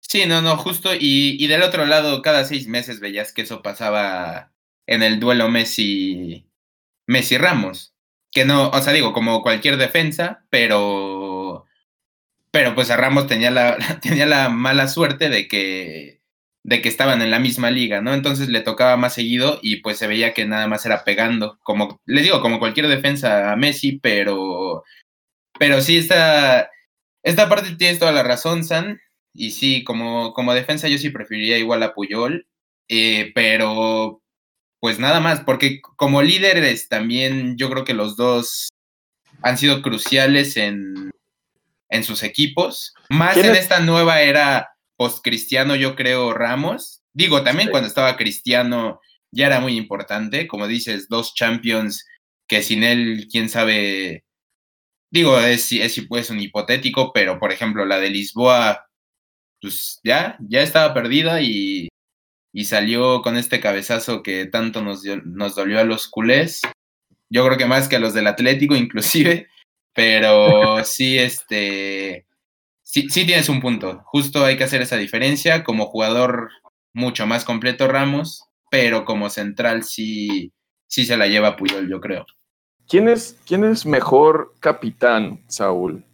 Sí, 0.00 0.26
no, 0.26 0.42
no, 0.42 0.56
justo. 0.56 0.94
Y, 0.94 1.36
y, 1.42 1.46
del 1.48 1.62
otro 1.62 1.86
lado, 1.86 2.22
cada 2.22 2.44
seis 2.44 2.68
meses 2.68 3.00
veías 3.00 3.32
que 3.32 3.42
eso 3.42 3.62
pasaba 3.62 4.52
en 4.86 5.02
el 5.02 5.18
duelo 5.18 5.48
Messi, 5.48 6.46
Messi 7.06 7.38
Ramos. 7.38 7.94
Que 8.30 8.44
no, 8.44 8.68
o 8.68 8.82
sea, 8.82 8.92
digo, 8.92 9.12
como 9.12 9.42
cualquier 9.42 9.78
defensa, 9.78 10.44
pero. 10.50 11.64
Pero 12.52 12.74
pues 12.74 12.90
a 12.90 12.96
Ramos 12.96 13.26
tenía 13.26 13.50
la, 13.50 13.76
tenía 14.02 14.26
la 14.26 14.48
mala 14.50 14.88
suerte 14.88 15.28
de 15.30 15.48
que, 15.48 16.20
de 16.62 16.82
que 16.82 16.88
estaban 16.88 17.22
en 17.22 17.30
la 17.30 17.40
misma 17.40 17.70
liga, 17.70 18.00
¿no? 18.02 18.14
Entonces 18.14 18.48
le 18.48 18.60
tocaba 18.60 18.96
más 18.96 19.14
seguido 19.14 19.58
y 19.62 19.76
pues 19.76 19.98
se 19.98 20.06
veía 20.06 20.34
que 20.34 20.46
nada 20.46 20.66
más 20.68 20.86
era 20.86 21.04
pegando, 21.04 21.58
como, 21.62 22.00
les 22.06 22.24
digo, 22.24 22.40
como 22.42 22.58
cualquier 22.58 22.88
defensa 22.88 23.52
a 23.52 23.56
Messi, 23.56 23.98
pero 23.98 24.84
pero 25.58 25.80
sí, 25.82 25.98
esta, 25.98 26.70
esta 27.22 27.48
parte 27.48 27.76
tienes 27.76 27.98
toda 27.98 28.12
la 28.12 28.22
razón, 28.22 28.64
San. 28.64 29.00
Y 29.32 29.50
sí, 29.50 29.84
como, 29.84 30.32
como 30.32 30.54
defensa 30.54 30.88
yo 30.88 30.98
sí 30.98 31.10
preferiría 31.10 31.58
igual 31.58 31.82
a 31.82 31.94
Puyol. 31.94 32.46
Eh, 32.88 33.32
pero 33.34 34.22
pues 34.80 34.98
nada 34.98 35.20
más, 35.20 35.40
porque 35.40 35.80
como 35.80 36.22
líderes 36.22 36.88
también 36.88 37.56
yo 37.56 37.68
creo 37.70 37.84
que 37.84 37.94
los 37.94 38.16
dos 38.16 38.68
han 39.42 39.58
sido 39.58 39.82
cruciales 39.82 40.56
en, 40.56 41.10
en 41.88 42.04
sus 42.04 42.22
equipos. 42.22 42.94
Más 43.08 43.36
en 43.36 43.56
esta 43.56 43.80
nueva 43.80 44.20
era 44.20 44.70
post-cristiano, 44.96 45.76
yo 45.76 45.96
creo, 45.96 46.32
Ramos. 46.32 47.02
Digo, 47.12 47.42
también 47.42 47.70
cuando 47.70 47.88
estaba 47.88 48.16
Cristiano 48.16 49.00
ya 49.30 49.46
era 49.46 49.60
muy 49.60 49.76
importante. 49.76 50.46
Como 50.46 50.68
dices, 50.68 51.08
dos 51.08 51.34
champions 51.34 52.06
que 52.46 52.62
sin 52.62 52.82
él, 52.82 53.26
quién 53.30 53.48
sabe 53.48 54.25
Digo, 55.10 55.38
es, 55.38 55.72
es 55.72 56.04
pues 56.08 56.30
un 56.30 56.40
hipotético, 56.40 57.12
pero 57.12 57.38
por 57.38 57.52
ejemplo, 57.52 57.84
la 57.84 57.98
de 57.98 58.10
Lisboa, 58.10 58.86
pues 59.60 60.00
ya, 60.04 60.36
ya 60.40 60.62
estaba 60.62 60.92
perdida 60.94 61.40
y, 61.40 61.88
y 62.52 62.64
salió 62.64 63.22
con 63.22 63.36
este 63.36 63.60
cabezazo 63.60 64.22
que 64.22 64.46
tanto 64.46 64.82
nos, 64.82 65.04
nos 65.24 65.54
dolió 65.54 65.78
a 65.78 65.84
los 65.84 66.08
culés. 66.08 66.62
Yo 67.28 67.44
creo 67.44 67.58
que 67.58 67.66
más 67.66 67.88
que 67.88 67.96
a 67.96 67.98
los 68.00 68.14
del 68.14 68.26
Atlético, 68.26 68.74
inclusive. 68.76 69.48
Pero 69.92 70.82
sí, 70.84 71.18
este. 71.18 72.26
Sí, 72.82 73.08
sí 73.10 73.26
tienes 73.26 73.48
un 73.48 73.60
punto. 73.60 74.02
Justo 74.06 74.44
hay 74.44 74.56
que 74.56 74.64
hacer 74.64 74.82
esa 74.82 74.96
diferencia. 74.96 75.64
Como 75.64 75.86
jugador 75.86 76.50
mucho 76.94 77.26
más 77.26 77.44
completo 77.44 77.88
Ramos, 77.88 78.44
pero 78.70 79.04
como 79.04 79.28
central 79.28 79.84
sí, 79.84 80.52
sí 80.86 81.04
se 81.04 81.18
la 81.18 81.26
lleva 81.26 81.56
Puyol, 81.56 81.90
yo 81.90 82.00
creo. 82.00 82.24
¿Quién 82.88 83.08
es, 83.08 83.36
¿Quién 83.46 83.64
es 83.64 83.84
mejor 83.84 84.54
capitán, 84.60 85.42
Saúl? 85.48 86.04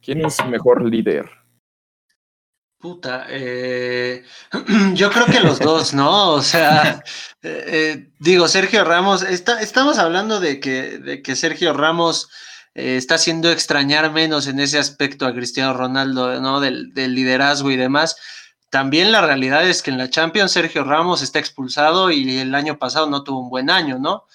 ¿Quién 0.00 0.24
es 0.24 0.42
mejor 0.46 0.82
líder? 0.82 1.28
Puta, 2.78 3.26
eh, 3.28 4.24
yo 4.94 5.10
creo 5.10 5.26
que 5.26 5.40
los 5.40 5.58
dos, 5.58 5.92
¿no? 5.92 6.30
O 6.30 6.42
sea, 6.42 7.02
eh, 7.42 7.64
eh, 7.66 8.10
digo, 8.20 8.48
Sergio 8.48 8.84
Ramos, 8.84 9.22
está, 9.22 9.60
estamos 9.60 9.98
hablando 9.98 10.40
de 10.40 10.60
que, 10.60 10.98
de 10.98 11.20
que 11.20 11.36
Sergio 11.36 11.72
Ramos 11.72 12.30
está 12.74 13.16
haciendo 13.16 13.50
extrañar 13.50 14.12
menos 14.12 14.46
en 14.46 14.60
ese 14.60 14.78
aspecto 14.78 15.26
a 15.26 15.34
Cristiano 15.34 15.74
Ronaldo, 15.74 16.40
¿no? 16.40 16.60
Del, 16.60 16.94
del, 16.94 17.14
liderazgo 17.16 17.72
y 17.72 17.76
demás. 17.76 18.16
También 18.70 19.10
la 19.10 19.20
realidad 19.20 19.68
es 19.68 19.82
que 19.82 19.90
en 19.90 19.98
la 19.98 20.10
Champions 20.10 20.52
Sergio 20.52 20.84
Ramos 20.84 21.20
está 21.20 21.40
expulsado 21.40 22.12
y 22.12 22.38
el 22.38 22.54
año 22.54 22.78
pasado 22.78 23.10
no 23.10 23.24
tuvo 23.24 23.40
un 23.40 23.50
buen 23.50 23.68
año, 23.68 23.98
¿no? 23.98 24.26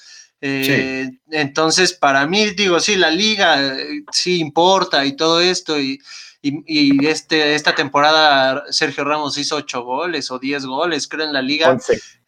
Eh, 0.46 1.10
entonces, 1.32 1.94
para 1.94 2.28
mí, 2.28 2.50
digo, 2.50 2.78
sí, 2.82 2.98
la 2.98 3.10
liga 3.10 3.64
eh, 3.66 4.04
sí 4.12 4.40
importa 4.40 5.06
y 5.06 5.16
todo 5.16 5.40
esto, 5.40 5.80
y, 5.80 6.02
y, 6.42 7.08
este, 7.08 7.56
esta 7.56 7.74
temporada 7.74 8.66
Sergio 8.70 9.06
Ramos 9.06 9.38
hizo 9.38 9.56
ocho 9.56 9.84
goles 9.84 10.30
o 10.32 10.40
diez 10.40 10.66
goles, 10.66 11.08
creo, 11.08 11.26
en 11.26 11.32
la 11.32 11.42
liga. 11.42 11.78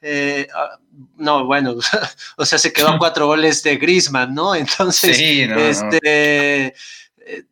Eh, 0.02 0.48
ah, 0.56 0.80
no, 1.18 1.46
bueno, 1.46 1.76
o 2.38 2.46
sea, 2.46 2.58
se 2.58 2.72
quedó 2.72 2.88
a 2.88 2.98
cuatro 2.98 3.28
goles 3.28 3.62
de 3.64 3.76
Grisman, 3.76 4.34
¿no? 4.34 4.56
Entonces, 4.56 5.20
este, 5.20 6.68
eh, 6.68 7.44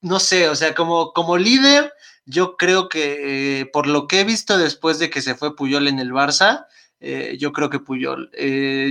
no. 0.00 0.18
sé, 0.18 0.48
o 0.48 0.56
sea, 0.56 0.74
como, 0.74 1.12
como 1.12 1.38
líder, 1.38 1.92
yo 2.26 2.56
creo 2.56 2.88
que 2.88 3.70
por 3.72 3.86
lo 3.86 4.08
que 4.08 4.18
he 4.18 4.24
visto 4.24 4.58
después 4.58 4.98
de 4.98 5.10
que 5.10 5.22
se 5.22 5.36
fue 5.36 5.54
Puyol 5.54 5.86
en 5.86 6.00
el 6.00 6.10
Barça, 6.10 6.66
yo 7.38 7.52
creo 7.52 7.68
que 7.68 7.80
Puyol, 7.80 8.30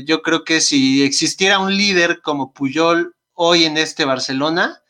yo 0.05 0.21
creo 0.21 0.43
que 0.43 0.59
si 0.59 1.03
existiera 1.03 1.59
un 1.59 1.75
líder 1.75 2.21
como 2.21 2.53
Puyol 2.53 3.15
hoy 3.33 3.63
en 3.63 3.77
este 3.77 4.05
Barcelona, 4.05 4.81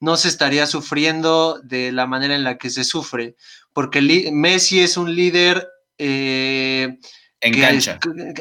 no 0.00 0.16
se 0.16 0.28
estaría 0.28 0.66
sufriendo 0.66 1.60
de 1.62 1.92
la 1.92 2.06
manera 2.06 2.34
en 2.34 2.42
la 2.42 2.56
que 2.56 2.70
se 2.70 2.84
sufre, 2.84 3.36
porque 3.72 4.30
Messi 4.32 4.80
es 4.80 4.96
un 4.96 5.14
líder... 5.14 5.68
Eh, 5.98 6.98
en 7.42 7.58
cancha. 7.58 7.98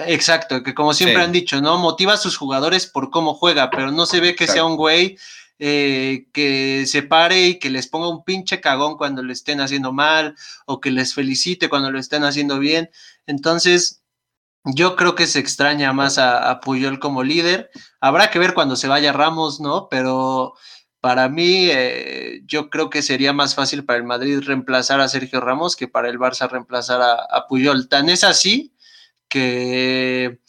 exacto, 0.07 0.61
que 0.61 0.73
como 0.73 0.93
siempre 0.93 1.23
han 1.23 1.31
dicho, 1.31 1.61
¿no? 1.61 1.77
Motiva 1.77 2.13
a 2.13 2.17
sus 2.17 2.35
jugadores 2.35 2.85
por 2.85 3.09
cómo 3.09 3.33
juega, 3.33 3.69
pero 3.69 3.91
no 3.91 4.05
se 4.05 4.19
ve 4.19 4.35
que 4.35 4.45
sea 4.45 4.65
un 4.65 4.75
güey 4.75 5.17
eh, 5.57 6.25
que 6.33 6.83
se 6.85 7.03
pare 7.03 7.47
y 7.47 7.59
que 7.59 7.69
les 7.69 7.87
ponga 7.87 8.09
un 8.09 8.25
pinche 8.25 8.59
cagón 8.59 8.97
cuando 8.97 9.23
lo 9.23 9.31
estén 9.31 9.61
haciendo 9.61 9.93
mal 9.93 10.35
o 10.65 10.81
que 10.81 10.91
les 10.91 11.13
felicite 11.13 11.69
cuando 11.69 11.91
lo 11.91 11.99
estén 11.99 12.25
haciendo 12.25 12.59
bien. 12.59 12.89
Entonces, 13.25 14.01
yo 14.63 14.95
creo 14.95 15.15
que 15.15 15.27
se 15.27 15.39
extraña 15.39 15.93
más 15.93 16.17
a, 16.17 16.49
a 16.49 16.59
Puyol 16.59 16.99
como 16.99 17.23
líder. 17.23 17.69
Habrá 18.01 18.29
que 18.29 18.39
ver 18.39 18.53
cuando 18.53 18.75
se 18.75 18.87
vaya 18.87 19.13
Ramos, 19.13 19.59
¿no? 19.59 19.87
Pero 19.89 20.55
para 21.01 21.29
mí, 21.29 21.69
eh, 21.71 22.41
yo 22.45 22.69
creo 22.69 22.89
que 22.89 23.01
sería 23.01 23.31
más 23.33 23.55
fácil 23.55 23.85
para 23.85 23.97
el 23.97 24.03
Madrid 24.03 24.41
reemplazar 24.43 24.99
a 24.99 25.07
Sergio 25.07 25.39
Ramos 25.39 25.75
que 25.75 25.87
para 25.87 26.09
el 26.09 26.19
Barça 26.19 26.49
reemplazar 26.49 27.01
a, 27.01 27.47
Puyol. 27.47 27.87
Tan 27.87 28.09
es 28.09 28.23
así 28.23 28.73
que 29.29 30.39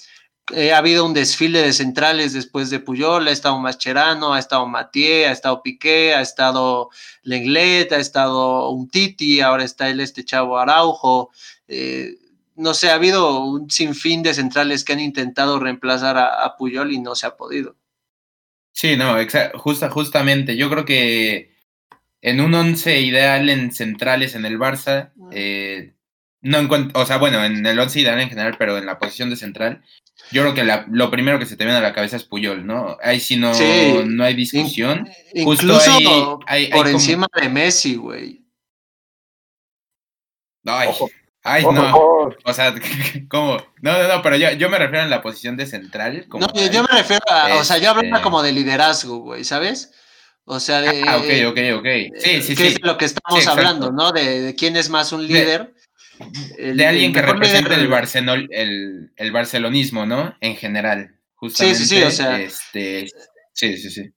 ha 0.73 0.79
habido 0.79 1.05
un 1.07 1.15
desfile 1.15 1.63
de 1.63 1.73
centrales 1.73 2.33
después 2.33 2.71
de 2.71 2.81
Puyol, 2.81 3.29
ha 3.29 3.31
estado 3.31 3.59
Mascherano, 3.61 4.35
ha 4.35 4.41
estado 4.41 4.67
Mathieu, 4.67 5.29
ha 5.29 5.33
estado 5.33 5.63
Piqué, 5.63 6.15
ha 6.15 6.23
estado 6.23 6.91
Lenglet, 7.23 7.93
ha 7.93 7.99
estado 7.99 8.71
un 8.71 8.89
Titi, 8.89 9.41
ahora 9.41 9.65
está 9.65 9.89
el 9.89 10.01
este 10.01 10.25
chavo 10.25 10.59
Araujo. 10.59 11.31
Eh, 11.69 12.17
no 12.61 12.75
sé, 12.75 12.91
ha 12.91 12.95
habido 12.95 13.41
un 13.45 13.71
sinfín 13.71 14.23
de 14.23 14.35
centrales 14.35 14.85
que 14.85 14.93
han 14.93 15.01
intentado 15.01 15.59
reemplazar 15.59 16.17
a 16.19 16.57
Puyol 16.57 16.93
y 16.93 17.01
no 17.01 17.15
se 17.15 17.27
ha 17.27 17.37
podido. 17.37 17.77
Sí, 18.73 18.97
no, 18.97 19.17
justa, 19.55 19.91
justamente. 19.91 20.57
Yo 20.57 20.71
creo 20.71 20.85
que 20.85 21.55
en 22.23 22.41
un 22.41 22.55
once 22.55 23.01
ideal 23.01 23.49
en 23.49 23.73
centrales 23.73 24.35
en 24.35 24.45
el 24.45 24.59
Barça, 24.59 25.13
eh, 25.33 25.95
no 26.43 26.59
encuentro, 26.59 27.01
o 27.01 27.07
sea, 27.07 27.19
bueno, 27.19 27.45
en 27.45 27.65
el 27.67 27.79
once 27.79 28.01
ideal 28.01 28.21
en 28.21 28.29
general, 28.29 28.57
pero 28.59 28.79
en 28.79 28.87
la 28.87 28.99
posición 28.99 29.31
de 29.31 29.37
central, 29.37 29.83
yo 30.31 30.43
creo 30.43 30.55
que 30.55 30.85
lo 30.91 31.11
primero 31.11 31.39
que 31.39 31.47
se 31.47 31.57
te 31.57 31.65
viene 31.65 31.79
a 31.79 31.83
la 31.83 31.95
cabeza 31.95 32.17
es 32.17 32.25
Puyol, 32.25 32.67
¿no? 32.67 32.97
Ahí 33.03 33.21
sí 33.21 33.37
no, 33.37 33.53
no 34.07 34.25
hay 34.25 34.35
discusión. 34.35 35.09
incluso 35.35 36.41
por 36.73 36.89
encima 36.89 37.27
de 37.41 37.49
Messi, 37.49 37.97
güey. 37.97 38.45
Ay, 40.65 40.89
Ay, 41.43 41.65
no. 41.65 42.31
O 42.45 42.53
sea, 42.53 42.75
¿cómo? 43.29 43.57
No, 43.81 43.93
no, 43.93 44.09
no, 44.09 44.23
pero 44.23 44.37
yo, 44.37 44.53
yo 44.53 44.69
me 44.69 44.79
refiero 44.79 45.05
a 45.05 45.09
la 45.09 45.23
posición 45.23 45.57
de 45.57 45.67
central. 45.67 46.27
no, 46.29 46.49
yo, 46.55 46.83
me 46.83 46.89
refiero 46.89 47.25
a, 47.31 47.57
o 47.57 47.65
sea, 47.65 47.79
yo 47.79 47.91
hablo 47.91 48.03
este 48.03 48.21
como 48.21 48.43
de 48.43 48.53
liderazgo, 48.53 49.19
güey, 49.19 49.45
¿sabes? 49.45 49.93
O 50.45 50.61
sea, 50.61 50.81
de. 50.83 51.03
Ah, 51.07 51.17
ok, 51.17 51.51
ok, 51.51 51.79
ok. 51.79 51.87
Sí, 52.19 52.43
sí, 52.43 52.57
sí. 52.57 52.67
es 52.67 52.75
de 52.75 52.87
lo 52.87 52.99
que 52.99 53.07
estamos 53.07 53.47
hablando, 53.47 53.91
¿no? 53.91 54.13
De, 54.13 54.55
quién 54.59 54.77
es 54.77 54.91
más 54.91 55.13
un 55.13 55.27
líder. 55.27 55.75
De, 56.59 56.87
alguien 56.87 57.15
que 57.15 57.23
represente 57.23 57.73
el, 57.75 57.89
Barcelon, 57.89 58.47
el, 58.51 59.13
el, 59.17 59.33
barcelonismo, 59.33 60.05
¿no? 60.05 60.37
En 60.41 60.57
general. 60.57 61.17
Justamente, 61.37 61.79
sí, 61.79 61.87
sí, 61.87 61.97
sí, 61.97 62.03
o 62.03 62.11
sea. 62.11 62.39
Este, 62.39 63.07
sí, 63.55 63.79
sí, 63.79 63.91
sí. 63.91 64.11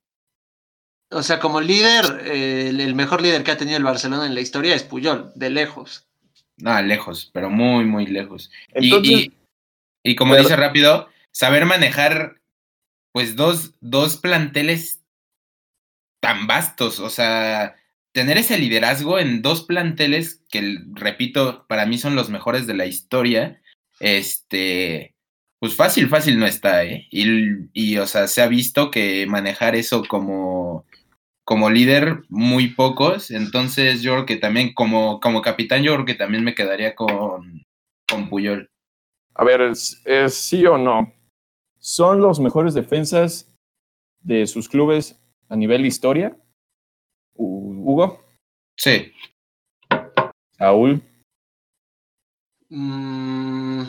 O 1.10 1.24
sea, 1.24 1.40
como 1.40 1.62
líder, 1.62 2.04
el 2.26 2.96
mejor 2.96 3.22
líder 3.22 3.44
que 3.44 3.52
ha 3.52 3.58
tenido 3.58 3.78
el 3.78 3.84
Barcelona 3.84 4.26
en 4.26 4.34
la 4.34 4.42
historia 4.42 4.76
es 4.76 4.84
Puyol, 4.84 5.32
de 5.36 5.52
lejos. 5.52 6.08
No, 6.58 6.82
lejos, 6.82 7.30
pero 7.34 7.49
muy, 7.49 7.86
muy 7.86 8.06
lejos. 8.06 8.51
y, 8.76 9.34
y, 10.04 10.16
como 10.16 10.36
dice 10.36 10.56
rápido, 10.56 11.10
saber 11.32 11.66
manejar 11.66 12.41
pues 13.12 13.36
dos, 13.36 13.74
dos 13.80 14.18
planteles 14.18 15.01
tan 16.20 16.47
vastos, 16.47 16.99
o 16.99 17.10
sea, 17.10 17.76
tener 18.12 18.38
ese 18.38 18.58
liderazgo 18.58 19.20
en 19.20 19.41
dos 19.41 19.64
planteles 19.64 20.41
que, 20.49 20.80
repito, 20.93 21.66
para 21.68 21.86
mí 21.86 21.97
son 21.97 22.16
los 22.16 22.30
mejores 22.30 22.66
de 22.66 22.76
la 22.76 22.86
historia, 22.86 23.62
este, 23.99 25.16
pues 25.60 25.76
fácil, 25.76 26.08
fácil 26.08 26.39
no 26.39 26.45
está, 26.45 26.86
¿eh? 26.86 27.08
Y, 27.12 27.26
y 27.74 27.97
o 27.97 28.08
sea, 28.08 28.28
se 28.28 28.41
ha 28.41 28.47
visto 28.47 28.89
que 28.89 29.26
manejar 29.28 29.76
eso 29.76 30.04
como 30.06 30.86
como 31.44 31.70
líder 31.70 32.24
muy 32.30 32.70
pocos, 32.70 33.32
entonces 33.32 34.02
yo 34.02 34.14
creo 34.14 34.26
que 34.26 34.38
también 34.38 34.74
como, 34.74 35.20
como 35.20 35.41
capitán 35.41 35.84
yo 35.84 35.94
creo 35.94 36.06
que 36.06 36.16
también 36.16 36.44
me 36.44 36.56
quedaría 36.56 36.96
con, 36.96 37.66
con 38.08 38.30
Puyol. 38.30 38.70
A 39.36 39.44
ver, 39.44 39.62
¿es, 39.62 40.04
sí 40.30 40.66
o 40.66 40.78
no? 40.78 41.12
¿Son 41.80 42.22
los 42.22 42.39
mejores 42.39 42.74
defensas 42.74 43.54
de 44.22 44.48
sus 44.48 44.70
clubes 44.70 45.20
a 45.50 45.56
nivel 45.56 45.86
historia? 45.86 46.38
Hugo. 47.34 48.24
Sí. 48.78 49.12
Saúl. 50.58 51.02
Mm, 52.70 53.84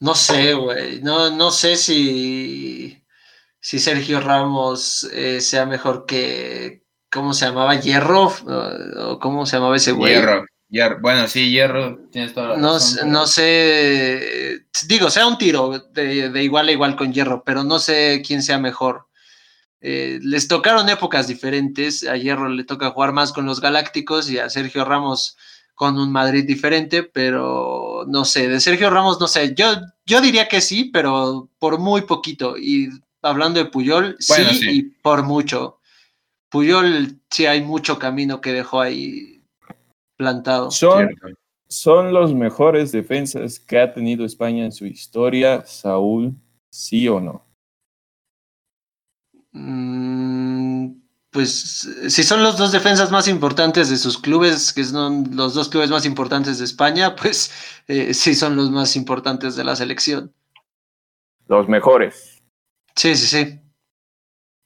no 0.00 0.14
sé, 0.14 0.54
güey. 0.54 1.00
No, 1.00 1.30
no 1.30 1.50
sé 1.50 1.76
si 1.76 3.03
si 3.64 3.78
Sergio 3.78 4.20
Ramos 4.20 5.08
eh, 5.14 5.40
sea 5.40 5.64
mejor 5.64 6.04
que, 6.04 6.82
¿cómo 7.10 7.32
se 7.32 7.46
llamaba? 7.46 7.80
Hierro, 7.80 8.26
o 8.26 9.18
cómo 9.18 9.46
se 9.46 9.56
llamaba 9.56 9.76
ese 9.76 9.92
güey. 9.92 10.12
Hierro, 10.68 11.00
bueno, 11.00 11.26
sí, 11.28 11.50
Hierro, 11.50 11.98
tienes 12.12 12.34
toda 12.34 12.48
la 12.48 12.56
no, 12.58 12.76
No 13.06 13.26
sé, 13.26 14.66
digo, 14.86 15.08
sea 15.08 15.26
un 15.26 15.38
tiro 15.38 15.78
de, 15.94 16.42
igual 16.42 16.68
a 16.68 16.72
igual 16.72 16.94
con 16.94 17.14
Hierro, 17.14 17.42
pero 17.42 17.64
no 17.64 17.78
sé 17.78 18.22
quién 18.26 18.42
sea 18.42 18.58
mejor. 18.58 19.06
Eh, 19.80 20.18
les 20.20 20.46
tocaron 20.46 20.90
épocas 20.90 21.26
diferentes, 21.26 22.06
a 22.06 22.18
Hierro 22.18 22.50
le 22.50 22.64
toca 22.64 22.90
jugar 22.90 23.12
más 23.12 23.32
con 23.32 23.46
los 23.46 23.62
Galácticos 23.62 24.28
y 24.28 24.38
a 24.38 24.50
Sergio 24.50 24.84
Ramos 24.84 25.38
con 25.74 25.98
un 25.98 26.12
Madrid 26.12 26.44
diferente, 26.44 27.02
pero 27.02 28.04
no 28.08 28.26
sé, 28.26 28.46
de 28.46 28.60
Sergio 28.60 28.90
Ramos 28.90 29.18
no 29.20 29.26
sé, 29.26 29.54
yo, 29.54 29.74
yo 30.04 30.20
diría 30.20 30.48
que 30.48 30.60
sí, 30.60 30.90
pero 30.92 31.48
por 31.58 31.78
muy 31.78 32.02
poquito 32.02 32.58
y 32.58 32.90
hablando 33.24 33.58
de 33.58 33.70
Puyol, 33.70 34.16
sí, 34.18 34.42
y 34.70 34.82
por 34.82 35.22
mucho. 35.22 35.80
Puyol 36.50 37.18
sí 37.30 37.46
hay 37.46 37.62
mucho 37.62 37.98
camino 37.98 38.40
que 38.40 38.52
dejó 38.52 38.80
ahí 38.80 39.42
plantado. 40.16 40.70
Son, 40.70 41.10
son 41.68 42.12
los 42.12 42.34
mejores 42.34 42.92
defensas 42.92 43.58
que 43.58 43.80
ha 43.80 43.92
tenido 43.92 44.24
España 44.24 44.64
en 44.64 44.72
su 44.72 44.86
historia, 44.86 45.64
Saúl, 45.66 46.34
sí 46.70 47.08
o 47.08 47.20
no. 47.20 47.44
Mm, 49.52 50.92
pues 51.30 51.88
si 52.08 52.22
son 52.22 52.42
los 52.42 52.56
dos 52.56 52.70
defensas 52.70 53.10
más 53.10 53.26
importantes 53.26 53.88
de 53.88 53.96
sus 53.96 54.18
clubes, 54.18 54.72
que 54.72 54.84
son 54.84 55.30
los 55.34 55.54
dos 55.54 55.68
clubes 55.68 55.90
más 55.90 56.06
importantes 56.06 56.58
de 56.58 56.64
España, 56.64 57.16
pues 57.16 57.50
eh, 57.88 58.14
sí 58.14 58.34
son 58.34 58.54
los 58.54 58.70
más 58.70 58.94
importantes 58.94 59.56
de 59.56 59.64
la 59.64 59.74
selección. 59.74 60.32
Los 61.48 61.68
mejores. 61.68 62.33
Sí, 62.96 63.14
sí, 63.16 63.26
sí. 63.26 63.60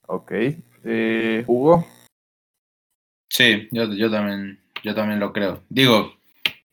Ok. 0.06 0.32
Eh, 0.84 1.44
Hugo. 1.46 1.86
Sí, 3.28 3.68
yo, 3.72 3.92
yo, 3.92 4.10
también, 4.10 4.60
yo 4.82 4.94
también 4.94 5.20
lo 5.20 5.32
creo. 5.32 5.62
Digo, 5.68 6.14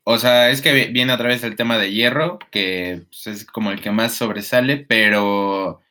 o 0.03 0.17
sea, 0.17 0.49
es 0.49 0.61
que 0.61 0.87
viene 0.87 1.11
a 1.11 1.17
través 1.17 1.41
del 1.41 1.55
tema 1.55 1.77
de 1.77 1.91
hierro, 1.91 2.39
que 2.51 3.03
pues, 3.09 3.27
es 3.27 3.45
como 3.45 3.71
el 3.71 3.81
que 3.81 3.91
más 3.91 4.13
sobresale, 4.13 4.77
pero 4.77 5.81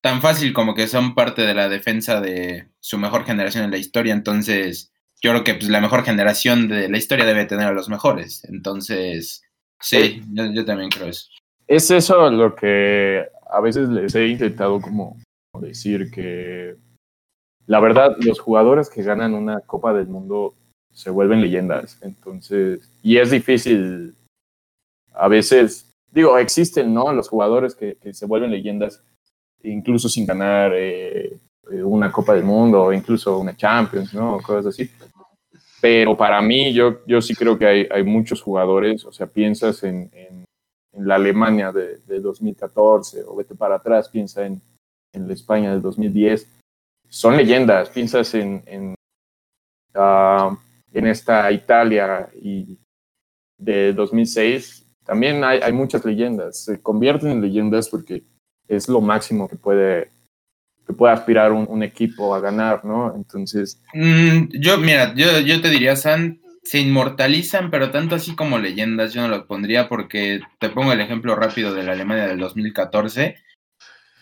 tan 0.00 0.20
fácil 0.22 0.52
como 0.52 0.74
que 0.74 0.88
son 0.88 1.14
parte 1.14 1.42
de 1.42 1.54
la 1.54 1.68
defensa 1.68 2.20
de 2.20 2.68
su 2.80 2.98
mejor 2.98 3.24
generación 3.24 3.64
en 3.64 3.70
la 3.70 3.78
historia, 3.78 4.14
entonces 4.14 4.92
yo 5.20 5.30
creo 5.32 5.44
que 5.44 5.54
pues, 5.54 5.68
la 5.68 5.80
mejor 5.80 6.04
generación 6.04 6.68
de 6.68 6.88
la 6.88 6.96
historia 6.96 7.26
debe 7.26 7.44
tener 7.44 7.66
a 7.66 7.72
los 7.72 7.88
mejores, 7.88 8.44
entonces 8.44 9.42
sí, 9.78 9.96
eh, 9.96 10.22
yo, 10.32 10.50
yo 10.52 10.64
también 10.64 10.90
creo 10.90 11.08
eso. 11.08 11.28
Es 11.66 11.90
eso 11.90 12.30
lo 12.30 12.56
que 12.56 13.26
a 13.50 13.60
veces 13.60 13.88
les 13.88 14.14
he 14.14 14.28
intentado 14.28 14.80
como 14.80 15.16
decir 15.60 16.10
que 16.10 16.76
la 17.66 17.80
verdad 17.80 18.16
los 18.20 18.40
jugadores 18.40 18.88
que 18.88 19.02
ganan 19.02 19.34
una 19.34 19.60
Copa 19.60 19.92
del 19.92 20.08
Mundo 20.08 20.54
se 20.92 21.10
vuelven 21.10 21.40
leyendas. 21.40 21.98
Entonces, 22.02 22.90
y 23.02 23.18
es 23.18 23.30
difícil 23.30 24.14
a 25.12 25.28
veces, 25.28 25.90
digo, 26.10 26.38
existen, 26.38 26.92
¿no? 26.92 27.12
Los 27.12 27.28
jugadores 27.28 27.74
que, 27.74 27.96
se 28.12 28.26
vuelven 28.26 28.50
leyendas 28.50 29.02
incluso 29.62 30.08
sin 30.08 30.24
ganar 30.24 30.72
eh, 30.74 31.38
una 31.82 32.10
Copa 32.10 32.34
del 32.34 32.44
Mundo 32.44 32.84
o 32.84 32.92
incluso 32.92 33.38
una 33.38 33.56
Champions, 33.56 34.14
¿no? 34.14 34.38
Cosas 34.40 34.66
así. 34.66 34.90
Pero 35.80 36.16
para 36.16 36.40
mí, 36.40 36.72
yo, 36.72 37.04
yo 37.06 37.20
sí 37.20 37.34
creo 37.34 37.58
que 37.58 37.66
hay, 37.66 37.88
hay 37.90 38.02
muchos 38.02 38.42
jugadores, 38.42 39.04
o 39.04 39.12
sea, 39.12 39.26
piensas 39.26 39.82
en 39.82 40.10
la 40.92 41.16
Alemania 41.16 41.72
de, 41.72 42.20
2014 42.20 43.24
o 43.24 43.36
vete 43.36 43.54
para 43.54 43.76
atrás, 43.76 44.08
piensa 44.08 44.44
en, 44.44 44.60
en 45.12 45.26
la 45.26 45.34
España 45.34 45.70
del 45.70 45.82
2010. 45.82 46.48
Son 47.08 47.36
leyendas, 47.36 47.90
piensas 47.90 48.34
en, 48.34 48.62
en, 48.66 48.94
ah, 49.94 50.56
en 50.92 51.06
esta 51.06 51.50
Italia 51.50 52.30
y 52.40 52.78
de 53.58 53.92
2006, 53.92 54.86
también 55.04 55.44
hay, 55.44 55.60
hay 55.60 55.72
muchas 55.72 56.04
leyendas, 56.04 56.64
se 56.64 56.80
convierten 56.80 57.30
en 57.30 57.40
leyendas 57.42 57.88
porque 57.88 58.24
es 58.68 58.88
lo 58.88 59.00
máximo 59.00 59.48
que 59.48 59.56
puede 59.56 60.08
que 60.86 60.96
puede 60.96 61.12
aspirar 61.12 61.52
un, 61.52 61.82
equipo 61.84 62.34
a 62.34 62.40
ganar, 62.40 62.84
¿no? 62.84 63.14
Entonces... 63.14 63.80
Mm, 63.94 64.48
yo, 64.58 64.76
mira, 64.78 65.14
yo, 65.14 65.38
yo 65.38 65.60
te 65.60 65.68
diría, 65.68 65.94
San, 65.94 66.40
se 66.62 66.78
inmortalizan, 66.78 67.70
pero 67.70 67.90
tanto 67.90 68.14
así 68.14 68.34
como 68.34 68.58
leyendas 68.58 69.12
yo 69.12 69.22
no 69.22 69.28
lo 69.28 69.46
pondría 69.46 69.88
porque 69.88 70.40
te 70.58 70.68
pongo 70.68 70.92
el 70.92 71.00
ejemplo 71.00 71.34
rápido 71.34 71.74
de 71.74 71.82
la 71.82 71.92
Alemania 71.92 72.26
del 72.26 72.38
2014. 72.38 73.36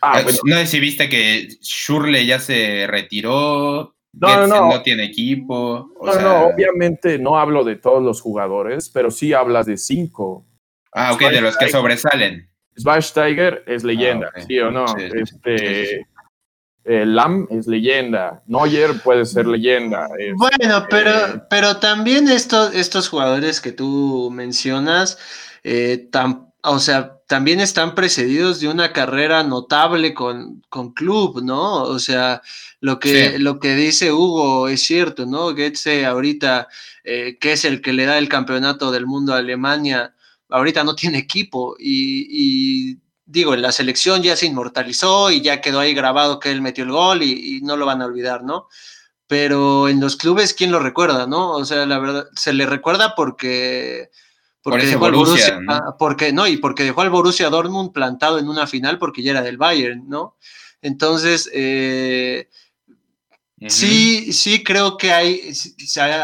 Ah, 0.01 0.20
eh, 0.20 0.32
No 0.45 0.57
sé 0.57 0.66
si 0.66 0.80
viste 0.80 1.09
que 1.09 1.49
Schurle 1.61 2.24
ya 2.24 2.39
se 2.39 2.86
retiró, 2.86 3.97
no, 4.12 4.47
no, 4.47 4.70
no. 4.70 4.82
tiene 4.82 5.05
equipo. 5.05 5.91
no, 6.03 6.20
no, 6.20 6.47
obviamente 6.47 7.18
no 7.18 7.39
hablo 7.39 7.64
de 7.64 7.76
todos 7.76 8.03
los 8.03 8.20
jugadores, 8.20 8.91
pero 8.91 9.11
sí 9.11 9.32
hablas 9.32 9.66
de 9.66 9.76
cinco. 9.76 10.47
Ah, 10.93 11.12
ok, 11.12 11.20
de 11.30 11.41
los 11.41 11.57
que 11.57 11.68
sobresalen. 11.68 12.49
Schweinsteiger 12.78 13.64
es 13.66 13.82
leyenda, 13.82 14.30
ah, 14.34 14.41
¿sí 14.41 14.59
o 14.61 14.70
no? 14.70 14.84
este, 14.97 16.07
eh, 16.89 17.05
Lam 17.05 17.47
es 17.51 17.66
leyenda, 17.66 18.43
Neuer 18.47 19.03
puede 19.03 19.26
ser 19.26 19.47
leyenda. 19.47 20.09
bueno, 20.36 20.86
pero, 20.89 21.11
eh, 21.11 21.43
pero 21.51 21.76
también 21.76 22.28
estos, 22.28 22.74
estos 22.74 23.11
jugadores 23.11 23.61
que 23.61 23.72
tú 23.72 24.30
mencionas, 24.32 25.18
eh, 25.64 26.09
o 26.62 26.78
sea, 26.78 27.18
también 27.26 27.61
están 27.61 27.95
precedidos 27.95 28.61
de 28.61 28.68
una 28.68 28.95
carrera 28.95 29.43
notable 29.43 30.14
con, 30.14 30.62
con 30.70 30.95
club, 30.95 31.43
¿no? 31.43 31.82
O 31.82 31.99
sea, 31.99 32.41
lo 32.80 32.99
que, 32.99 33.39
lo 33.39 33.61
que 33.61 33.74
dice 33.74 34.11
Hugo 34.11 34.68
es 34.68 34.82
cierto, 34.82 35.26
¿no? 35.26 35.55
Goetze 35.55 36.07
ahorita, 36.07 36.68
que 37.05 37.53
es 37.53 37.66
el 37.66 37.82
que 37.82 37.93
le 37.93 38.07
da 38.07 38.16
el 38.16 38.30
campeonato 38.30 38.91
del 38.91 39.05
mundo 39.05 39.34
a 39.34 39.39
Alemania, 39.39 40.14
ahorita 40.49 40.84
no 40.84 40.95
tiene 40.95 41.18
equipo 41.18 41.76
y, 41.78 42.93
y 42.93 42.99
digo, 43.29 43.53
en 43.53 43.61
la 43.61 43.72
selección 43.72 44.22
ya 44.22 44.35
se 44.37 44.47
inmortalizó 44.47 45.31
y 45.31 45.43
ya 45.43 45.61
quedó 45.61 45.81
ahí 45.81 45.93
grabado 45.93 46.41
que 46.41 46.51
él 46.51 46.62
metió 46.62 46.85
el 46.85 46.91
gol 46.91 47.22
y, 47.22 47.61
no 47.62 47.76
lo 47.76 47.85
van 47.85 48.01
a 48.01 48.07
olvidar, 48.07 48.43
¿no? 48.43 48.68
Pero 49.26 49.89
en 49.89 50.01
los 50.01 50.16
clubes, 50.16 50.55
¿quién 50.55 50.72
lo 50.72 50.79
recuerda, 50.79 51.26
no? 51.26 51.51
O 51.51 51.64
sea, 51.66 51.85
la 51.85 51.99
verdad, 51.99 52.26
se 52.35 52.55
le 52.55 52.66
recuerda 52.66 53.14
porque... 53.14 54.11
Porque 54.62 54.87
dejó 54.87 55.07
al 55.07 55.12
Borussia, 55.12 55.61
¿no? 55.61 55.97
porque 55.99 56.33
no, 56.33 56.47
y 56.47 56.57
porque 56.57 56.85
dejó 56.85 57.03
al 57.03 57.11
Borussia 57.11 57.49
Dortmund 57.49 57.93
plantado 57.93 58.39
en 58.39 58.49
una 58.49 58.66
final 58.66 58.99
porque 58.99 59.22
ya 59.22 59.31
era 59.31 59.43
del 59.43 59.57
Bayern, 59.57 60.09
¿no? 60.09 60.37
Entonces, 60.83 61.49
eh, 61.55 62.49
sí, 63.66 64.33
sí 64.33 64.64
creo 64.64 64.97
que 64.97 65.12
hay, 65.12 65.53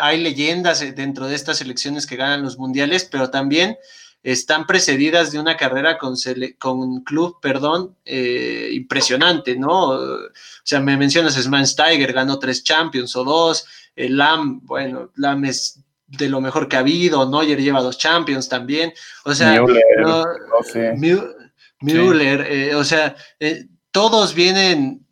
hay 0.01 0.21
leyendas 0.21 0.81
dentro 0.95 1.27
de 1.27 1.35
estas 1.35 1.59
selecciones 1.59 2.07
que 2.07 2.17
ganan 2.17 2.43
los 2.43 2.59
mundiales, 2.59 3.09
pero 3.11 3.31
también 3.31 3.79
están 4.25 4.67
precedidas 4.67 5.31
de 5.31 5.39
una 5.39 5.55
carrera 5.55 5.99
con, 5.99 6.17
con 6.59 7.05
club, 7.05 7.39
perdón, 7.43 7.95
eh, 8.07 8.71
impresionante, 8.73 9.55
¿no? 9.55 9.91
O 9.91 10.31
sea, 10.65 10.81
me 10.81 10.97
mencionas 10.97 11.37
Steiger, 11.67 12.13
ganó 12.15 12.39
tres 12.39 12.65
Champions 12.65 13.15
o 13.17 13.25
dos, 13.25 13.67
el 13.95 14.17
Lam, 14.17 14.61
bueno, 14.65 15.11
Lam 15.17 15.45
es 15.45 15.79
de 16.07 16.31
lo 16.31 16.41
mejor 16.41 16.69
que 16.69 16.77
ha 16.77 16.79
habido, 16.79 17.29
Neuer 17.29 17.61
lleva 17.61 17.83
dos 17.83 17.99
Champions 17.99 18.49
también, 18.49 18.95
o 19.27 19.35
sea, 19.35 19.63
Müller, 21.81 22.47
eh, 22.49 22.75
o 22.75 22.83
sea, 22.83 23.15
eh, 23.39 23.67
todos 23.91 24.35
vienen 24.35 25.03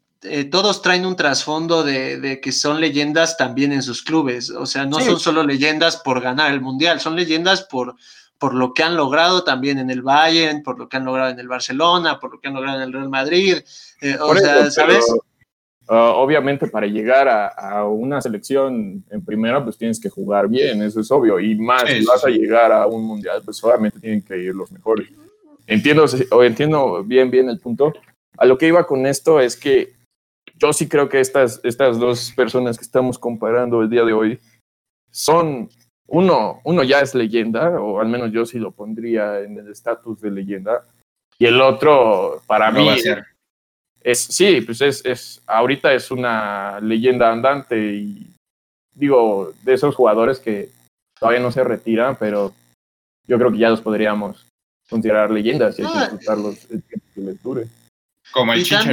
todos 0.52 0.82
traen 0.82 1.04
un 1.04 1.16
trasfondo 1.16 1.82
de, 1.82 2.38
que 2.40 2.52
son 2.52 2.80
leyendas 2.80 3.36
también 3.36 3.72
en 3.72 3.82
sus 3.82 4.02
clubes. 4.02 4.50
O 4.50 4.66
sea, 4.66 4.86
no 4.86 5.00
son 5.00 5.18
solo 5.18 5.42
leyendas 5.42 5.96
por 5.96 6.20
ganar 6.20 6.52
el 6.52 6.60
mundial, 6.60 7.00
son 7.00 7.16
leyendas 7.16 7.62
por, 7.62 7.96
por 8.42 8.54
lo 8.54 8.74
que 8.74 8.82
han 8.82 8.96
logrado 8.96 9.44
también 9.44 9.78
en 9.78 9.88
el 9.88 10.02
Bayern, 10.02 10.64
por 10.64 10.76
lo 10.76 10.88
que 10.88 10.96
han 10.96 11.04
logrado 11.04 11.30
en 11.30 11.38
el 11.38 11.46
Barcelona, 11.46 12.18
por 12.18 12.32
lo 12.32 12.40
que 12.40 12.48
han 12.48 12.54
logrado 12.54 12.78
en 12.78 12.82
el 12.82 12.92
Real 12.92 13.08
Madrid. 13.08 13.58
Eh, 14.00 14.16
o 14.20 14.34
sea, 14.34 14.68
¿sabes? 14.68 15.06
Ah, 15.88 16.14
obviamente 16.16 16.66
para 16.66 16.88
llegar 16.88 17.28
a, 17.28 17.84
una 17.84 18.20
selección 18.20 19.04
en 19.08 19.24
primera, 19.24 19.62
pues 19.62 19.78
tienes 19.78 20.00
que 20.00 20.10
jugar 20.10 20.48
bien, 20.48 20.82
eso 20.82 20.98
es 20.98 21.10
obvio. 21.12 21.38
Y 21.38 21.54
más, 21.54 21.84
si 21.88 22.04
vas 22.04 22.24
a 22.24 22.30
llegar 22.30 22.72
a 22.72 22.88
un 22.88 23.04
mundial, 23.04 23.42
pues 23.44 23.62
obviamente 23.62 24.00
tienen 24.00 24.22
que 24.22 24.36
ir 24.36 24.56
los 24.56 24.72
mejores. 24.72 25.06
Entiendo, 25.68 26.06
o 26.32 26.42
entiendo 26.42 27.04
bien, 27.04 27.30
bien 27.30 27.48
el 27.48 27.60
punto. 27.60 27.92
A 28.38 28.44
lo 28.44 28.58
que 28.58 28.66
iba 28.66 28.84
con 28.88 29.06
esto 29.06 29.38
es 29.38 29.56
que 29.56 29.92
yo 30.58 30.72
sí 30.72 30.88
creo 30.88 31.08
que 31.08 31.20
estas, 31.20 31.60
estas 31.62 31.96
dos 31.96 32.32
personas 32.34 32.76
que 32.76 32.84
estamos 32.84 33.20
comparando 33.20 33.82
el 33.82 33.88
día 33.88 34.02
de 34.02 34.12
hoy 34.12 34.40
son 35.12 35.68
uno, 36.12 36.60
uno 36.64 36.82
ya 36.82 37.00
es 37.00 37.14
leyenda, 37.14 37.80
o 37.80 37.98
al 37.98 38.08
menos 38.08 38.30
yo 38.32 38.44
sí 38.44 38.58
lo 38.58 38.70
pondría 38.70 39.40
en 39.40 39.58
el 39.58 39.70
estatus 39.70 40.20
de 40.20 40.30
leyenda, 40.30 40.84
y 41.38 41.46
el 41.46 41.60
otro, 41.60 42.42
para 42.46 42.70
mí, 42.70 42.86
es, 44.02 44.18
sí, 44.18 44.60
pues 44.60 44.82
es, 44.82 45.04
es, 45.06 45.40
ahorita 45.46 45.94
es 45.94 46.10
una 46.10 46.78
leyenda 46.80 47.32
andante 47.32 47.78
y 47.78 48.26
digo, 48.94 49.54
de 49.62 49.72
esos 49.72 49.94
jugadores 49.94 50.38
que 50.38 50.68
todavía 51.18 51.40
no 51.40 51.50
se 51.50 51.64
retiran, 51.64 52.16
pero 52.16 52.52
yo 53.26 53.38
creo 53.38 53.50
que 53.50 53.58
ya 53.58 53.70
los 53.70 53.80
podríamos 53.80 54.46
considerar 54.90 55.30
leyendas 55.30 55.78
y 55.78 55.82
hay 55.82 55.92
que 55.92 55.98
disfrutarlos 55.98 56.70
el 56.70 56.82
tiempo 56.82 57.06
que 57.14 57.20
les 57.22 57.42
dure. 57.42 57.66
Como 58.32 58.52
el 58.52 58.62
Chicharo. 58.62 58.92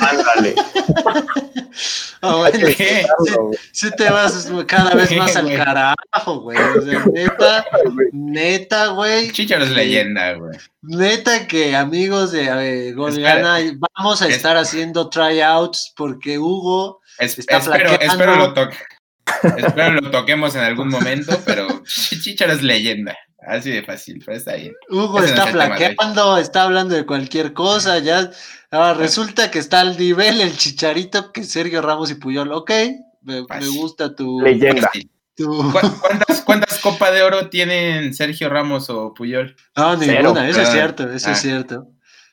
Ándale. 0.00 0.54
Oh, 2.24 2.46
si, 3.72 3.90
te 3.90 4.08
vas 4.08 4.48
cada 4.68 4.94
vez 4.94 5.10
más 5.16 5.34
al 5.34 5.56
carajo, 5.56 6.40
güey. 6.40 6.56
neta, 7.12 7.64
neta, 8.12 8.86
güey. 8.88 9.32
Chicharo 9.32 9.64
es 9.64 9.70
leyenda, 9.70 10.34
güey. 10.34 10.56
Neta 10.82 11.48
que 11.48 11.74
amigos 11.74 12.30
de 12.30 12.92
Golgana, 12.92 13.58
vamos 13.96 14.22
a 14.22 14.28
estar 14.28 14.56
haciendo 14.56 15.10
tryouts 15.10 15.92
porque 15.96 16.38
Hugo 16.38 17.00
está 17.18 17.56
espero, 17.56 17.90
espero 18.00 18.36
lo 18.36 18.54
toque. 18.54 18.76
espero 19.56 20.00
lo 20.00 20.10
toquemos 20.12 20.54
en 20.54 20.62
algún 20.62 20.90
momento, 20.90 21.40
pero 21.44 21.82
Chicharo 21.84 22.52
es 22.52 22.62
leyenda. 22.62 23.18
Así 23.44 23.72
de 23.72 23.82
fácil, 23.82 24.22
pero 24.24 24.36
está 24.36 24.54
bien. 24.54 24.74
Hugo 24.88 25.20
está 25.24 25.48
flaqueando, 25.48 26.38
está 26.38 26.62
hablando 26.62 26.94
de 26.94 27.04
cualquier 27.04 27.52
cosa, 27.52 27.98
ya 27.98 28.30
Ahora 28.72 28.94
resulta 28.94 29.50
que 29.50 29.58
está 29.58 29.80
al 29.80 29.98
nivel 29.98 30.40
el 30.40 30.56
chicharito 30.56 31.30
que 31.30 31.44
Sergio 31.44 31.82
Ramos 31.82 32.10
y 32.10 32.14
Puyol. 32.14 32.52
Ok, 32.52 32.70
me, 33.20 33.40
gusta 33.76 34.16
tu. 34.16 34.40
Leyenda. 34.40 34.90
¿Cuántas, 35.70 36.40
¿Cuántas 36.40 36.78
copas 36.78 37.12
de 37.12 37.22
oro 37.22 37.50
tienen 37.50 38.14
Sergio 38.14 38.48
Ramos 38.48 38.88
o 38.88 39.12
Puyol? 39.12 39.54
No, 39.76 39.94
ninguna, 39.96 40.48
eso 40.48 40.62
es 40.62 40.68
ah, 40.68 40.72
cierto, 40.72 41.02
eso 41.04 41.30
es 41.30 41.38
ah. 41.38 41.40
cierto. 41.40 41.88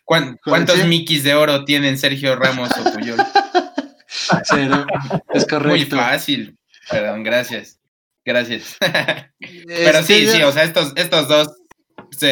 ¿Cuántos 0.06 0.86
Mikis 0.86 1.26
de 1.26 1.36
oro 1.36 1.66
tienen 1.66 1.98
Sergio 1.98 2.38
Ramos 2.38 2.70
o 2.72 2.94
Puyol? 2.94 3.18
Cero, 4.46 4.86
es 5.34 5.46
correcto. 5.46 5.68
Muy 5.68 5.86
fácil, 5.86 6.58
perdón, 6.90 7.24
gracias. 7.24 7.82
Gracias. 8.24 8.78
Pero 9.68 10.04
sí, 10.04 10.14
este, 10.14 10.38
sí, 10.38 10.44
o 10.44 10.54
sea, 10.54 10.64
estos, 10.64 10.94
estos 10.96 11.28
dos, 11.28 11.50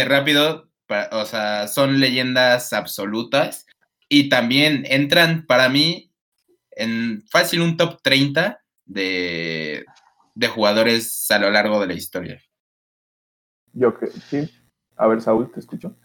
rápido, 0.05 0.70
o 1.12 1.26
sea, 1.26 1.68
son 1.68 1.99
leyendas 1.99 2.72
absolutas 2.72 3.66
y 4.10 4.30
también 4.30 4.86
entran 4.88 5.45
para 5.45 5.70
mí 5.70 6.12
en 6.72 7.24
fácil 7.30 7.62
un 7.62 7.76
top 7.78 8.01
30 8.01 8.62
de, 8.86 9.86
jugadores 10.53 11.30
a 11.32 11.39
lo 11.39 11.49
largo 11.49 11.80
de 11.82 11.88
la 11.88 11.93
historia. 11.93 12.41
Yo 13.74 13.97
que 13.97 14.08
sí. 14.08 14.49
A 14.95 15.08
ver, 15.08 15.22
Saúl, 15.22 15.51
te 15.51 15.60
escucho. 15.60 15.95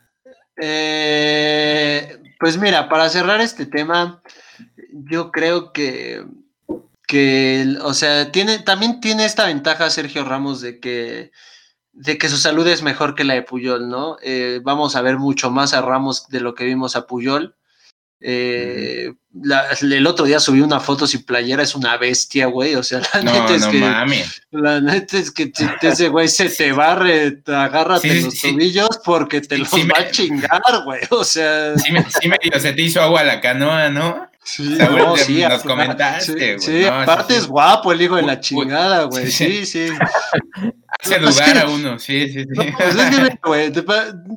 Eh, 0.60 2.18
pues 2.38 2.58
mira, 2.58 2.88
para 2.88 3.08
cerrar 3.08 3.40
este 3.40 3.66
tema, 3.66 4.22
yo 4.92 5.30
creo 5.30 5.72
que, 5.72 6.24
que, 7.06 7.76
o 7.82 7.94
sea, 7.94 8.30
tiene, 8.32 8.58
también 8.58 9.00
tiene 9.00 9.24
esta 9.24 9.46
ventaja 9.46 9.90
Sergio 9.90 10.24
Ramos 10.24 10.60
de 10.60 10.80
que, 10.80 11.30
de 11.92 12.18
que 12.18 12.28
su 12.28 12.36
salud 12.36 12.66
es 12.66 12.82
mejor 12.82 13.14
que 13.14 13.24
la 13.24 13.34
de 13.34 13.42
Puyol, 13.42 13.88
¿no? 13.88 14.16
Eh, 14.22 14.60
vamos 14.62 14.96
a 14.96 15.02
ver 15.02 15.18
mucho 15.18 15.50
más 15.50 15.72
a 15.72 15.82
Ramos 15.82 16.28
de 16.28 16.40
lo 16.40 16.54
que 16.54 16.64
vimos 16.64 16.96
a 16.96 17.06
Puyol. 17.06 17.56
Eh, 18.24 19.12
el 19.80 20.06
otro 20.06 20.26
día 20.26 20.38
subí 20.38 20.60
una 20.60 20.78
foto 20.78 21.06
sin 21.06 21.22
playera, 21.24 21.62
es 21.62 21.74
una 21.74 21.96
bestia, 21.96 22.46
güey. 22.46 22.74
O 22.74 22.82
sea, 22.82 23.00
la 23.14 23.22
neta 23.22 23.54
es 23.54 23.66
que. 23.66 23.80
La 24.50 24.80
neta 24.80 25.18
es 25.18 25.30
que 25.30 25.52
ese 25.80 26.08
güey 26.08 26.28
se 26.28 26.48
te 26.48 26.72
barre, 26.72 27.42
agárrate 27.46 28.22
los 28.22 28.40
tobillos 28.40 29.00
porque 29.04 29.40
te 29.40 29.58
los 29.58 29.72
va 29.72 30.00
a 30.00 30.10
chingar, 30.10 30.62
güey. 30.84 31.00
O 31.10 31.24
sea. 31.24 31.76
Sí, 31.78 31.92
me, 31.92 32.60
se 32.60 32.72
te 32.72 32.82
hizo 32.82 33.00
agua 33.00 33.24
la 33.24 33.40
canoa, 33.40 33.88
¿no? 33.88 34.31
Sí, 34.44 34.76
no, 34.76 35.16
sí, 35.16 35.40
nos 35.42 35.62
comentaste, 35.62 36.56
güey. 36.56 36.60
Sí, 36.60 36.84
aparte 36.84 37.36
es 37.36 37.46
guapo 37.46 37.92
el 37.92 38.02
hijo 38.02 38.16
de 38.16 38.22
la 38.22 38.40
chingada, 38.40 39.04
güey. 39.04 39.30
Sí, 39.30 39.64
sí. 39.64 39.88
Hace 41.00 41.20
lugar 41.20 41.58
a 41.58 41.68
uno, 41.68 41.98
sí, 41.98 42.28
sí, 42.32 42.42
sí. 42.42 42.48
No, 42.48 42.64
pues 42.76 42.96
es 42.96 43.10
que, 43.10 43.38
güey, 43.42 43.72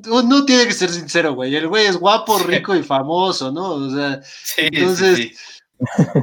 uno 0.10 0.46
tiene 0.46 0.66
que 0.66 0.74
ser 0.74 0.90
sincero, 0.90 1.34
güey. 1.34 1.56
El 1.56 1.68
güey 1.68 1.88
es 1.88 1.98
guapo, 1.98 2.40
rico 2.40 2.76
y 2.76 2.84
famoso, 2.84 3.52
¿no? 3.52 3.72
O 3.72 3.90
sea, 3.90 4.22
entonces, 4.58 5.32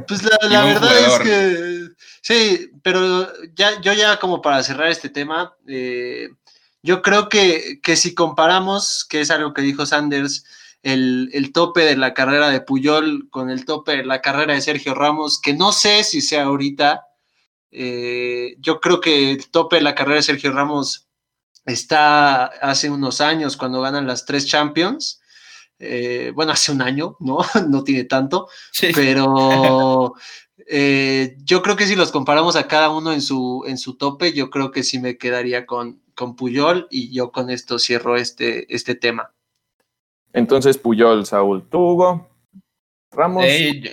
pues 0.08 0.22
la, 0.22 0.38
la 0.48 0.64
verdad 0.64 0.98
es 0.98 1.18
que, 1.20 1.88
sí, 2.20 2.70
pero 2.82 3.28
ya, 3.54 3.80
yo 3.80 3.92
ya 3.92 4.18
como 4.18 4.40
para 4.40 4.62
cerrar 4.62 4.88
este 4.88 5.10
tema, 5.10 5.54
eh, 5.66 6.28
yo 6.82 7.02
creo 7.02 7.28
que, 7.28 7.80
que 7.82 7.96
si 7.96 8.14
comparamos, 8.14 9.04
que 9.04 9.20
es 9.20 9.30
algo 9.30 9.52
que 9.52 9.62
dijo 9.62 9.86
Sanders, 9.86 10.44
el, 10.82 11.50
tope 11.52 11.82
de 11.82 11.96
la 11.96 12.14
carrera 12.14 12.50
de 12.50 12.60
Puyol 12.60 13.28
con 13.30 13.50
el 13.50 13.64
tope 13.64 13.96
de 13.98 14.04
la 14.04 14.20
carrera 14.20 14.54
de 14.54 14.60
Sergio 14.60 14.94
Ramos, 14.94 15.40
que 15.40 15.54
no 15.54 15.72
sé 15.72 16.04
si 16.04 16.20
sea 16.20 16.44
ahorita. 16.44 17.06
Eh, 17.70 18.56
yo 18.58 18.80
creo 18.80 19.00
que 19.00 19.30
el 19.32 19.50
tope 19.50 19.76
de 19.76 19.82
la 19.82 19.94
carrera 19.94 20.16
de 20.16 20.22
Sergio 20.22 20.52
Ramos 20.52 21.08
está 21.64 22.46
hace 22.46 22.90
unos 22.90 23.20
años 23.20 23.56
cuando 23.56 23.80
ganan 23.80 24.06
las 24.06 24.26
tres 24.26 24.46
Champions. 24.46 25.20
Eh, 25.78 26.32
bueno, 26.34 26.52
hace 26.52 26.72
un 26.72 26.82
año, 26.82 27.16
¿no? 27.20 27.38
no 27.68 27.82
tiene 27.84 28.04
tanto, 28.04 28.48
pero 28.94 30.14
eh, 30.68 31.36
yo 31.44 31.62
creo 31.62 31.76
que 31.76 31.86
si 31.86 31.96
los 31.96 32.12
comparamos 32.12 32.56
a 32.56 32.68
cada 32.68 32.90
uno 32.90 33.12
en 33.12 33.20
su, 33.20 33.64
en 33.66 33.78
su 33.78 33.96
tope, 33.96 34.32
yo 34.32 34.50
creo 34.50 34.70
que 34.70 34.82
sí 34.82 34.98
me 34.98 35.16
quedaría 35.16 35.66
con, 35.66 36.00
con 36.14 36.36
Puyol 36.36 36.86
y 36.90 37.12
yo 37.12 37.32
con 37.32 37.50
esto 37.50 37.78
cierro 37.78 38.16
este, 38.16 38.72
este 38.74 38.94
tema. 38.94 39.32
Entonces, 40.32 40.78
Puyol, 40.78 41.26
Saúl, 41.26 41.68
Tugo, 41.68 42.30
Ramos. 43.10 43.44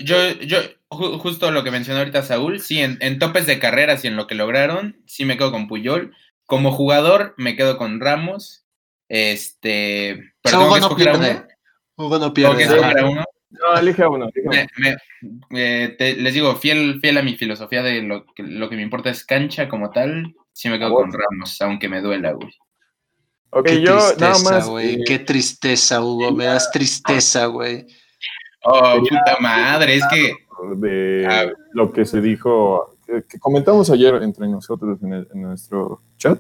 yo, 0.04 0.32
yo, 0.42 0.60
justo 0.90 1.52
lo 1.52 1.64
que 1.64 1.72
mencionó 1.72 2.00
ahorita 2.00 2.24
Saúl, 2.24 2.60
sí, 2.60 2.80
en, 2.80 3.20
topes 3.20 3.46
de 3.46 3.60
carreras 3.60 4.04
y 4.04 4.08
en 4.08 4.16
lo 4.16 4.28
que 4.28 4.36
lograron, 4.36 5.02
sí 5.06 5.26
me 5.26 5.38
quedo 5.38 5.52
con 5.52 5.68
Puyol. 5.68 6.16
Como 6.46 6.72
jugador, 6.72 7.36
me 7.38 7.56
quedo 7.56 7.78
con 7.78 8.00
Ramos. 8.00 8.66
Este. 9.08 10.34
Pero 10.42 10.66
Hugo 10.66 10.80
no 10.80 10.96
pierde. 10.96 11.44
Hugo 11.96 12.18
no 12.18 12.34
pierde. 12.34 13.04
uno. 13.04 13.24
No, 13.52 13.80
elige 13.80 14.04
a 14.04 14.10
uno. 14.10 14.30
les 15.50 16.34
digo, 16.34 16.56
fiel, 16.56 17.00
fiel 17.02 17.18
a 17.18 17.24
mi 17.24 17.36
filosofía 17.36 17.82
de 17.82 18.02
lo 18.04 18.26
que, 18.34 18.44
lo 18.44 18.70
que 18.70 18.76
me 18.76 18.84
importa 18.84 19.10
es 19.10 19.26
cancha 19.26 19.68
como 19.68 19.90
tal, 19.90 20.36
sí 20.54 20.70
me 20.70 20.78
quedo 20.78 20.94
con 20.94 21.12
Ramos, 21.12 21.60
aunque 21.62 21.90
me 21.90 22.02
duela, 22.02 22.32
güey. 22.32 22.50
Ok, 23.52 23.66
Qué 23.66 23.82
yo 23.82 23.98
tristeza, 23.98 24.20
nada 24.20 24.44
más. 24.44 24.84
Eh, 24.84 25.04
Qué 25.06 25.20
tristeza, 25.20 26.04
Hugo. 26.04 26.32
Me 26.32 26.46
das 26.46 26.72
tristeza, 26.72 27.48
güey. 27.48 27.88
Oh, 28.64 29.00
puta 29.00 29.38
madre, 29.40 29.96
es 29.96 30.04
que. 30.12 30.34
De 30.76 31.26
ah. 31.26 31.48
lo 31.74 31.92
que 31.92 32.06
se 32.06 32.20
dijo, 32.20 32.98
que, 33.06 33.40
comentamos 33.40 33.90
ayer 33.90 34.16
entre 34.22 34.48
nosotros 34.48 35.00
en, 35.02 35.42
nuestro 35.42 36.02
chat. 36.18 36.40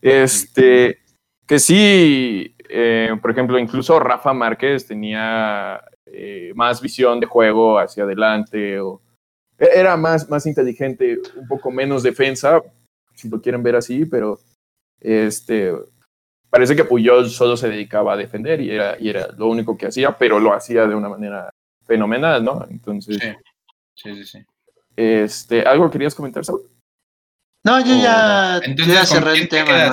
Este, 0.00 0.98
que 1.46 1.58
sí, 1.58 2.54
eh, 2.68 3.10
por 3.20 3.30
ejemplo, 3.30 3.58
incluso 3.58 4.00
Rafa 4.00 4.32
Márquez 4.32 4.86
tenía 4.86 5.82
eh, 6.06 6.52
más 6.54 6.80
visión 6.80 7.20
de 7.20 7.26
juego 7.26 7.78
hacia 7.78 8.04
adelante, 8.04 8.80
o 8.80 9.02
era 9.58 9.96
más, 9.96 10.28
más 10.28 10.46
inteligente, 10.46 11.18
un 11.36 11.46
poco 11.46 11.70
menos 11.70 12.02
defensa, 12.02 12.62
si 13.14 13.28
lo 13.28 13.40
quieren 13.40 13.62
ver 13.62 13.76
así, 13.76 14.04
pero 14.06 14.38
este, 15.00 15.72
parece 16.50 16.76
que 16.76 16.84
Puyol 16.84 17.30
solo 17.30 17.56
se 17.56 17.68
dedicaba 17.68 18.14
a 18.14 18.16
defender 18.16 18.60
y 18.60 18.70
era, 18.70 18.96
y 18.98 19.08
era 19.08 19.28
lo 19.36 19.46
único 19.46 19.76
que 19.76 19.86
hacía, 19.86 20.16
pero 20.16 20.38
lo 20.38 20.52
hacía 20.52 20.86
de 20.86 20.94
una 20.94 21.08
manera 21.08 21.50
fenomenal, 21.86 22.44
¿no? 22.44 22.66
Entonces. 22.70 23.18
Sí, 23.94 24.14
sí, 24.14 24.24
sí. 24.24 24.38
Este, 24.96 25.62
¿Algo 25.62 25.90
querías 25.90 26.14
comentar, 26.14 26.44
Saúl? 26.44 26.70
No, 27.62 27.80
yo 27.80 28.00
ya, 28.00 28.60
Entonces, 28.62 28.94
ya 28.94 29.04
cerré 29.04 29.32
el 29.32 29.48
tema. 29.48 29.90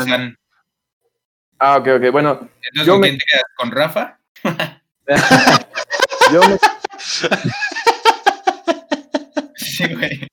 ah, 1.59 1.77
ok, 1.77 1.87
ok. 1.97 2.11
Bueno. 2.11 2.49
Entonces, 2.61 2.93
¿con 2.93 3.01
quién 3.01 3.17
te 3.17 3.25
quedas? 3.25 3.45
¿Con 3.57 3.71
Rafa? 3.71 4.19
yo 6.31 6.41
me... 6.41 6.57
sí, 9.55 9.93
güey. 9.93 10.27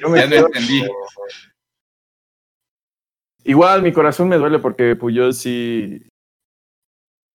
Yo 0.00 0.08
me 0.08 0.20
ya 0.20 0.26
no 0.26 0.46
entendí. 0.46 0.88
Igual 3.44 3.82
mi 3.82 3.92
corazón 3.92 4.28
me 4.28 4.38
duele 4.38 4.58
porque 4.58 4.96
Puyol 4.96 5.34
sí, 5.34 6.02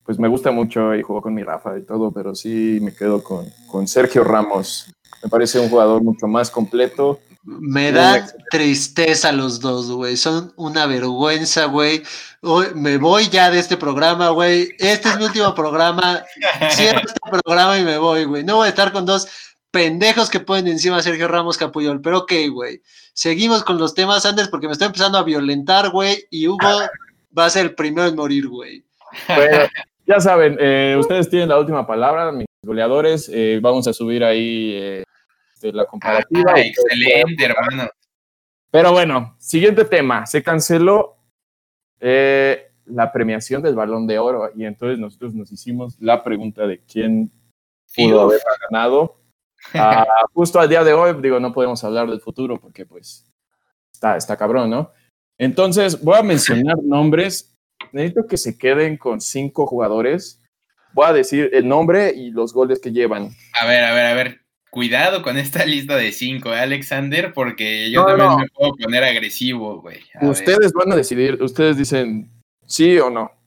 pues 0.04 0.18
me 0.18 0.28
gusta 0.28 0.50
mucho 0.50 0.94
y 0.94 1.02
jugó 1.02 1.20
con 1.20 1.34
mi 1.34 1.42
Rafa 1.42 1.78
y 1.78 1.82
todo, 1.82 2.10
pero 2.10 2.34
sí 2.34 2.78
me 2.80 2.94
quedo 2.94 3.22
con, 3.22 3.44
con 3.70 3.86
Sergio 3.86 4.24
Ramos. 4.24 4.90
Me 5.22 5.28
parece 5.28 5.58
un 5.60 5.68
jugador 5.68 6.02
mucho 6.02 6.26
más 6.26 6.50
completo. 6.50 7.20
Me 7.44 7.92
da 7.92 8.26
tristeza 8.50 9.32
los 9.32 9.60
dos, 9.60 9.90
güey. 9.90 10.16
Son 10.16 10.52
una 10.56 10.86
vergüenza, 10.86 11.64
güey. 11.66 12.02
Me 12.74 12.98
voy 12.98 13.28
ya 13.28 13.50
de 13.50 13.58
este 13.58 13.76
programa, 13.76 14.30
güey. 14.30 14.70
Este 14.78 15.08
es 15.08 15.18
mi 15.18 15.24
último 15.24 15.54
programa. 15.54 16.24
Cierro 16.70 17.00
este 17.00 17.20
programa 17.30 17.78
y 17.78 17.84
me 17.84 17.98
voy, 17.98 18.24
güey. 18.24 18.44
No 18.44 18.56
voy 18.56 18.66
a 18.66 18.70
estar 18.70 18.92
con 18.92 19.06
dos 19.06 19.28
pendejos 19.70 20.30
que 20.30 20.40
ponen 20.40 20.68
encima 20.68 20.98
a 20.98 21.02
Sergio 21.02 21.28
Ramos 21.28 21.58
Capuyol. 21.58 22.00
Pero 22.00 22.18
ok, 22.18 22.32
güey. 22.50 22.82
Seguimos 23.12 23.62
con 23.64 23.78
los 23.78 23.94
temas, 23.94 24.26
Anders, 24.26 24.48
porque 24.48 24.66
me 24.66 24.72
estoy 24.72 24.86
empezando 24.86 25.18
a 25.18 25.24
violentar, 25.24 25.90
güey, 25.90 26.24
y 26.30 26.48
Hugo 26.48 26.68
va 27.36 27.44
a 27.46 27.50
ser 27.50 27.66
el 27.66 27.74
primero 27.74 28.08
en 28.08 28.16
morir, 28.16 28.48
güey. 28.48 28.84
Bueno, 29.26 29.66
ya 30.06 30.20
saben, 30.20 30.56
eh, 30.58 30.96
ustedes 30.98 31.28
tienen 31.28 31.48
la 31.48 31.58
última 31.58 31.86
palabra, 31.86 32.32
mis 32.32 32.46
goleadores. 32.62 33.30
Eh, 33.32 33.58
vamos 33.60 33.86
a 33.86 33.92
subir 33.92 34.24
ahí 34.24 34.72
eh, 34.72 35.04
este, 35.54 35.72
la 35.72 35.84
comparativa. 35.84 36.52
Ah, 36.54 36.60
excelente, 36.60 37.44
hermano. 37.44 37.90
Pero 38.70 38.92
bueno, 38.92 39.36
siguiente 39.38 39.84
tema. 39.84 40.26
Se 40.26 40.42
canceló 40.42 41.16
la 42.00 43.12
premiación 43.12 43.60
del 43.62 43.74
Balón 43.74 44.06
de 44.06 44.18
Oro 44.18 44.50
y 44.54 44.64
entonces 44.64 44.98
nosotros 44.98 45.34
nos 45.34 45.52
hicimos 45.52 46.00
la 46.00 46.22
pregunta 46.22 46.66
de 46.66 46.80
quién 46.80 47.30
pudo 47.94 48.22
haber 48.22 48.40
ganado. 48.70 49.16
Ah, 49.74 50.06
justo 50.32 50.60
al 50.60 50.68
día 50.68 50.84
de 50.84 50.92
hoy, 50.92 51.16
digo, 51.20 51.40
no 51.40 51.52
podemos 51.52 51.82
hablar 51.84 52.08
del 52.08 52.20
futuro 52.20 52.60
porque 52.60 52.86
pues 52.86 53.26
está, 53.92 54.16
está 54.16 54.36
cabrón, 54.36 54.70
¿no? 54.70 54.92
Entonces, 55.38 56.02
voy 56.02 56.18
a 56.18 56.22
mencionar 56.22 56.76
nombres. 56.82 57.54
Necesito 57.92 58.26
que 58.26 58.36
se 58.36 58.58
queden 58.58 58.96
con 58.96 59.20
cinco 59.20 59.66
jugadores. 59.66 60.42
Voy 60.92 61.06
a 61.06 61.12
decir 61.12 61.50
el 61.52 61.68
nombre 61.68 62.12
y 62.14 62.30
los 62.30 62.52
goles 62.52 62.80
que 62.80 62.90
llevan. 62.90 63.30
A 63.60 63.66
ver, 63.66 63.84
a 63.84 63.94
ver, 63.94 64.06
a 64.06 64.14
ver. 64.14 64.40
Cuidado 64.70 65.22
con 65.22 65.38
esta 65.38 65.64
lista 65.64 65.96
de 65.96 66.12
cinco, 66.12 66.52
¿eh, 66.52 66.58
Alexander, 66.60 67.32
porque 67.32 67.90
yo 67.90 68.04
también 68.04 68.36
me 68.36 68.48
puedo 68.48 68.72
poner 68.74 69.02
agresivo, 69.02 69.80
güey. 69.80 69.98
Ustedes 70.20 70.72
van 70.72 70.92
a 70.92 70.96
decidir, 70.96 71.42
ustedes 71.42 71.78
dicen 71.78 72.30
sí 72.66 72.98
o 72.98 73.08
no. 73.08 73.37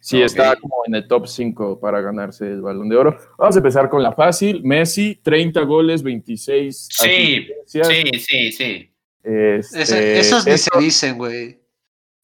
Sí, 0.00 0.22
está 0.22 0.54
como 0.56 0.82
en 0.86 0.94
el 0.94 1.08
top 1.08 1.26
5 1.26 1.80
para 1.80 2.00
ganarse 2.00 2.46
el 2.46 2.62
balón 2.62 2.88
de 2.88 2.96
oro. 2.96 3.18
Vamos 3.36 3.56
a 3.56 3.58
empezar 3.58 3.90
con 3.90 4.02
la 4.02 4.12
fácil. 4.12 4.62
Messi, 4.62 5.16
30 5.16 5.60
goles, 5.62 6.02
26. 6.02 6.88
Sí, 6.90 7.48
sí, 7.66 7.80
sí, 8.18 8.52
sí. 8.52 8.94
Este, 9.22 10.20
esos 10.20 10.46
ni 10.46 10.56
se 10.56 10.70
dicen, 10.78 11.18
güey. 11.18 11.60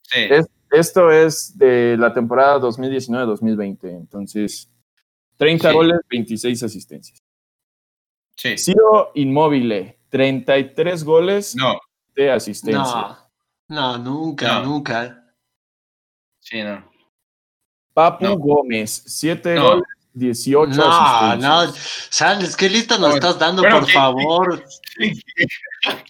Sí. 0.02 0.28
esto 0.70 1.10
es 1.10 1.58
de 1.58 1.96
la 1.98 2.14
temporada 2.14 2.60
2019-2020. 2.60 3.90
Entonces, 3.90 4.70
30 5.36 5.72
goles, 5.72 5.98
26 6.08 6.62
asistencias. 6.62 7.22
Sí. 8.36 8.56
Ciro 8.56 9.10
Inmóvil, 9.14 9.96
33 10.10 11.04
goles 11.04 11.56
no. 11.56 11.80
de 12.14 12.30
asistencia. 12.30 13.18
No, 13.68 13.98
no 13.98 13.98
nunca, 13.98 14.60
nunca. 14.60 15.34
Sí, 16.38 16.62
no. 16.62 16.93
Papu 17.94 18.36
Gómez, 18.36 19.04
7 19.06 19.56
goles, 19.56 19.84
18 20.14 20.72
No, 20.76 21.36
no, 21.36 21.72
Sales, 22.10 22.56
¿qué 22.56 22.68
lista 22.68 22.98
nos 22.98 23.14
estás 23.14 23.38
dando, 23.38 23.62
por 23.62 23.88
favor? 23.90 24.64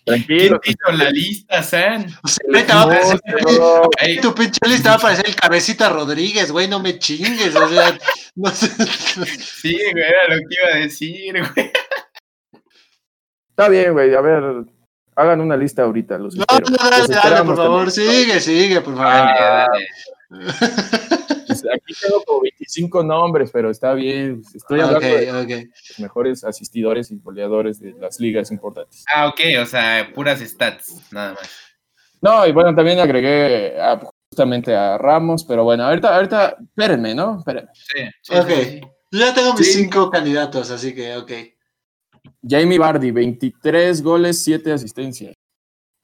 Tranquilo. 0.05 0.61
¿Quién 0.61 0.77
hizo 0.77 0.97
la 0.97 1.11
lista, 1.11 1.63
San? 1.63 2.07
O 2.23 2.29
sea, 2.29 2.75
va 2.75 2.81
a 2.81 2.83
aparecer, 2.83 4.21
tu 4.21 4.35
pinche 4.35 4.61
lista 4.67 4.91
va 4.91 4.95
a 4.95 4.99
aparecer 4.99 5.27
el 5.27 5.35
Cabecita 5.35 5.89
Rodríguez, 5.91 6.51
güey, 6.53 6.69
no 6.69 6.81
me 6.81 6.99
chingues, 6.99 7.55
o 7.55 7.69
sea, 7.69 7.99
no 8.35 8.51
sé. 8.51 8.69
Sí, 8.69 9.77
güey, 9.93 10.05
era 10.05 10.37
lo 10.37 10.49
que 10.49 10.55
iba 10.55 10.75
a 10.75 10.79
decir, 10.79 11.33
güey. 11.55 11.73
Está 13.51 13.69
bien, 13.69 13.93
güey, 13.93 14.15
a 14.15 14.21
ver, 14.21 14.65
hagan 15.17 15.41
una 15.41 15.57
lista 15.57 15.83
ahorita, 15.83 16.19
los 16.19 16.35
No, 16.35 16.45
no, 16.49 16.77
dale, 16.77 17.07
dale, 17.09 17.45
por 17.45 17.57
favor, 17.57 17.91
sigue, 17.91 18.41
sigue, 18.41 18.81
por 18.81 18.97
favor. 18.97 19.13
Dale, 19.13 19.67
dale. 20.31 21.19
aquí 21.63 21.95
tengo 22.01 22.23
como 22.25 22.41
25 22.43 23.05
nombres, 23.05 23.51
pero 23.53 23.71
está 23.71 23.95
bien. 23.95 24.43
Estoy 24.55 24.81
hablando 24.81 25.07
de 25.07 25.71
los 25.89 25.99
mejores 26.01 26.45
asistidores 26.45 27.11
y 27.11 27.19
goleadores 27.19 27.81
de 27.81 27.93
las 27.93 28.19
ligas 28.21 28.51
importantes. 28.51 29.05
Ah, 29.15 29.29
ok, 29.29 29.41
o 29.63 29.67
sea, 29.67 30.11
puras 30.15 30.41
stats, 30.41 31.13
nada 31.13 31.35
más. 31.35 31.51
No, 32.21 32.47
y 32.47 32.53
bueno, 32.53 32.75
también 32.75 32.99
agregué 33.01 33.75
justamente 34.31 34.75
a 34.75 34.97
Ramos, 34.99 35.45
pero 35.45 35.63
bueno, 35.65 35.85
ahorita, 35.85 36.17
ahorita, 36.17 36.57
espérenme, 36.61 37.15
¿no? 37.15 37.39
Espérenme. 37.39 37.71
Sí, 37.75 38.35
ok. 38.35 38.49
Yo 39.11 39.21
ya 39.21 39.35
tengo 39.35 39.55
mis 39.55 39.73
cinco 39.73 40.11
candidatos, 40.11 40.71
así 40.71 40.95
que, 40.95 41.17
ok. 41.17 41.33
Jamie 42.43 42.79
Bardi, 42.79 43.11
23 43.11 44.03
goles, 44.03 44.43
7 44.43 44.73
asistencias. 44.73 45.35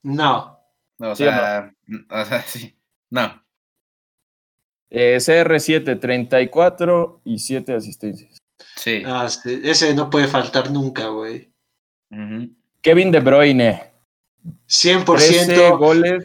No. 0.03 0.59
o, 0.99 1.15
sea, 1.15 1.73
o 2.11 2.25
sea, 2.25 2.43
sí. 2.43 2.77
No. 3.11 3.43
Eh, 4.91 5.17
CR7, 5.19 6.01
34 6.01 7.21
y 7.25 7.39
7 7.39 7.75
asistencias. 7.75 8.39
Sí. 8.77 9.03
Ah, 9.07 9.29
ese 9.45 9.95
no 9.95 10.11
puede 10.11 10.27
faltar 10.27 10.71
nunca, 10.71 11.09
güey. 11.09 11.51
Kevin 12.83 13.13
De 13.13 13.21
Bruyne. 13.21 13.93
100%. 14.67 15.79
goles. 15.79 16.25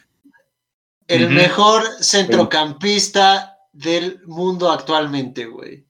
El 1.07 1.29
mejor 1.29 1.83
centrocampista 2.01 3.59
del 3.71 4.21
mundo 4.25 4.71
actualmente, 4.71 5.45
güey. 5.45 5.85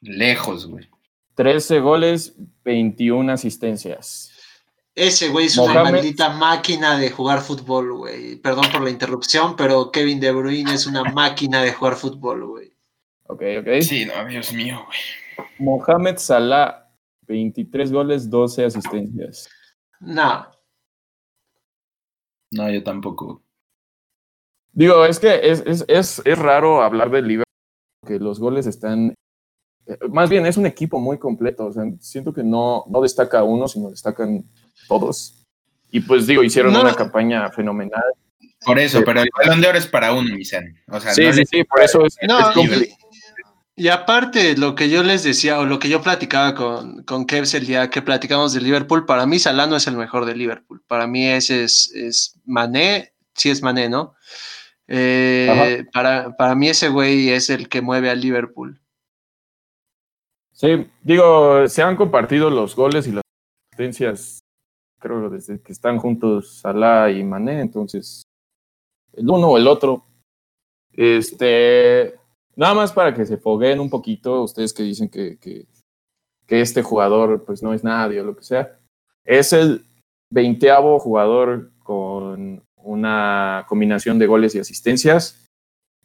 Lejos, 0.00 0.66
güey. 0.66 0.88
13 1.34 1.80
goles, 1.80 2.34
21 2.64 3.32
asistencias. 3.32 4.31
Ese 4.94 5.30
güey 5.30 5.46
es 5.46 5.56
una 5.56 5.84
maldita 5.84 6.28
máquina 6.30 6.98
de 6.98 7.10
jugar 7.10 7.40
fútbol, 7.40 7.96
güey. 7.96 8.36
Perdón 8.36 8.66
por 8.70 8.82
la 8.82 8.90
interrupción, 8.90 9.56
pero 9.56 9.90
Kevin 9.90 10.20
De 10.20 10.32
Bruyne 10.32 10.74
es 10.74 10.86
una 10.86 11.04
máquina 11.14 11.62
de 11.62 11.72
jugar 11.72 11.96
fútbol, 11.96 12.46
güey. 12.46 12.76
Ok, 13.28 13.42
ok. 13.60 13.68
Sí, 13.80 14.04
no, 14.04 14.26
Dios 14.26 14.52
mío, 14.52 14.84
güey. 14.86 15.48
Mohamed 15.58 16.18
Salah, 16.18 16.90
23 17.22 17.90
goles, 17.90 18.28
12 18.28 18.66
asistencias. 18.66 19.48
No. 20.00 20.46
No, 22.50 22.70
yo 22.70 22.82
tampoco. 22.82 23.42
Digo, 24.72 25.06
es 25.06 25.18
que 25.18 25.40
es, 25.42 25.62
es, 25.66 25.84
es, 25.88 26.20
es 26.22 26.38
raro 26.38 26.82
hablar 26.82 27.10
del 27.10 27.28
Liverpool, 27.28 27.44
porque 28.02 28.18
los 28.18 28.38
goles 28.38 28.66
están 28.66 29.14
más 30.10 30.30
bien 30.30 30.46
es 30.46 30.56
un 30.56 30.66
equipo 30.66 31.00
muy 31.00 31.18
completo. 31.18 31.66
O 31.66 31.72
sea, 31.72 31.84
siento 32.00 32.32
que 32.32 32.44
no, 32.44 32.84
no 32.88 33.00
destaca 33.00 33.42
uno, 33.42 33.68
sino 33.68 33.90
destacan 33.90 34.44
todos. 34.88 35.44
Y 35.90 36.00
pues 36.00 36.26
digo, 36.26 36.42
hicieron 36.42 36.74
una 36.74 36.94
campaña 36.94 37.50
fenomenal. 37.50 38.02
Por 38.64 38.78
eso, 38.78 39.02
pero 39.04 39.22
el 39.22 39.28
balón 39.36 39.60
de 39.60 39.68
oro 39.68 39.78
es 39.78 39.86
para 39.86 40.12
uno, 40.12 40.34
Misan. 40.34 40.76
O 40.88 41.00
sea, 41.00 41.12
sí, 41.12 41.32
sí, 41.32 41.44
sí, 41.44 41.64
por 41.64 41.82
eso 41.82 42.06
es, 42.06 42.16
y, 43.74 43.88
aparte, 43.88 44.54
lo 44.56 44.74
que 44.74 44.90
yo 44.90 45.02
les 45.02 45.22
decía, 45.22 45.58
o 45.58 45.64
lo 45.64 45.78
que 45.78 45.88
yo 45.88 46.02
platicaba 46.02 46.54
con, 46.54 47.02
con 47.04 47.24
Kevs 47.26 47.54
el 47.54 47.66
día 47.66 47.88
que 47.88 48.02
platicamos 48.02 48.52
de 48.52 48.60
Liverpool, 48.60 49.06
para 49.06 49.26
mí 49.26 49.38
Salah 49.38 49.66
no 49.66 49.76
es 49.76 49.86
el 49.86 49.96
mejor 49.96 50.26
de 50.26 50.36
Liverpool. 50.36 50.82
Para 50.86 51.06
mí 51.06 51.26
ese 51.26 51.64
es, 51.64 51.90
es 51.94 52.38
Mané, 52.44 53.14
sí 53.34 53.48
es 53.48 53.62
Mané, 53.62 53.88
¿no? 53.88 54.14
Eh, 54.88 55.86
para, 55.90 56.36
para 56.36 56.54
mí 56.54 56.68
ese 56.68 56.90
güey 56.90 57.30
es 57.30 57.48
el 57.48 57.70
que 57.70 57.80
mueve 57.80 58.10
a 58.10 58.14
Liverpool. 58.14 58.78
Sí, 60.52 60.86
digo, 61.02 61.66
se 61.66 61.82
han 61.82 61.96
compartido 61.96 62.50
los 62.50 62.76
goles 62.76 63.06
y 63.06 63.12
las 63.12 63.22
asistencias, 63.72 64.41
creo, 65.02 65.28
desde 65.28 65.60
que 65.60 65.72
están 65.72 65.98
juntos 65.98 66.60
Salah 66.60 67.10
y 67.10 67.24
Mané, 67.24 67.60
entonces, 67.60 68.22
el 69.12 69.28
uno 69.28 69.48
o 69.48 69.58
el 69.58 69.66
otro. 69.66 70.04
Este, 70.92 72.14
nada 72.54 72.74
más 72.74 72.92
para 72.92 73.12
que 73.12 73.26
se 73.26 73.36
fogueen 73.36 73.80
un 73.80 73.90
poquito, 73.90 74.42
ustedes 74.42 74.72
que 74.72 74.82
dicen 74.82 75.08
que, 75.08 75.38
que, 75.38 75.66
este 76.48 76.82
jugador 76.82 77.46
pues 77.46 77.62
no 77.62 77.72
es 77.72 77.82
nadie 77.82 78.20
o 78.20 78.24
lo 78.24 78.36
que 78.36 78.42
sea, 78.42 78.78
es 79.24 79.54
el 79.54 79.86
veinteavo 80.30 80.98
jugador 80.98 81.70
con 81.78 82.62
una 82.76 83.64
combinación 83.66 84.18
de 84.18 84.26
goles 84.26 84.54
y 84.54 84.58
asistencias. 84.58 85.46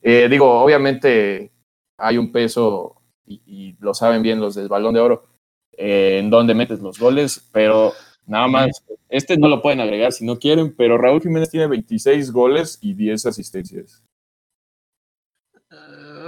Eh, 0.01 0.29
digo, 0.29 0.49
obviamente 0.61 1.51
hay 1.97 2.17
un 2.17 2.31
peso 2.31 3.01
y, 3.25 3.75
lo 3.79 3.93
saben 3.93 4.21
bien 4.21 4.39
los 4.39 4.55
del 4.55 4.69
balón 4.69 4.93
de 4.93 5.01
oro, 5.01 5.25
eh, 5.73 6.19
en 6.19 6.29
dónde 6.29 6.53
metes 6.53 6.79
los 6.79 6.97
goles, 6.97 7.49
pero 7.51 7.91
nada 8.27 8.47
más, 8.47 8.83
este 9.09 9.37
no 9.37 9.47
lo 9.47 9.61
pueden 9.61 9.81
agregar 9.81 10.11
si 10.11 10.25
no 10.25 10.37
quieren, 10.37 10.75
pero 10.75 10.97
Raúl 10.97 11.21
Jiménez 11.21 11.49
tiene 11.49 11.67
26 11.67 12.31
goles 12.31 12.77
y 12.81 12.93
10 12.93 13.25
asistencias. 13.25 14.03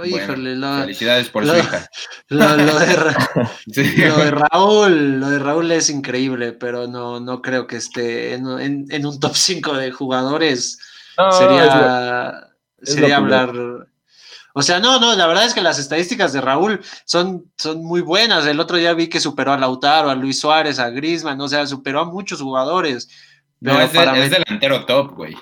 felicidades 0.02 1.28
por 1.28 1.46
su 1.46 1.56
hija. 1.56 1.88
Lo, 2.28 2.46
de, 2.56 4.30
Raúl, 4.30 5.20
lo 5.20 5.30
de 5.30 5.38
Raúl 5.38 5.72
es 5.72 5.90
increíble, 5.90 6.52
pero 6.52 6.86
no, 6.86 7.20
no 7.20 7.42
creo 7.42 7.66
que 7.66 7.76
esté 7.76 8.34
en, 8.34 8.46
un 8.46 9.20
top 9.20 9.34
5 9.34 9.74
de 9.74 9.90
jugadores. 9.90 10.78
sería 11.38 12.46
sería 12.82 13.16
hablar 13.18 13.89
o 14.54 14.62
sea, 14.62 14.80
no, 14.80 14.98
no, 14.98 15.14
la 15.14 15.26
verdad 15.26 15.46
es 15.46 15.54
que 15.54 15.60
las 15.60 15.78
estadísticas 15.78 16.32
de 16.32 16.40
Raúl 16.40 16.80
son, 17.04 17.50
son 17.56 17.84
muy 17.84 18.00
buenas. 18.00 18.46
El 18.46 18.60
otro 18.60 18.76
día 18.76 18.94
vi 18.94 19.08
que 19.08 19.20
superó 19.20 19.52
a 19.52 19.58
Lautaro, 19.58 20.10
a 20.10 20.14
Luis 20.14 20.40
Suárez, 20.40 20.78
a 20.78 20.90
Grisman, 20.90 21.40
o 21.40 21.48
sea, 21.48 21.66
superó 21.66 22.00
a 22.00 22.04
muchos 22.04 22.40
jugadores. 22.40 23.08
No, 23.60 23.80
es, 23.80 23.92
delantero 23.92 24.86
top, 24.86 25.14
güey. 25.14 25.36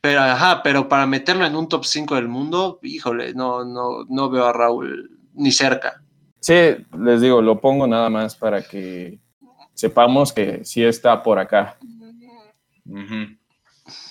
Pero, 0.00 0.20
ajá, 0.20 0.62
pero 0.62 0.88
para 0.88 1.06
meterlo 1.06 1.46
en 1.46 1.56
un 1.56 1.68
top 1.68 1.84
5 1.84 2.16
del 2.16 2.28
mundo, 2.28 2.78
híjole, 2.82 3.32
no, 3.32 3.64
no, 3.64 4.04
no 4.08 4.28
veo 4.28 4.44
a 4.44 4.52
Raúl 4.52 5.10
ni 5.32 5.50
cerca. 5.50 6.02
Sí, 6.40 6.76
les 6.98 7.20
digo, 7.22 7.40
lo 7.40 7.60
pongo 7.60 7.86
nada 7.86 8.10
más 8.10 8.36
para 8.36 8.62
que 8.62 9.18
sepamos 9.72 10.32
que 10.32 10.64
sí 10.64 10.84
está 10.84 11.22
por 11.22 11.38
acá. 11.38 11.78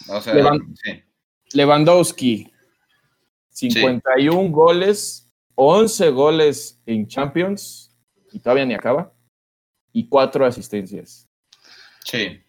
o 0.09 0.21
sea, 0.21 0.33
sí. 0.83 1.03
Lewandowski, 1.53 2.51
51 3.53 4.51
goles, 4.51 5.31
11 5.55 6.09
goles 6.09 6.81
en 6.85 7.07
Champions, 7.07 7.95
y 8.31 8.39
todavía 8.39 8.65
ni 8.65 8.73
acaba, 8.73 9.13
y 9.93 10.07
4 10.07 10.45
asistencias. 10.45 11.29
Sí. 12.03 12.41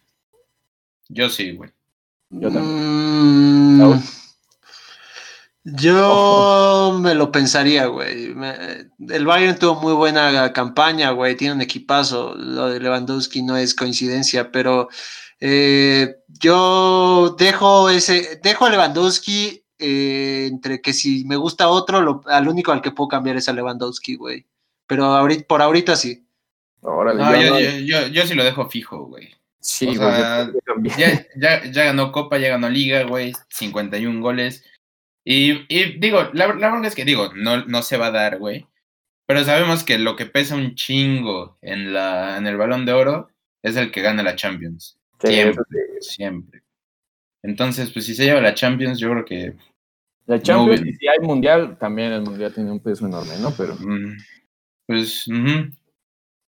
Yo 1.09 1.29
sí, 1.29 1.53
güey. 1.53 1.71
Yo 2.31 2.51
también. 2.51 3.79
Mm, 3.79 4.03
yo 5.65 6.99
me 7.01 7.15
lo 7.15 7.33
pensaría, 7.33 7.87
güey. 7.87 8.35
El 9.09 9.25
Bayern 9.25 9.59
tuvo 9.59 9.81
muy 9.81 9.93
buena 9.95 10.53
campaña, 10.53 11.11
güey. 11.13 11.37
Tiene 11.37 11.55
un 11.55 11.63
equipazo. 11.63 12.35
Lo 12.35 12.69
de 12.69 12.81
Lewandowski 12.81 13.43
no 13.43 13.57
es 13.57 13.75
coincidencia, 13.75 14.53
pero 14.53 14.89
eh, 15.41 16.17
yo 16.29 17.35
dejo 17.39 17.89
ese, 17.89 18.41
dejo 18.43 18.67
a 18.67 18.71
Lewandowski 18.71 19.64
eh, 19.79 20.47
entre 20.51 20.81
que 20.81 20.93
si 20.93 21.25
me 21.25 21.37
gusta 21.37 21.69
otro, 21.69 22.23
al 22.27 22.49
único 22.49 22.73
al 22.73 22.83
que 22.83 22.91
puedo 22.91 23.09
cambiar 23.09 23.37
es 23.37 23.49
a 23.49 23.53
Lewandowski, 23.53 24.17
güey. 24.17 24.47
Pero 24.87 25.05
ahorita, 25.05 25.47
por 25.47 25.63
ahorita 25.63 25.97
sí. 25.97 26.27
yo, 26.83 28.27
sí 28.27 28.35
lo 28.35 28.45
dejo 28.45 28.69
fijo, 28.69 29.07
güey. 29.07 29.35
Sí, 29.61 29.89
ya, 29.97 31.25
ya, 31.37 31.85
ganó 31.85 32.13
Copa, 32.13 32.37
ya 32.37 32.49
ganó 32.49 32.69
Liga, 32.69 33.05
güey, 33.05 33.33
51 33.49 34.21
goles. 34.21 34.63
Y, 35.25 35.67
digo, 35.99 36.29
la, 36.35 36.49
verdad 36.49 36.85
es 36.85 36.95
que 36.95 37.07
digo, 37.07 37.33
no, 37.35 37.65
no 37.65 37.81
se 37.81 37.97
va 37.97 38.09
a 38.09 38.11
dar, 38.11 38.39
güey. 38.39 38.67
Pero 39.27 39.43
sabemos 39.43 39.83
que 39.83 39.99
lo 39.99 40.17
que 40.17 40.27
pesa 40.27 40.55
un 40.55 40.75
chingo 40.75 41.57
en, 41.63 41.95
la, 41.95 42.37
en 42.37 42.47
el 42.47 42.59
balón 42.59 42.85
de 42.85 42.93
oro 42.93 43.31
es 43.63 43.77
el 43.77 43.91
que 43.91 44.03
gana 44.03 44.23
la 44.23 44.37
Champions. 44.37 44.99
siempre, 45.19 45.65
siempre. 46.01 46.64
Entonces, 47.45 47.91
pues 47.91 48.07
si 48.07 48.15
se 48.15 48.25
lleva 48.25 48.41
la 48.41 48.55
Champions, 48.55 48.99
yo 48.99 49.11
creo 49.11 49.25
que. 49.25 49.55
La 50.27 50.41
Champions, 50.41 50.81
y 50.87 50.95
si 50.95 51.07
hay 51.07 51.19
Mundial, 51.21 51.77
también 51.79 52.13
el 52.13 52.23
Mundial 52.23 52.53
tiene 52.55 52.73
un 52.73 52.81
peso 52.81 53.07
enorme, 53.07 53.37
¿no? 53.39 53.53
Pero. 53.53 53.77
Pues. 54.87 55.27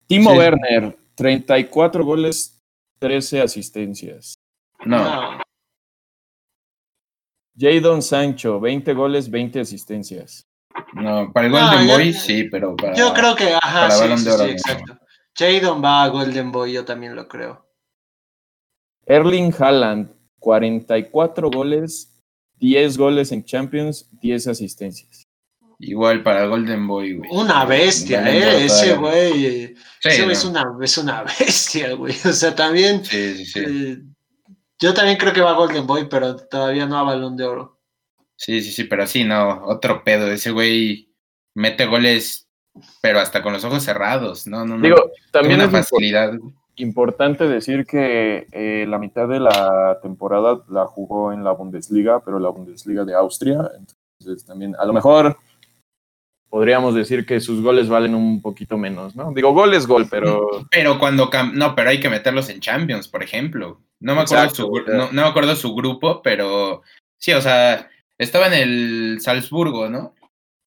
Timo 0.08 0.32
Werner, 0.32 0.98
34 1.16 2.06
goles, 2.06 2.64
13 3.00 3.41
asistencias. 3.41 4.36
No. 4.86 5.39
Jadon 7.58 8.02
Sancho, 8.02 8.62
20 8.62 8.93
goles, 8.93 9.30
20 9.30 9.60
asistencias. 9.60 10.48
No, 10.93 11.32
para 11.34 11.48
el 11.48 11.52
Golden 11.52 11.88
Boy 11.88 12.14
sí, 12.14 12.46
pero 12.46 12.74
para. 12.76 12.96
Yo 12.96 13.14
creo 13.14 13.36
que, 13.36 13.54
ajá, 13.54 13.91
sí, 13.91 14.18
sí, 14.18 14.43
exacto. 14.43 14.98
Jadon 15.38 15.84
va 15.84 16.04
a 16.04 16.08
Golden 16.08 16.54
Boy, 16.54 16.72
yo 16.72 16.86
también 16.86 17.16
lo 17.16 17.28
creo. 17.28 17.66
Erling 19.06 19.54
Haaland, 19.58 20.16
44 20.46 21.50
goles, 21.50 22.22
10 22.60 23.00
goles 23.00 23.32
en 23.32 23.43
Champions, 23.43 24.08
10 24.22 24.48
asistencias. 24.50 25.28
Igual 25.80 26.22
para 26.22 26.46
Golden 26.46 26.88
Boy, 26.88 27.16
güey. 27.16 27.30
Una 27.34 27.66
bestia, 27.66 28.24
¿eh? 28.30 28.66
Ese 28.66 28.93
güey. 28.93 29.76
ese 30.04 30.32
es, 30.32 30.46
una, 30.46 30.64
es 30.80 30.98
una 31.00 31.24
bestia, 31.39 31.96
güey. 31.96 32.14
O 32.24 32.32
sea, 32.32 32.54
también. 32.54 33.04
Sí, 33.04 33.43
sí, 33.43 33.60
eh, 33.60 33.98
yo 34.80 34.93
también 34.93 35.18
creo 35.18 35.34
que 35.34 35.41
va 35.41 35.50
a 35.50 35.56
Golden 35.56 35.88
Boy, 35.88 36.08
pero 36.08 36.36
todavía 36.36 36.86
no 36.86 37.00
a 37.00 37.04
Balón 37.04 37.36
de 37.36 37.46
Oro. 37.46 37.80
Sí, 38.38 38.62
sí, 38.62 38.72
sí, 38.72 38.84
pero 38.84 39.08
sí, 39.08 39.24
no. 39.24 39.66
Otro 39.66 40.04
pedo. 40.04 40.32
Ese 40.32 40.52
güey 40.52 41.12
mete 41.56 41.88
goles, 41.88 42.48
pero 43.02 43.20
hasta 43.20 43.41
con 43.41 43.52
los 43.52 43.64
ojos 43.64 43.84
cerrados, 43.84 44.46
¿no? 44.46 44.64
no, 44.64 44.78
no. 44.78 44.84
Digo, 44.84 45.12
también 45.32 45.60
una 45.60 45.72
facilidad. 45.72 46.34
Importante 46.34 46.64
decir 47.47 47.86
que 47.86 48.47
eh, 48.51 48.86
la 48.88 48.99
mitad 48.99 49.28
de 49.28 49.39
la 49.39 49.99
temporada 50.01 50.61
la 50.69 50.86
jugó 50.86 51.32
en 51.32 51.43
la 51.43 51.51
Bundesliga, 51.51 52.19
pero 52.23 52.39
la 52.39 52.49
Bundesliga 52.49 53.05
de 53.05 53.15
Austria. 53.15 53.69
Entonces 53.78 54.45
también, 54.45 54.76
a 54.78 54.86
lo 54.86 54.93
mejor 54.93 55.38
podríamos 56.49 56.95
decir 56.95 57.26
que 57.26 57.41
sus 57.41 57.61
goles 57.61 57.89
valen 57.89 58.15
un 58.15 58.41
poquito 58.41 58.78
menos, 58.78 59.15
¿no? 59.15 59.34
Digo, 59.34 59.51
gol 59.53 59.73
es 59.73 59.86
gol, 59.86 60.07
pero... 60.09 60.47
Pero 60.71 60.97
cuando... 60.99 61.30
No, 61.53 61.76
pero 61.76 61.89
hay 61.89 61.99
que 61.99 62.09
meterlos 62.09 62.49
en 62.49 62.61
Champions, 62.61 63.09
por 63.09 63.21
ejemplo. 63.21 63.82
No 63.99 64.15
me 64.15 64.21
acuerdo, 64.21 64.55
su, 64.55 64.71
no, 64.88 65.11
me 65.11 65.21
acuerdo 65.21 65.55
su 65.55 65.73
grupo, 65.76 66.21
pero 66.21 66.84
sí, 67.17 67.34
o 67.34 67.41
sea, 67.41 67.89
estaba 68.17 68.47
en 68.47 68.53
el 68.53 69.17
Salzburgo, 69.21 69.89
¿no? 69.89 70.15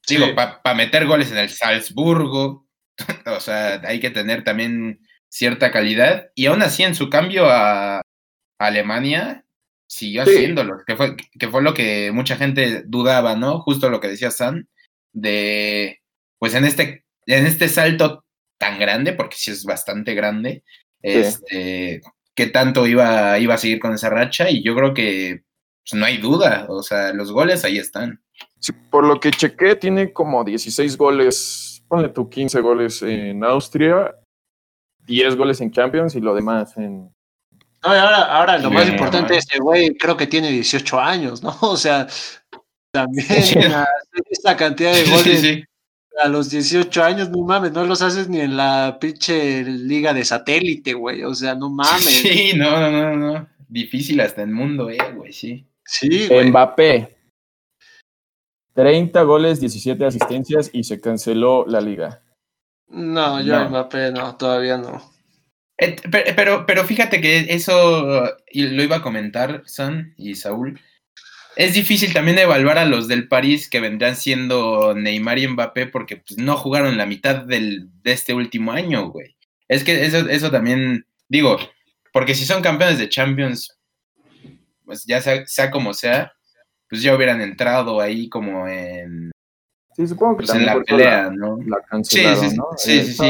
Digo, 0.07 0.27
para 0.35 0.75
meter 0.75 1.07
goles 1.07 1.31
en 1.31 1.39
el 1.39 1.51
Salzburgo, 1.51 2.67
o 3.27 3.41
sea, 3.41 3.81
hay 3.85 4.01
que 4.01 4.11
tener 4.11 4.45
también 4.45 5.01
cierta 5.29 5.71
calidad. 5.71 6.31
Y 6.35 6.47
aún 6.47 6.63
así, 6.63 6.83
en 6.83 6.95
su 6.95 7.11
cambio 7.11 7.47
a 7.49 8.03
Alemania, 8.59 9.45
siguió 9.89 10.23
haciéndolo, 10.23 10.85
que 10.87 10.97
fue, 10.97 11.17
que 11.17 11.49
fue 11.49 11.63
lo 11.63 11.75
que 11.75 12.13
mucha 12.13 12.37
gente 12.37 12.83
dudaba, 12.87 13.35
¿no? 13.37 13.61
Justo 13.61 13.89
lo 13.89 14.01
que 14.01 14.09
decía 14.09 14.31
San, 14.31 14.69
de, 15.13 16.01
pues 16.39 16.55
en 16.55 16.65
este, 16.65 17.05
en 17.27 17.47
este 17.47 17.69
salto 17.69 18.25
tan 18.59 18.79
grande, 18.79 19.13
porque 19.15 19.37
sí 19.37 19.51
es 19.51 19.65
bastante 19.65 20.15
grande, 20.15 20.63
este, 21.01 22.03
qué 22.35 22.47
tanto 22.49 22.87
iba, 22.87 23.39
iba 23.39 23.55
a 23.55 23.59
seguir 23.59 23.81
con 23.81 23.95
esa 23.95 24.11
racha, 24.11 24.51
y 24.51 24.63
yo 24.63 24.77
creo 24.77 24.93
que 24.93 25.43
pues, 25.89 25.99
no 25.99 26.05
hay 26.05 26.19
duda, 26.19 26.67
o 26.69 26.83
sea, 26.83 27.13
los 27.15 27.33
goles 27.33 27.65
ahí 27.65 27.79
están. 27.79 28.23
por 28.91 29.07
lo 29.07 29.21
que 29.21 29.31
chequé, 29.31 29.75
tiene 29.77 30.13
como 30.13 30.45
16 30.45 30.99
goles, 30.99 31.83
ponle 31.89 32.11
tú 32.11 32.29
15 32.29 32.61
goles 32.61 33.01
en 33.03 33.43
Austria, 33.43 34.15
10 35.09 35.37
goles 35.37 35.61
en 35.61 35.73
Champions 35.73 36.15
y 36.15 36.21
lo 36.21 36.35
demás 36.35 36.77
en, 36.77 37.11
ahora, 37.83 38.23
ahora 38.25 38.59
lo 38.59 38.71
más 38.71 38.89
importante 38.89 39.37
es 39.37 39.47
que, 39.47 39.59
güey, 39.59 39.97
creo 39.97 40.17
que 40.17 40.27
tiene 40.27 40.51
18 40.51 41.01
años, 41.01 41.43
¿no? 41.43 41.57
O 41.63 41.77
sea, 41.77 42.07
también 42.91 43.27
esa 44.31 44.57
cantidad 44.57 44.93
de 44.93 45.05
goles 45.05 45.65
a 46.23 46.29
los 46.29 46.51
18 46.51 47.05
años, 47.05 47.31
no 47.31 47.45
mames, 47.45 47.73
no 47.73 47.85
los 47.85 48.03
haces 48.03 48.29
ni 48.29 48.41
en 48.41 48.57
la 48.57 48.99
pinche 49.01 49.63
liga 49.63 50.13
de 50.13 50.25
satélite, 50.25 50.95
güey. 50.95 51.23
O 51.23 51.35
sea, 51.35 51.55
no 51.55 51.71
mames. 51.71 52.05
Sí, 52.05 52.53
no, 52.57 52.81
no, 52.81 52.91
no, 52.91 53.17
no. 53.17 53.49
Difícil 53.69 54.21
hasta 54.21 54.43
el 54.43 54.51
mundo, 54.51 54.91
eh, 54.91 54.99
güey, 55.15 55.33
sí. 55.33 55.65
Sí, 55.85 56.27
güey. 56.27 56.51
Mbappé. 56.51 57.17
30 58.75 59.23
goles, 59.23 59.61
17 59.61 60.05
asistencias 60.05 60.71
y 60.73 60.85
se 60.85 61.01
canceló 61.01 61.65
la 61.67 61.81
liga. 61.81 62.23
No, 62.89 63.41
yo 63.43 63.69
Mbappé 63.69 64.13
no, 64.13 64.37
todavía 64.37 64.77
no. 64.79 65.13
Eh, 65.79 65.97
pero, 66.35 66.67
pero 66.67 66.85
fíjate 66.85 67.21
que 67.21 67.47
eso 67.51 68.25
y 68.51 68.67
lo 68.67 68.83
iba 68.83 68.97
a 68.97 69.03
comentar 69.03 69.63
San 69.67 70.15
y 70.17 70.35
Saúl. 70.35 70.81
Es 71.55 71.75
difícil 71.75 72.13
también 72.13 72.39
evaluar 72.39 72.79
a 72.79 72.85
los 72.85 73.09
del 73.09 73.27
París 73.27 73.69
que 73.69 73.81
vendrán 73.81 74.17
siendo 74.17 74.95
Neymar 74.95 75.39
y 75.39 75.49
Mbappé 75.49 75.87
porque 75.87 76.19
pues, 76.19 76.39
no 76.39 76.57
jugaron 76.57 76.97
la 76.97 77.07
mitad 77.07 77.37
del, 77.37 77.89
de 78.03 78.13
este 78.13 78.33
último 78.33 78.73
año, 78.73 79.09
güey. 79.11 79.37
Es 79.67 79.85
que 79.85 80.05
eso, 80.07 80.29
eso 80.29 80.51
también, 80.51 81.07
digo, 81.29 81.59
porque 82.13 82.35
si 82.35 82.45
son 82.45 82.63
campeones 82.63 82.99
de 82.99 83.09
Champions, 83.09 83.77
pues 84.85 85.05
ya 85.05 85.21
sea, 85.21 85.71
como 85.71 85.95
sea, 85.95 86.33
pues 86.89 87.03
ya 87.03 87.15
hubieran 87.15 87.41
entrado 87.41 88.01
ahí 88.01 88.29
como 88.29 88.67
en... 88.67 89.31
Sí, 89.99 90.07
supongo 90.07 90.37
que 90.37 90.47
pues, 90.47 90.57
en 90.57 90.65
la 90.65 90.81
pelea, 90.81 91.29
¿no? 91.29 91.59
sí, 92.05 92.21
sí, 92.37 92.51
sí, 92.77 93.05
sí, 93.05 93.15
sí, 93.15 93.25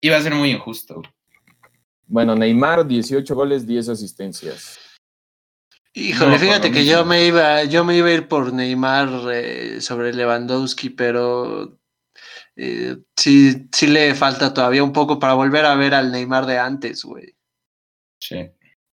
Iba 0.00 0.16
a 0.16 0.22
ser 0.22 0.34
muy 0.34 0.50
injusto. 0.52 1.02
Bueno, 2.06 2.34
Neymar, 2.34 2.86
18 2.86 3.34
goles, 3.34 3.66
10 3.66 3.90
asistencias. 3.90 4.78
Híjole, 5.92 6.38
fíjate 6.38 6.72
que 6.72 6.86
yo 6.86 7.04
me 7.04 7.26
iba, 7.26 7.64
yo 7.64 7.84
me 7.84 7.94
iba 7.94 8.08
a 8.08 8.12
ir 8.12 8.26
por 8.26 8.54
Neymar 8.54 9.10
eh, 9.30 9.82
sobre 9.82 10.14
Lewandowski, 10.14 10.88
pero 10.88 11.78
eh, 12.56 12.96
sí, 13.14 13.68
sí 13.70 13.86
le 13.86 14.14
falta 14.14 14.54
todavía 14.54 14.82
un 14.82 14.94
poco 14.94 15.18
para 15.18 15.34
volver 15.34 15.66
a 15.66 15.74
ver 15.74 15.92
al 15.92 16.10
Neymar 16.10 16.46
de 16.46 16.58
antes, 16.58 17.04
güey. 17.04 17.34
Sí. 18.18 18.48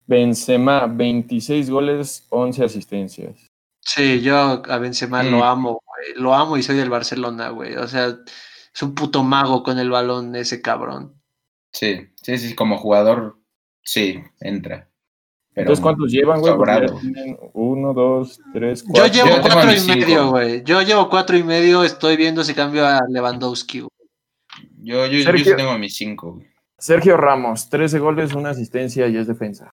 Benzema, 0.06 0.86
26 0.86 1.70
goles, 1.70 2.24
11 2.30 2.64
asistencias. 2.64 3.48
Sí, 3.80 4.20
yo 4.20 4.62
a 4.64 4.78
Benzema 4.78 5.24
lo 5.24 5.42
amo, 5.42 5.82
güey. 5.84 5.89
Lo 6.16 6.34
amo 6.34 6.56
y 6.56 6.62
soy 6.62 6.76
del 6.76 6.90
Barcelona, 6.90 7.50
güey. 7.50 7.76
O 7.76 7.86
sea, 7.88 8.16
es 8.74 8.82
un 8.82 8.94
puto 8.94 9.22
mago 9.22 9.62
con 9.62 9.78
el 9.78 9.90
balón 9.90 10.34
ese 10.36 10.62
cabrón. 10.62 11.20
Sí, 11.72 12.08
sí, 12.22 12.38
sí, 12.38 12.54
como 12.54 12.78
jugador, 12.78 13.38
sí, 13.82 14.20
entra. 14.40 14.88
Entonces, 15.54 15.82
¿cuántos 15.82 16.10
llevan, 16.10 16.40
güey? 16.40 16.54
Uno, 17.54 17.92
dos, 17.92 18.40
tres, 18.52 18.82
cuatro. 18.82 19.06
Yo 19.06 19.24
llevo 19.24 19.42
cuatro 19.42 19.72
y 19.72 19.86
medio, 19.86 20.30
güey. 20.30 20.64
Yo 20.64 20.82
llevo 20.82 21.08
cuatro 21.08 21.36
y 21.36 21.42
medio, 21.42 21.84
estoy 21.84 22.16
viendo 22.16 22.44
si 22.44 22.54
cambio 22.54 22.86
a 22.86 23.00
Lewandowski, 23.08 23.80
güey. 23.80 23.90
Yo, 24.82 25.06
yo, 25.06 25.18
yo 25.18 25.38
sí 25.38 25.56
tengo 25.56 25.76
mis 25.78 25.96
cinco, 25.96 26.34
güey. 26.34 26.50
Sergio 26.78 27.18
Ramos, 27.18 27.68
13 27.68 27.98
goles, 27.98 28.32
una 28.32 28.50
asistencia 28.50 29.06
y 29.06 29.16
es 29.16 29.26
defensa. 29.26 29.70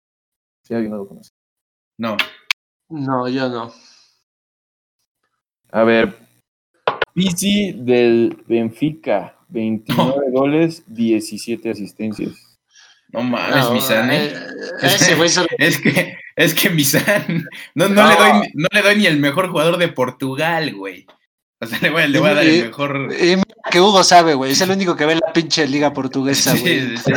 Si 0.62 0.74
alguien 0.74 0.90
no 0.90 0.98
lo 0.98 1.06
conoce. 1.06 1.30
No. 1.98 2.16
No, 2.88 3.28
yo 3.28 3.48
no. 3.48 3.72
A 5.76 5.84
ver, 5.84 6.16
Pizzi 7.12 7.74
del 7.76 8.42
Benfica, 8.46 9.36
29 9.48 10.30
goles, 10.30 10.82
17 10.86 11.68
asistencias. 11.68 12.32
No 13.12 13.22
mames, 13.22 13.70
Misan, 13.72 14.10
¿eh? 14.10 14.32
es, 15.58 15.78
que, 15.78 16.16
es 16.34 16.54
que 16.54 16.70
Misan, 16.70 17.46
no, 17.74 17.90
no, 17.90 18.08
Le 18.08 18.16
doy, 18.16 18.50
no 18.54 18.68
le 18.72 18.80
doy 18.80 18.96
ni 18.96 19.04
el 19.04 19.18
mejor 19.18 19.50
jugador 19.50 19.76
de 19.76 19.88
Portugal, 19.88 20.74
güey. 20.74 21.04
O 21.60 21.66
sea, 21.66 21.78
le 21.82 21.90
voy, 21.90 22.08
le 22.08 22.20
voy 22.20 22.30
a 22.30 22.34
dar 22.34 22.46
el 22.46 22.64
mejor. 22.64 23.12
Y 23.12 23.36
que 23.70 23.80
Hugo 23.82 24.02
sabe, 24.02 24.32
güey. 24.32 24.52
Es 24.52 24.62
el 24.62 24.70
único 24.70 24.96
que 24.96 25.04
ve 25.04 25.16
la 25.16 25.30
pinche 25.34 25.68
liga 25.68 25.92
portuguesa, 25.92 26.56
güey. 26.56 26.96
Sí, 26.96 27.12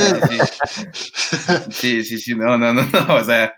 sí, 0.91 1.24
sí. 1.72 2.03
sí, 2.03 2.18
sí, 2.20 2.36
no, 2.36 2.57
no, 2.57 2.74
no, 2.74 2.84
no. 2.84 3.16
O 3.16 3.24
sea, 3.24 3.53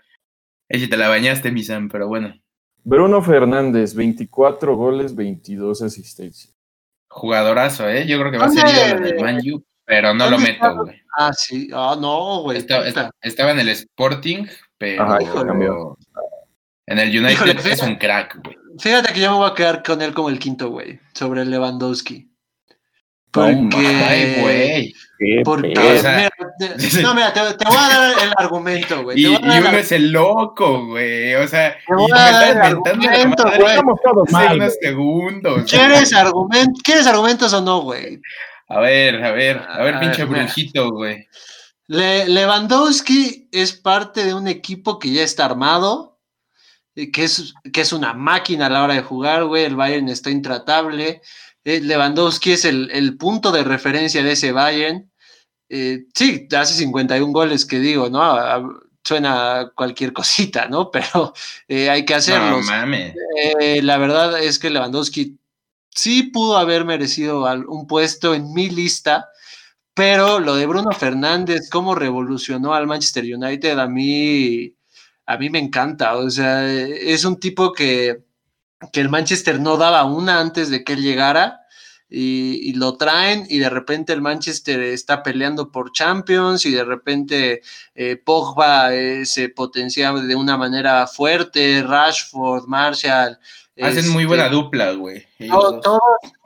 ahí 0.70 0.78
sí 0.78 0.86
te 0.86 0.96
la 0.96 1.08
bañaste, 1.08 1.50
Misan, 1.50 1.88
pero 1.88 2.06
bueno. 2.06 2.40
Bruno 2.84 3.22
Fernández, 3.22 3.94
24 3.94 4.76
goles, 4.76 5.14
22 5.14 5.82
asistencias. 5.82 6.54
Jugadorazo, 7.08 7.88
¿eh? 7.88 8.06
Yo 8.06 8.18
creo 8.18 8.32
que 8.32 8.38
va 8.38 8.46
a 8.46 8.50
ser 8.50 8.66
ídolo 8.66 9.06
del 9.06 9.22
Manju, 9.22 9.64
pero 9.84 10.14
no 10.14 10.30
lo 10.30 10.38
meto, 10.38 10.76
güey. 10.76 11.00
Ah, 11.18 11.32
sí. 11.32 11.68
Ah, 11.72 11.96
no, 12.00 12.42
güey. 12.42 12.58
Estaba, 12.58 13.52
en 13.52 13.58
el 13.58 13.68
Sporting, 13.68 14.46
pero 14.78 15.96
en 16.86 16.98
el 16.98 17.24
United 17.24 17.66
es 17.66 17.82
un 17.82 17.96
crack, 17.96 18.40
güey. 18.42 18.56
Fíjate 18.78 19.12
que 19.12 19.20
yo 19.20 19.30
me 19.30 19.36
voy 19.36 19.50
a 19.50 19.54
quedar 19.54 19.82
con 19.82 20.00
él 20.00 20.14
como 20.14 20.30
el 20.30 20.38
quinto, 20.38 20.70
güey, 20.70 20.98
sobre 21.12 21.44
Lewandowski. 21.44 22.31
Porque, 23.32 24.38
güey. 24.40 24.94
Porque, 25.44 25.68
mira, 25.68 26.30
no, 27.02 27.14
mira, 27.14 27.32
te, 27.32 27.40
voy 27.40 27.76
a 27.78 27.98
dar 27.98 28.24
el 28.24 28.32
argumento, 28.36 29.02
güey. 29.04 29.20
Y, 29.20 29.26
uno 29.26 29.70
es 29.70 29.92
el 29.92 30.12
loco, 30.12 30.86
güey. 30.86 31.34
O 31.36 31.48
sea, 31.48 31.76
te 31.86 31.94
voy 31.94 32.10
a 32.12 32.30
dar 32.30 32.50
el 32.50 32.62
argumento, 32.62 33.44
güey. 33.44 33.70
Estamos 33.70 34.00
todos 34.04 34.30
mal. 34.30 34.56
Unos 34.56 34.74
segundos. 34.80 35.70
¿Quieres, 35.70 36.12
argument 36.12 36.76
¿Quieres 36.84 37.06
argumentos 37.06 37.52
o 37.54 37.62
no, 37.62 37.80
güey? 37.82 38.20
A 38.68 38.80
ver, 38.80 39.24
a 39.24 39.32
ver, 39.32 39.62
a 39.66 39.82
ver, 39.82 39.98
pinche 39.98 40.24
brujito, 40.24 40.90
güey. 40.90 41.26
Lewandowski 41.86 43.48
es 43.50 43.72
parte 43.72 44.24
de 44.24 44.34
un 44.34 44.46
equipo 44.46 44.98
que 44.98 45.10
ya 45.10 45.22
está 45.22 45.44
armado, 45.44 46.18
eh, 46.96 47.10
que 47.10 47.24
es, 47.24 47.54
que 47.72 47.80
es 47.80 47.92
una 47.92 48.12
máquina 48.12 48.66
a 48.66 48.70
la 48.70 48.82
hora 48.82 48.94
de 48.94 49.02
jugar, 49.02 49.44
güey. 49.44 49.64
El 49.64 49.76
Bayern 49.76 50.08
está 50.08 50.30
intratable 50.30 51.22
Lewandowski 51.64 52.52
es 52.52 52.64
el, 52.64 53.16
punto 53.18 53.52
de 53.52 53.64
referencia 53.64 54.22
de 54.22 54.32
ese 54.32 54.52
Bayern. 54.52 55.10
Eh, 55.68 56.04
sí, 56.14 56.48
hace 56.56 56.74
51 56.74 57.32
goles 57.32 57.64
que 57.64 57.78
digo, 57.78 58.10
¿no? 58.10 58.82
suena 59.04 59.72
cualquier 59.74 60.12
cosita, 60.12 60.66
¿no? 60.68 60.90
Pero 60.90 61.32
eh, 61.68 61.90
hay 61.90 62.04
que 62.04 62.14
hacerlo. 62.14 62.60
la 63.82 63.98
verdad 63.98 64.42
es 64.42 64.58
que 64.58 64.70
Lewandowski 64.70 65.38
sí 65.94 66.24
pudo 66.24 66.56
haber 66.56 66.84
merecido 66.84 67.44
un 67.68 67.86
puesto 67.86 68.34
en 68.34 68.52
mi 68.52 68.70
lista, 68.70 69.28
pero 69.94 70.40
lo 70.40 70.56
de 70.56 70.66
Bruno 70.66 70.90
Fernández, 70.92 71.68
cómo 71.70 71.94
revolucionó 71.94 72.74
al 72.74 72.86
Manchester 72.86 73.24
United, 73.24 73.78
a 73.78 73.86
mí, 73.86 74.74
a 75.26 75.36
mí 75.36 75.50
me 75.50 75.58
encanta. 75.58 76.16
O 76.16 76.30
sea, 76.30 76.66
es 76.72 77.24
un 77.24 77.38
tipo 77.38 77.72
que 77.72 78.22
que 78.92 79.00
el 79.00 79.08
Manchester 79.08 79.60
no 79.60 79.76
daba 79.76 80.04
una 80.04 80.40
antes 80.40 80.70
de 80.70 80.84
que 80.84 80.94
él 80.94 81.02
llegara. 81.02 81.60
Y, 82.14 82.74
lo 82.74 82.98
traen 82.98 83.46
y 83.48 83.58
de 83.58 83.70
repente 83.70 84.12
el 84.12 84.20
Manchester 84.20 84.80
está 84.80 85.22
peleando 85.22 85.72
por 85.72 85.92
Champions 85.92 86.66
y 86.66 86.72
de 86.72 86.84
repente 86.84 87.62
eh, 87.94 88.16
Pogba 88.16 88.94
eh, 88.94 89.24
se 89.24 89.48
potencia 89.48 90.12
de 90.12 90.34
una 90.34 90.58
manera 90.58 91.06
fuerte, 91.06 91.82
Rashford, 91.82 92.66
Marshall. 92.66 93.38
Hacen 93.80 94.10
muy 94.10 94.26
buena 94.26 94.44
este, 94.44 94.56
dupla, 94.56 94.92
güey. 94.92 95.26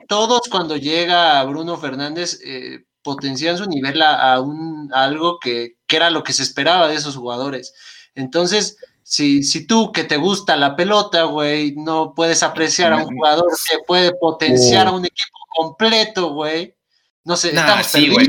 todos, 0.07 0.43
cuando 0.49 0.77
llega 0.77 1.43
Bruno 1.43 1.75
Fernández 1.75 2.39
eh, 2.45 2.85
potencian 3.01 3.57
su 3.57 3.65
nivel 3.65 4.01
a, 4.01 4.39
un, 4.39 4.89
algo 4.93 5.37
que, 5.37 5.75
que, 5.85 5.97
era 5.97 6.09
lo 6.09 6.23
que 6.23 6.31
se 6.31 6.43
esperaba 6.43 6.87
de 6.87 6.95
esos 6.95 7.17
jugadores. 7.17 7.73
Entonces, 8.15 8.77
si, 9.09 9.41
si 9.41 9.65
tú 9.65 9.93
que 9.93 10.03
te 10.03 10.17
gusta 10.17 10.57
la 10.57 10.75
pelota, 10.75 11.23
güey, 11.23 11.73
no 11.77 12.13
puedes 12.13 12.43
apreciar 12.43 12.91
a 12.91 12.97
un 12.97 13.15
jugador 13.15 13.47
que 13.69 13.77
puede 13.87 14.11
potenciar 14.11 14.87
a 14.87 14.91
un 14.91 15.05
equipo 15.05 15.37
completo, 15.55 16.33
güey. 16.33 16.75
No 17.23 17.37
sé, 17.37 17.55
estamos 17.55 17.85
sí, 17.87 18.09
güey. 18.09 18.27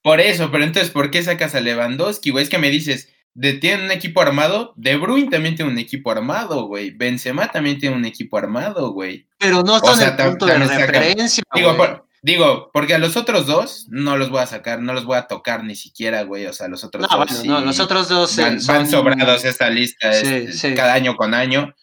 Por 0.00 0.20
eso, 0.20 0.48
pero 0.52 0.62
entonces, 0.62 0.92
¿por 0.92 1.10
qué 1.10 1.24
sacas 1.24 1.56
a 1.56 1.60
Lewandowski, 1.60 2.30
güey? 2.30 2.44
Es 2.44 2.48
que 2.48 2.58
me 2.58 2.70
dices, 2.70 3.08
de, 3.34 3.54
tiene 3.54 3.82
un 3.82 3.90
equipo 3.90 4.20
armado, 4.20 4.74
De 4.76 4.96
Bruyne 4.96 5.28
también 5.28 5.56
tiene 5.56 5.72
un 5.72 5.78
equipo 5.78 6.12
armado, 6.12 6.68
güey. 6.68 6.92
Benzema 6.92 7.50
también 7.50 7.80
tiene 7.80 7.96
un 7.96 8.04
equipo 8.04 8.38
armado, 8.38 8.92
güey. 8.92 9.26
Pero 9.38 9.64
no 9.64 9.80
son 9.80 10.00
el 10.00 10.14
punto 10.14 10.46
de 10.46 10.56
referencia, 10.56 11.42
Digo, 11.52 11.76
Digo, 12.22 12.70
porque 12.72 12.94
a 12.94 12.98
los 12.98 13.16
otros 13.16 13.46
dos 13.46 13.86
no 13.88 14.18
los 14.18 14.28
voy 14.28 14.40
a 14.40 14.46
sacar, 14.46 14.80
no 14.80 14.92
los 14.92 15.06
voy 15.06 15.16
a 15.16 15.26
tocar 15.26 15.64
ni 15.64 15.74
siquiera, 15.74 16.22
güey. 16.22 16.46
O 16.46 16.52
sea, 16.52 16.68
los 16.68 16.84
otros 16.84 17.08
dos. 17.08 17.44
no, 17.44 17.60
los 17.60 17.80
otros 17.80 18.08
dos. 18.08 18.36
Van, 18.36 18.60
sobrados 18.60 19.44
esta 19.44 19.70
lista 19.70 20.10
este, 20.10 20.74
cada 20.74 20.94
año 20.94 21.16
con 21.16 21.32
año. 21.32 21.74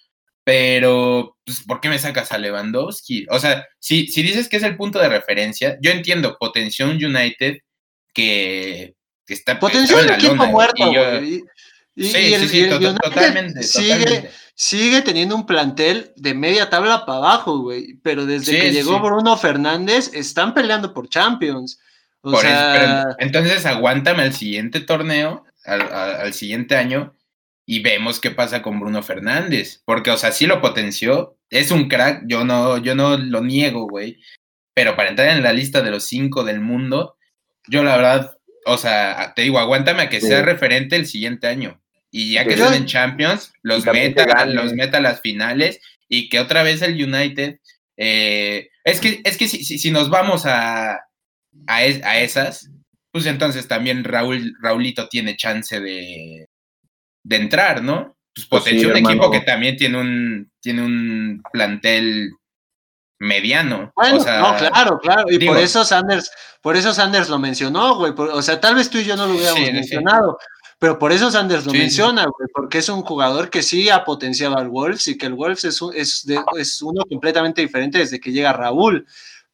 Pero, 0.44 1.38
pues, 1.44 1.64
¿por 1.66 1.82
qué 1.82 1.90
me 1.90 2.00
sacas 2.00 2.32
a 2.32 2.38
Lewandowski? 2.38 3.26
O 3.30 3.40
sea, 3.40 3.66
si, 3.80 4.08
si 4.08 4.22
dices 4.22 4.48
que 4.48 4.58
es 4.58 4.64
el 4.64 4.78
punto 4.78 5.00
de 5.00 5.10
referencia, 5.10 5.78
yo 5.82 5.92
entiendo, 5.92 6.38
potenció 6.40 6.86
un 6.86 7.04
United 7.04 7.58
que, 8.14 8.96
que 9.26 9.34
está. 9.34 9.60
Potenció 9.60 9.98
un 9.98 10.10
equipo 10.10 10.46
muerto, 10.46 10.88
güey. 10.88 11.44
Sí, 11.98 12.36
sí, 12.36 12.48
sí, 12.48 12.70
totalmente. 12.70 13.62
totalmente 13.62 14.30
sigue 14.58 15.04
teniendo 15.04 15.36
un 15.36 15.46
plantel 15.46 16.12
de 16.16 16.34
media 16.34 16.68
tabla 16.68 17.06
para 17.06 17.20
abajo, 17.20 17.60
güey. 17.60 18.00
Pero 18.02 18.26
desde 18.26 18.60
que 18.60 18.72
llegó 18.72 19.00
Bruno 19.00 19.38
Fernández, 19.38 20.12
están 20.14 20.56
peleando 20.56 20.94
por 20.96 21.08
Champions. 21.10 21.80
O 22.22 22.36
sea... 22.36 23.16
entonces 23.20 23.66
aguántame 23.68 24.24
al 24.24 24.34
siguiente 24.34 24.82
torneo, 24.82 25.46
al, 25.64 26.34
siguiente 26.34 26.76
año, 26.76 27.14
y 27.68 27.82
vemos 27.82 28.20
qué 28.20 28.32
pasa 28.32 28.64
con 28.64 28.80
Bruno 28.80 29.04
Fernández. 29.04 29.84
Porque, 29.86 30.10
o 30.10 30.18
sea, 30.18 30.32
sí 30.32 30.48
lo 30.48 30.60
potenció. 30.60 31.38
Es 31.52 31.70
un 31.70 31.88
crack, 31.88 32.24
yo 32.26 32.44
no, 32.44 32.80
yo 32.80 32.96
no 32.96 33.16
lo 33.16 33.42
niego, 33.42 33.88
güey. 33.88 34.20
Pero 34.74 34.96
para 34.96 35.10
entrar 35.10 35.30
en 35.30 35.44
la 35.44 35.54
lista 35.54 35.82
de 35.82 35.92
los 35.92 36.06
cinco 36.06 36.44
del 36.44 36.62
mundo, 36.62 37.16
yo 37.68 37.84
la 37.84 37.96
verdad, 37.96 38.38
o 38.66 38.78
sea, 38.78 39.34
te 39.36 39.44
digo, 39.44 39.60
aguántame 39.60 40.02
a 40.02 40.10
que 40.10 40.20
sea 40.20 40.42
referente 40.42 40.96
el 40.96 41.06
siguiente 41.06 41.46
año. 41.46 41.80
Y 42.18 42.34
ya 42.34 42.46
que 42.46 42.56
están 42.56 42.74
en 42.74 42.88
Champions, 42.88 43.54
los 43.62 43.86
meta, 43.86 44.48
los 44.48 44.74
meta 44.74 44.98
a 44.98 45.02
las 45.02 45.22
finales 45.22 45.80
y 46.10 46.30
que 46.30 46.40
otra 46.40 46.64
vez 46.64 46.82
el 46.82 46.96
United. 46.96 47.60
Eh, 47.96 48.70
es 48.84 49.00
que, 49.00 49.22
es 49.24 49.38
que 49.38 49.48
si, 49.48 49.64
si, 49.64 49.92
nos 49.92 50.10
vamos 50.10 50.48
a, 50.48 50.94
a, 50.96 51.76
a, 51.76 52.20
esas, 52.20 52.72
pues 53.12 53.28
entonces 53.28 53.68
también 53.68 54.04
Raúl, 54.04 54.56
Raulito 54.60 55.08
tiene 55.10 55.38
chance 55.38 55.80
de, 55.80 56.50
de 57.24 57.36
entrar, 57.36 57.84
¿no? 57.84 58.18
Pues, 58.34 58.48
pues 58.48 58.64
potencia 58.64 58.88
un 58.88 58.98
equipo 58.98 59.30
que 59.30 59.42
también 59.42 59.78
tiene 59.78 60.00
un, 60.00 60.52
tiene 60.60 60.82
un 60.82 61.44
plantel 61.54 62.32
mediano. 63.20 63.92
Bueno, 63.96 64.18
no, 64.18 64.58
claro, 64.58 65.00
claro. 65.00 65.26
Y 65.30 65.46
por 65.46 65.58
eso 65.58 65.86
Sanders, 65.86 66.32
por 66.64 66.76
eso 66.76 66.96
Sanders 66.96 67.30
lo 67.30 67.38
mencionó, 67.38 67.96
güey. 67.96 68.14
o 68.18 68.42
sea, 68.42 68.60
tal 68.60 68.74
vez 68.74 68.90
tú 68.90 68.98
y 68.98 69.04
yo 69.04 69.16
no 69.16 69.28
lo 69.28 69.36
hubiéramos 69.36 69.72
mencionado. 69.72 70.40
Pero 70.80 71.00
por 71.00 71.12
eso 71.12 71.32
Sanders 71.32 71.66
lo 71.66 71.74
menciona, 71.74 72.26
güey, 72.26 72.50
porque 72.54 72.78
es 72.78 72.90
un 72.90 73.02
jugador 73.02 73.50
que 73.50 73.64
sí 73.64 73.90
ha 73.90 74.04
potenciado 74.04 74.58
al 74.58 74.70
Wolves 74.70 75.08
y 75.08 75.18
que 75.18 75.26
el 75.26 75.34
Wolves 75.34 75.64
es, 75.66 75.82
es, 75.96 76.26
es 76.56 76.82
uno 76.84 77.04
completamente 77.10 77.62
diferente 77.62 77.98
desde 77.98 78.20
que 78.20 78.32
llega 78.32 78.54
Raúl. 78.54 79.08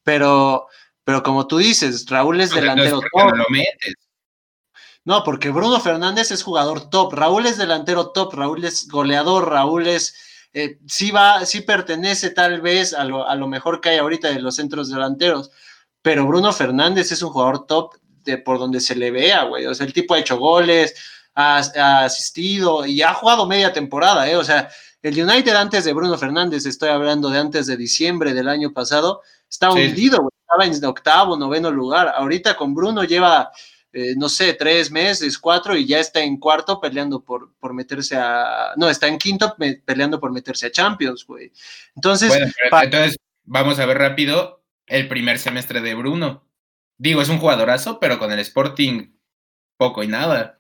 Pero, 0.04 0.68
pero 1.06 1.24
como 1.24 1.48
tú 1.48 1.60
dices, 1.60 2.06
Raúl 2.10 2.42
es 2.42 2.54
delantero 2.54 3.00
top. 3.00 3.34
No, 5.06 5.24
porque 5.24 5.50
Bruno 5.50 5.80
Fernández 5.80 6.32
es 6.32 6.44
jugador 6.44 6.90
top, 6.90 7.14
Raúl 7.14 7.46
es 7.46 7.58
delantero 7.58 8.10
top, 8.12 8.34
Raúl 8.34 8.66
es 8.66 8.88
goleador, 8.88 9.50
Raúl 9.50 9.88
es 9.88 10.16
eh, 10.54 10.78
sí 10.88 11.10
va, 11.10 11.46
sí 11.46 11.62
pertenece 11.62 12.30
tal 12.30 12.62
vez 12.62 12.94
a 12.94 13.04
lo, 13.06 13.28
a 13.28 13.36
lo 13.36 13.48
mejor 13.48 13.82
que 13.82 13.90
hay 13.90 13.98
ahorita 13.98 14.30
de 14.30 14.40
los 14.40 14.56
centros 14.56 14.90
delanteros, 14.90 15.50
pero 16.02 16.28
Bruno 16.28 16.54
Fernández 16.54 17.12
es 17.12 17.24
un 17.24 17.32
jugador 17.32 17.66
top 17.66 17.96
de 18.24 18.38
por 18.38 18.60
donde 18.60 18.80
se 18.80 18.96
le 18.96 19.12
vea, 19.12 19.44
güey. 19.44 19.66
O 19.66 19.74
sea, 19.74 19.86
el 19.86 19.94
tipo 19.94 20.14
ha 20.14 20.20
hecho 20.20 20.38
goles, 20.38 20.96
ha, 21.36 22.06
asistido 22.06 22.86
y 22.86 23.02
ha 23.02 23.14
jugado 23.14 23.48
media 23.48 23.74
temporada, 23.74 24.30
¿eh? 24.30 24.36
O 24.36 24.44
sea, 24.44 24.70
el 25.02 25.22
United 25.22 25.54
antes 25.54 25.84
de 25.84 25.94
Bruno 25.94 26.18
Fernández, 26.18 26.66
estoy 26.66 26.90
hablando 26.90 27.30
de 27.30 27.40
antes 27.40 27.68
de 27.68 27.76
diciembre 27.76 28.34
del 28.34 28.48
año 28.48 28.72
pasado, 28.72 29.22
estaba 29.50 29.74
hundido, 29.74 30.20
güey. 30.20 30.30
Estaba 30.42 30.66
en 30.66 30.86
octavo, 30.86 31.36
noveno 31.36 31.72
lugar. 31.72 32.14
Ahorita 32.16 32.56
con 32.56 32.76
Bruno 32.76 33.04
lleva, 33.04 33.52
eh, 33.92 34.14
no 34.16 34.30
sé, 34.30 34.54
tres 34.54 34.92
meses, 34.92 35.38
cuatro, 35.40 35.76
y 35.76 35.86
ya 35.88 36.00
está 36.00 36.22
en 36.22 36.38
cuarto 36.38 36.80
peleando 36.80 37.24
por, 37.24 37.54
por 37.60 37.74
meterse 37.74 38.16
a. 38.16 38.74
No, 38.76 38.88
está 38.88 39.08
en 39.08 39.18
quinto 39.18 39.56
peleando 39.84 40.20
por 40.20 40.32
meterse 40.32 40.68
a 40.68 40.72
Champions, 40.72 41.26
güey. 41.26 41.52
Entonces. 41.96 42.32
entonces, 42.72 43.18
vamos 43.46 43.80
a 43.80 43.86
ver 43.86 43.98
rápido 43.98 44.64
el 44.86 45.08
primer 45.08 45.40
semestre 45.40 45.82
de 45.82 45.96
Bruno. 45.96 46.44
Digo, 46.98 47.22
es 47.22 47.30
un 47.30 47.40
jugadorazo, 47.40 48.00
pero 48.00 48.20
con 48.20 48.32
el 48.32 48.40
Sporting 48.40 49.14
poco 49.78 50.04
y 50.04 50.08
nada. 50.08 50.60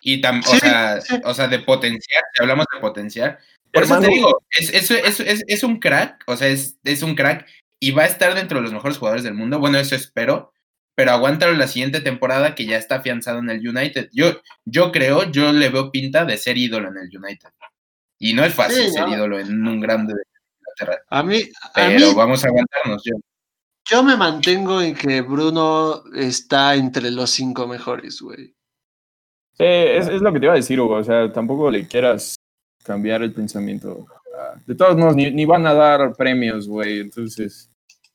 Y 0.00 0.20
también, 0.20 0.54
o, 0.54 0.58
sea, 0.58 1.00
o 1.24 1.34
sea, 1.34 1.48
de 1.48 1.60
potenciar, 1.60 2.22
si 2.34 2.42
hablamos 2.42 2.66
de 2.72 2.80
potenciar. 2.80 3.38
Por 3.72 3.82
eso 3.82 3.98
te 3.98 4.08
digo, 4.08 4.42
es, 4.50 4.72
es, 4.72 4.90
es, 4.90 5.44
es, 5.46 5.62
un 5.64 5.80
crack, 5.80 6.22
o 6.26 6.36
sea, 6.36 6.48
es, 6.48 6.78
es 6.84 7.02
un 7.02 7.14
crack 7.14 7.46
y 7.80 7.90
va 7.90 8.04
a 8.04 8.06
estar 8.06 8.34
dentro 8.34 8.58
de 8.58 8.62
los 8.62 8.72
mejores 8.72 8.98
jugadores 8.98 9.24
del 9.24 9.34
mundo. 9.34 9.58
Bueno, 9.58 9.78
eso 9.78 9.96
espero, 9.96 10.52
pero 10.94 11.10
aguántalo 11.10 11.54
la 11.54 11.66
siguiente 11.66 12.00
temporada 12.00 12.54
que 12.54 12.66
ya 12.66 12.76
está 12.76 12.96
afianzado 12.96 13.40
en 13.40 13.50
el 13.50 13.66
United. 13.66 14.10
Yo, 14.12 14.40
yo 14.64 14.92
creo, 14.92 15.30
yo 15.30 15.52
le 15.52 15.70
veo 15.70 15.90
pinta 15.90 16.24
de 16.24 16.36
ser 16.36 16.56
ídolo 16.56 16.88
en 16.88 16.98
el 16.98 17.16
United. 17.16 17.50
Y 18.18 18.32
no 18.34 18.44
es 18.44 18.54
fácil 18.54 18.90
ser 18.90 19.08
ídolo 19.08 19.38
en 19.38 19.66
un 19.66 19.80
grande 19.80 20.14
de 20.14 20.22
Inglaterra. 20.60 21.04
A 21.10 21.22
mí, 21.22 21.42
pero 21.74 22.14
vamos 22.14 22.44
a 22.44 22.48
aguantarnos. 22.48 23.02
Yo. 23.04 23.16
Yo 23.86 24.02
me 24.02 24.16
mantengo 24.16 24.80
en 24.80 24.94
que 24.94 25.20
Bruno 25.20 26.04
está 26.14 26.74
entre 26.74 27.10
los 27.10 27.30
cinco 27.30 27.66
mejores, 27.66 28.20
güey. 28.20 28.54
Sí, 29.52 29.64
es, 29.64 30.08
lo 30.08 30.32
que 30.32 30.40
te 30.40 30.46
iba 30.46 30.54
a 30.54 30.56
decir, 30.56 30.80
Hugo. 30.80 30.96
O 30.96 31.04
sea, 31.04 31.30
tampoco 31.32 31.70
le 31.70 31.86
quieras 31.86 32.34
cambiar 32.82 33.22
el 33.22 33.32
pensamiento. 33.32 34.06
De 34.66 34.74
todos 34.74 34.96
modos, 34.96 35.14
ni, 35.16 35.44
van 35.44 35.66
a 35.66 35.74
dar 35.74 36.14
premios, 36.14 36.66
güey. 36.66 37.00
Entonces. 37.00 37.70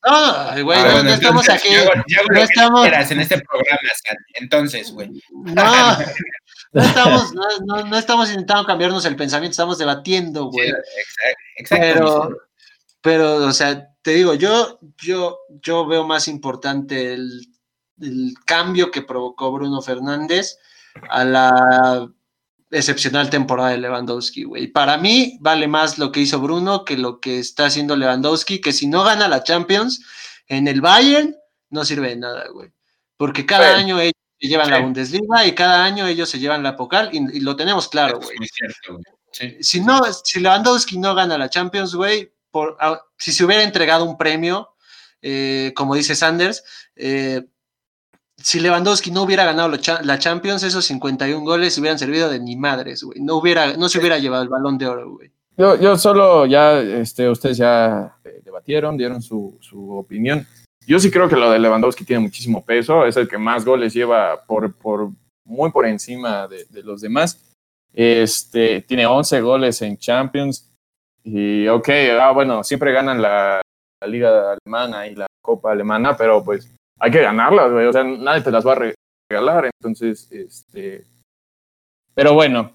No, 0.05 0.63
güey, 0.63 0.79
ah, 0.79 1.03
no, 1.03 1.09
estamos 1.09 1.49
aquí. 1.49 1.69
no 2.31 2.41
estamos. 2.41 2.87
en 3.11 3.19
este 3.19 3.39
programa, 3.41 3.79
entonces, 4.35 4.91
güey. 4.91 5.09
No, 5.31 5.97
no 6.71 6.81
estamos, 6.81 7.33
no, 7.33 7.83
no, 7.85 7.97
estamos 7.97 8.29
intentando 8.29 8.65
cambiarnos 8.65 9.05
el 9.05 9.15
pensamiento, 9.15 9.51
estamos 9.51 9.77
debatiendo, 9.77 10.45
güey. 10.45 10.71
exacto, 11.57 11.75
Pero, 11.81 12.48
pero, 13.01 13.45
o 13.45 13.51
sea, 13.51 13.89
te 14.01 14.11
digo, 14.11 14.33
yo, 14.33 14.79
yo, 15.01 15.39
yo 15.61 15.85
veo 15.85 16.05
más 16.05 16.27
importante 16.27 17.13
el, 17.13 17.45
cambio 18.45 18.91
que 18.91 19.01
provocó 19.01 19.51
Bruno 19.51 19.81
Fernández 19.81 20.57
a 21.09 21.25
la 21.25 22.09
excepcional 22.71 23.29
temporada 23.29 23.71
de 23.71 23.77
Lewandowski, 23.77 24.45
güey. 24.45 24.67
Para 24.67 24.97
mí 24.97 25.37
vale 25.41 25.67
más 25.67 25.97
lo 25.97 26.09
que 26.09 26.21
hizo 26.21 26.39
Bruno 26.39 26.85
que 26.85 26.97
lo 26.97 27.19
que 27.19 27.39
está 27.39 27.65
haciendo 27.65 27.97
Lewandowski, 27.97 28.61
que 28.61 28.71
si 28.71 28.87
no 28.87 29.03
gana 29.03 29.27
la 29.27 29.43
Champions 29.43 30.01
en 30.47 30.69
el 30.69 30.79
Bayern, 30.79 31.35
no 31.71 31.83
sirve 31.83 32.09
de 32.09 32.15
nada, 32.15 32.47
güey. 32.53 32.71
Porque 33.17 33.45
cada 33.45 33.75
año 33.75 33.99
ellos 33.99 34.13
se 34.39 34.47
llevan 34.47 34.69
la 34.69 34.79
Bundesliga 34.79 35.45
y 35.45 35.53
cada 35.53 35.83
año 35.83 36.07
ellos 36.07 36.29
se 36.29 36.39
llevan 36.39 36.63
la 36.63 36.77
Pokal 36.77 37.09
y, 37.11 37.41
lo 37.41 37.57
tenemos 37.57 37.89
claro, 37.89 38.21
güey. 38.21 38.37
Si 39.59 39.81
no, 39.81 39.99
si 40.23 40.39
Lewandowski 40.39 40.97
no 40.97 41.13
gana 41.13 41.37
la 41.37 41.49
Champions, 41.49 41.93
güey, 41.93 42.31
si 43.17 43.31
se 43.31 43.43
hubiera 43.43 43.63
entregado 43.63 44.05
un 44.05 44.17
premio, 44.17 44.69
eh, 45.21 45.73
como 45.75 45.95
dice 45.95 46.15
Sanders, 46.15 46.63
eh, 46.95 47.45
si 48.37 48.59
Lewandowski 48.59 49.11
no 49.11 49.23
hubiera 49.23 49.43
ganado 49.43 49.69
la 50.03 50.19
Champions, 50.19 50.63
esos 50.63 50.85
51 50.85 51.43
goles 51.43 51.77
hubieran 51.77 51.99
servido 51.99 52.29
de 52.29 52.39
ni 52.39 52.55
madres, 52.55 53.03
güey. 53.03 53.19
No, 53.19 53.35
hubiera, 53.35 53.75
no 53.75 53.89
se 53.89 53.99
hubiera 53.99 54.17
llevado 54.17 54.43
el 54.43 54.49
balón 54.49 54.77
de 54.77 54.87
oro, 54.87 55.11
güey. 55.11 55.31
Yo, 55.57 55.75
yo 55.75 55.97
solo 55.97 56.45
ya, 56.45 56.79
este, 56.79 57.29
ustedes 57.29 57.57
ya 57.57 58.15
eh, 58.23 58.41
debatieron, 58.45 58.97
dieron 58.97 59.21
su, 59.21 59.57
su, 59.59 59.91
opinión. 59.91 60.47
Yo 60.87 60.99
sí 60.99 61.11
creo 61.11 61.27
que 61.27 61.35
lo 61.35 61.51
de 61.51 61.59
Lewandowski 61.59 62.05
tiene 62.05 62.21
muchísimo 62.21 62.63
peso, 62.63 63.05
es 63.05 63.17
el 63.17 63.27
que 63.27 63.37
más 63.37 63.65
goles 63.65 63.93
lleva 63.93 64.41
por, 64.47 64.73
por 64.73 65.09
muy 65.43 65.69
por 65.71 65.85
encima 65.85 66.47
de, 66.47 66.65
de 66.69 66.81
los 66.81 67.01
demás. 67.01 67.57
Este, 67.93 68.81
tiene 68.81 69.05
11 69.05 69.41
goles 69.41 69.81
en 69.81 69.97
Champions, 69.97 70.68
y 71.31 71.67
ok, 71.67 71.89
ah, 72.19 72.31
bueno, 72.31 72.63
siempre 72.63 72.91
ganan 72.91 73.21
la, 73.21 73.61
liga 74.07 74.53
alemana 74.53 75.07
y 75.07 75.15
la 75.15 75.27
copa 75.41 75.71
alemana, 75.71 76.17
pero 76.17 76.43
pues 76.43 76.73
hay 76.99 77.11
que 77.11 77.21
ganarlas, 77.21 77.71
güey. 77.71 77.85
O 77.85 77.93
sea, 77.93 78.03
nadie 78.03 78.41
te 78.41 78.51
las 78.51 78.65
va 78.65 78.73
a 78.73 78.93
regalar. 79.29 79.69
Entonces, 79.79 80.31
este. 80.31 81.05
Pero 82.15 82.33
bueno, 82.33 82.73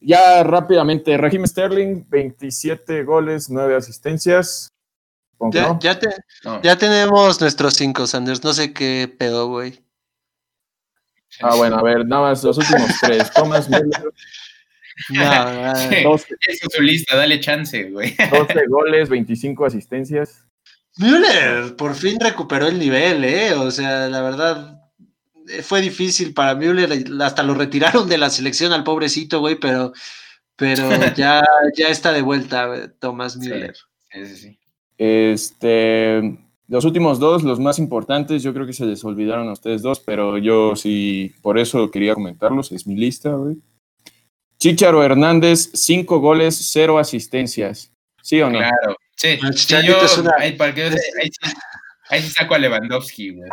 ya 0.00 0.42
rápidamente, 0.44 1.16
Regime 1.16 1.46
Sterling, 1.46 2.04
27 2.08 3.02
goles, 3.04 3.48
9 3.48 3.76
asistencias. 3.76 4.68
Ya, 5.52 5.78
ya, 5.80 5.98
ya, 6.62 6.76
tenemos 6.76 7.40
nuestros 7.40 7.74
5, 7.74 8.06
Sanders. 8.06 8.42
No 8.42 8.52
sé 8.52 8.72
qué 8.72 9.14
pedo, 9.18 9.48
güey. 9.48 9.84
Ah, 11.40 11.54
bueno, 11.56 11.76
a 11.76 11.82
ver, 11.82 12.06
nada 12.06 12.22
más 12.22 12.42
los 12.42 12.56
últimos 12.58 12.90
tres. 13.00 13.30
Thomas 13.32 13.68
Müller, 13.68 14.12
No, 15.10 15.72
Eso 16.14 16.36
es 16.48 16.60
su 16.70 16.82
lista, 16.82 17.16
dale 17.16 17.40
chance, 17.40 17.90
güey. 17.90 18.14
12 18.30 18.66
goles, 18.68 19.08
25 19.08 19.66
asistencias. 19.66 20.44
Müller 20.98 21.76
por 21.76 21.94
fin 21.94 22.18
recuperó 22.18 22.66
el 22.68 22.78
nivel, 22.78 23.24
¿eh? 23.24 23.52
O 23.52 23.70
sea, 23.70 24.08
la 24.08 24.22
verdad, 24.22 24.80
eh, 25.48 25.62
fue 25.62 25.82
difícil 25.82 26.32
para 26.32 26.54
Müller, 26.54 27.04
hasta 27.20 27.42
lo 27.42 27.54
retiraron 27.54 28.08
de 28.08 28.18
la 28.18 28.30
selección 28.30 28.72
al 28.72 28.84
pobrecito, 28.84 29.40
güey, 29.40 29.56
pero, 29.56 29.92
pero 30.56 30.88
ya, 31.16 31.44
ya 31.76 31.88
está 31.88 32.12
de 32.12 32.22
vuelta 32.22 32.92
Tomás 32.98 33.36
Müller. 33.36 33.76
Sí, 34.10 34.26
sí, 34.26 34.36
sí. 34.36 34.58
Este, 34.98 36.38
los 36.68 36.84
últimos 36.86 37.18
dos, 37.18 37.42
los 37.42 37.60
más 37.60 37.78
importantes, 37.78 38.42
yo 38.42 38.54
creo 38.54 38.66
que 38.66 38.72
se 38.72 38.86
les 38.86 39.04
olvidaron 39.04 39.48
a 39.48 39.52
ustedes 39.52 39.82
dos, 39.82 40.00
pero 40.00 40.38
yo 40.38 40.74
sí, 40.76 41.34
por 41.42 41.58
eso 41.58 41.90
quería 41.90 42.14
comentarlos, 42.14 42.72
es 42.72 42.86
mi 42.86 42.96
lista, 42.96 43.32
güey. 43.32 43.56
Chicharo 44.58 45.02
Hernández, 45.02 45.70
cinco 45.74 46.18
goles, 46.18 46.58
cero 46.72 46.98
asistencias. 46.98 47.92
¿Sí 48.22 48.40
o 48.40 48.50
no? 48.50 48.58
Claro, 48.58 48.96
sí. 49.14 49.38
yo, 49.86 50.00
es 50.00 50.18
una... 50.18 50.32
ahí, 50.38 50.56
sí, 52.20 52.30
saco 52.30 52.54
a 52.54 52.58
Lewandowski, 52.58 53.30
güey. 53.30 53.50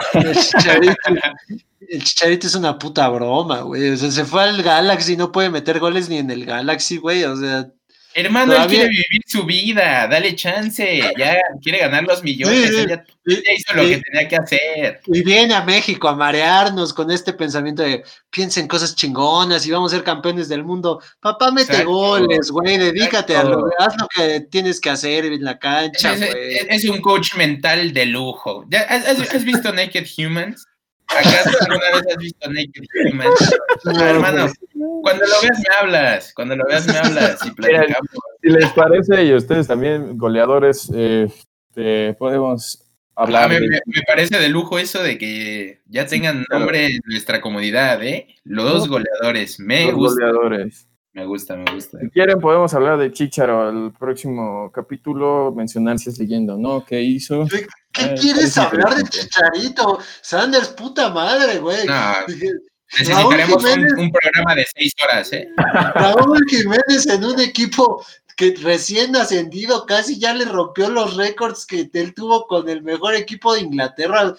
El 1.89 2.03
Chicharito, 2.03 2.47
es 2.47 2.55
una 2.55 2.79
puta 2.79 3.09
broma, 3.09 3.61
güey. 3.61 3.89
O 3.89 3.97
sea, 3.97 4.09
se 4.09 4.25
fue 4.25 4.43
al 4.43 4.63
Galaxy, 4.63 5.17
no 5.17 5.31
puede 5.31 5.49
meter 5.49 5.79
goles 5.79 6.09
ni 6.09 6.17
en 6.17 6.31
el 6.31 6.45
Galaxy, 6.45 6.97
güey. 6.97 7.23
O 7.23 7.35
sea, 7.35 7.67
Hermano, 8.15 8.55
él 8.55 8.67
quiere 8.67 8.89
vivir 8.89 9.21
su 9.25 9.43
vida, 9.43 10.07
dale 10.07 10.35
chance, 10.35 11.01
ya 11.17 11.37
quiere 11.61 11.79
ganar 11.79 12.03
los 12.03 12.23
millones, 12.23 12.87
ya, 12.87 13.03
hizo 13.25 13.73
lo 13.73 13.83
que 13.83 14.01
tenía 14.01 14.27
que 14.27 14.35
hacer. 14.35 15.01
Y 15.07 15.23
viene 15.23 15.53
a 15.53 15.63
México 15.63 16.07
a 16.07 16.15
marearnos 16.15 16.93
con 16.93 17.09
este 17.09 17.33
pensamiento 17.33 17.83
de 17.83 18.03
piensen 18.29 18.67
cosas 18.67 18.95
chingonas 18.95 19.65
y 19.65 19.71
vamos 19.71 19.93
a 19.93 19.97
ser 19.97 20.03
campeones 20.03 20.47
del 20.49 20.63
mundo. 20.63 21.01
Papá, 21.19 21.51
mete 21.51 21.83
goles, 21.83 22.51
güey, 22.51 22.77
dedícate 22.77 23.35
a 23.35 23.43
lo, 23.43 23.65
haz 23.79 23.95
lo 23.99 24.07
que 24.07 24.41
tienes 24.41 24.79
que 24.79 24.89
hacer 24.89 25.25
en 25.25 25.43
la 25.43 25.57
cancha, 25.57 26.15
güey. 26.15 26.57
Es, 26.69 26.85
un 26.85 27.01
coach 27.01 27.35
mental 27.35 27.93
de 27.93 28.05
lujo. 28.05 28.65
¿Has, 28.89 29.07
has 29.33 29.43
visto 29.43 29.71
Naked 29.71 30.05
Humans? 30.17 30.67
¿Acaso 31.19 31.57
alguna 31.61 31.91
vez 31.91 32.03
has 32.09 32.17
visto 32.17 32.49
Naked 32.49 32.83
Humans? 33.11 33.55
No, 33.85 34.05
hermano, 34.05 34.47
cuando 35.01 35.25
lo 35.25 35.41
veas 35.41 35.59
me 35.59 35.75
hablas, 35.79 36.33
cuando 36.33 36.55
lo 36.55 36.65
veas 36.65 36.87
me 36.87 36.97
hablas 36.97 37.45
y 37.45 37.51
platicamos. 37.51 38.09
Si 38.41 38.49
les 38.49 38.71
parece, 38.73 39.23
y 39.25 39.33
ustedes 39.33 39.67
también, 39.67 40.17
goleadores, 40.17 40.91
eh, 40.95 41.27
podemos 42.17 42.83
hablar. 43.15 43.51
Ah, 43.51 43.59
me, 43.59 44.01
parece 44.07 44.39
de 44.39 44.49
lujo 44.49 44.79
eso 44.79 45.01
de 45.01 45.17
que 45.17 45.81
ya 45.87 46.05
tengan 46.05 46.45
nombre 46.49 46.87
en 46.87 46.99
nuestra 47.05 47.41
comunidad, 47.41 48.03
¿eh? 48.03 48.27
Los 48.43 48.87
goleadores, 48.87 49.59
me 49.59 49.85
Los 49.85 49.95
gusta. 49.95 50.25
goleadores. 50.25 50.87
Me 51.13 51.27
gusta, 51.27 51.55
me 51.55 51.65
gusta. 51.71 51.99
Si 51.99 52.09
quieren, 52.09 52.39
podemos 52.39 52.73
hablar 52.73 52.97
de 52.97 53.11
Chicharo 53.11 53.69
el 53.69 53.91
próximo 53.91 54.71
capítulo, 54.73 55.53
mencionar 55.55 55.99
si 55.99 56.09
es 56.09 56.17
leyendo, 56.17 56.57
¿no? 56.57 56.83
¿Qué 56.83 57.01
hizo? 57.01 57.45
¿Qué, 57.93 58.03
eh, 58.05 58.15
quieres 58.19 58.57
hablar 58.57 58.95
de 58.95 59.03
Chicharito? 59.03 59.99
Sanders, 60.21 60.69
puta 60.69 61.09
madre, 61.09 61.59
güey. 61.59 61.85
No, 61.85 62.13
necesitaremos 62.97 63.63
un, 63.97 64.11
programa 64.11 64.55
de 64.55 64.65
seis 64.75 64.91
horas, 65.03 65.31
¿eh? 65.33 65.47
Raúl 65.95 66.43
Jiménez 66.49 67.07
en 67.07 67.23
un 67.23 67.39
equipo 67.39 68.05
que 68.35 68.55
recién 68.61 69.15
ascendido 69.15 69.85
casi 69.85 70.19
ya 70.19 70.33
le 70.33 70.45
rompió 70.45 70.89
los 70.89 71.15
récords 71.15 71.65
que 71.65 71.89
él 71.93 72.13
tuvo 72.13 72.47
con 72.47 72.67
el 72.67 72.81
mejor 72.81 73.13
equipo 73.13 73.53
de 73.53 73.61
Inglaterra. 73.61 74.33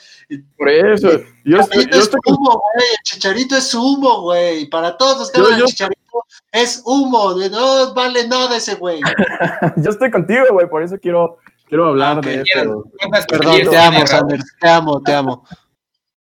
Por 0.56 0.68
eso, 0.68 1.10
yo 1.44 1.60
estoy, 1.60 1.86
es 1.90 2.10
humo, 2.26 2.62
güey. 2.74 2.88
El 2.90 3.02
Chicharito 3.04 3.56
es 3.56 3.74
humo, 3.74 4.22
güey. 4.22 4.66
Para 4.66 4.96
todos 4.96 5.18
los 5.18 5.30
que 5.30 5.64
Chicharito 5.66 6.24
es 6.52 6.82
humo, 6.84 7.34
de 7.34 7.50
no 7.50 7.94
vale 7.94 8.26
nada 8.26 8.56
ese 8.56 8.74
güey. 8.74 9.00
yo 9.76 9.90
estoy 9.90 10.10
contigo, 10.10 10.44
güey, 10.52 10.68
por 10.68 10.82
eso 10.82 10.98
quiero, 10.98 11.38
quiero 11.66 11.88
hablar 11.88 12.24
de. 12.24 12.44
Perdón, 13.28 13.70
te 13.70 13.78
amo, 13.78 14.06
Sanders, 14.06 14.44
te 14.60 14.68
amo, 14.68 15.02
te 15.02 15.14
amo. 15.14 15.46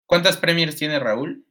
¿Cuántas 0.06 0.36
premiers 0.36 0.77
tiene 0.77 0.98
Raúl? 0.98 1.44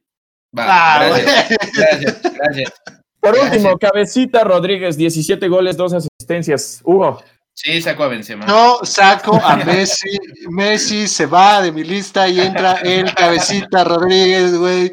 Va, 0.57 0.65
ah, 0.67 1.07
gracias, 1.07 1.57
gracias, 1.73 2.21
gracias. 2.33 2.73
Por 3.19 3.37
último, 3.37 3.77
Cabecita 3.77 4.43
Rodríguez, 4.43 4.97
17 4.97 5.47
goles, 5.47 5.75
2 5.75 5.93
asistencias. 5.93 6.81
Hugo. 6.83 7.21
Sí, 7.53 7.81
saco 7.81 8.03
a 8.03 8.07
Benzema. 8.07 8.45
No, 8.45 8.85
saco 8.85 9.35
a 9.43 9.55
Messi. 9.57 10.17
Messi 10.49 11.07
se 11.07 11.25
va 11.25 11.61
de 11.61 11.71
mi 11.71 11.83
lista 11.83 12.27
y 12.27 12.39
entra 12.39 12.73
el 12.83 13.13
Cabecita 13.15 13.83
Rodríguez, 13.83 14.55
güey. 14.55 14.91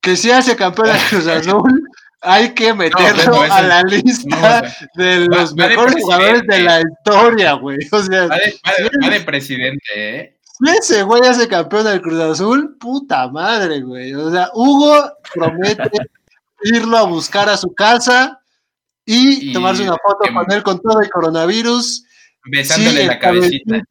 Que 0.00 0.16
si 0.16 0.30
hace 0.30 0.56
campeón 0.56 0.88
de 0.88 0.98
Cruz 1.10 1.26
Azul, 1.26 1.88
hay 2.22 2.52
que 2.54 2.74
meterlo 2.74 3.42
a 3.42 3.62
la 3.62 3.82
lista 3.82 4.62
de 4.94 5.26
los 5.26 5.54
mejores 5.54 5.94
jugadores 6.02 6.42
de 6.46 6.62
la 6.62 6.80
historia, 6.80 7.52
güey. 7.54 7.78
O 7.90 8.02
sea, 8.02 8.26
va 8.26 8.36
de, 8.36 9.10
de 9.10 9.20
presidente, 9.20 9.80
¿eh? 9.96 10.36
ese 10.78 11.02
güey 11.02 11.22
hace 11.22 11.48
campeón 11.48 11.84
del 11.84 12.02
Cruz 12.02 12.20
Azul, 12.20 12.76
puta 12.78 13.28
madre, 13.28 13.80
güey. 13.80 14.14
O 14.14 14.30
sea, 14.30 14.50
Hugo 14.52 15.12
promete 15.34 15.90
irlo 16.62 16.98
a 16.98 17.04
buscar 17.04 17.48
a 17.48 17.56
su 17.56 17.72
casa 17.74 18.40
y, 19.06 19.52
tomarse 19.52 19.82
una 19.82 19.96
foto 19.96 20.32
con 20.32 20.52
él 20.52 20.62
con 20.62 20.80
todo 20.80 21.00
el 21.00 21.10
coronavirus. 21.10 22.04
Besándole 22.44 23.06
la 23.06 23.18
cabecita. 23.18 23.82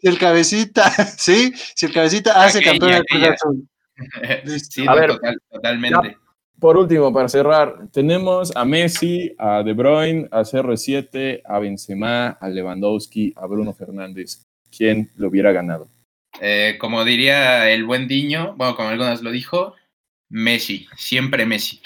Si 0.00 0.08
el 0.08 0.18
cabecita, 0.18 0.90
sí, 1.18 1.52
si 1.74 1.86
el 1.86 1.92
cabecita 1.92 2.42
hace 2.42 2.62
campeón 2.62 2.92
del 2.92 3.04
Cruz 3.04 3.28
Azul. 3.28 3.66
Sí, 4.70 4.86
a 4.88 4.94
ver, 4.94 5.18
totalmente. 5.50 6.16
Por 6.60 6.76
último, 6.76 7.12
para 7.12 7.28
cerrar, 7.28 7.88
tenemos 7.90 8.54
a 8.54 8.64
Messi, 8.64 9.34
a 9.38 9.62
De 9.62 9.72
Bruyne, 9.72 10.28
a 10.30 10.42
CR7, 10.42 11.40
a 11.44 11.58
Benzema, 11.58 12.28
a 12.40 12.48
Lewandowski, 12.48 13.32
a 13.36 13.46
Bruno 13.46 13.72
Fernández. 13.72 14.44
¿Quién 14.70 15.10
lo 15.16 15.28
hubiera 15.28 15.52
ganado? 15.52 15.88
Eh, 16.40 16.76
como 16.78 17.04
diría 17.04 17.70
el 17.70 17.84
buen 17.84 18.06
Diño, 18.06 18.54
bueno, 18.56 18.76
como 18.76 18.90
algunas 18.90 19.22
lo 19.22 19.30
dijo, 19.30 19.74
Messi, 20.28 20.86
siempre 20.96 21.46
Messi. 21.46 21.80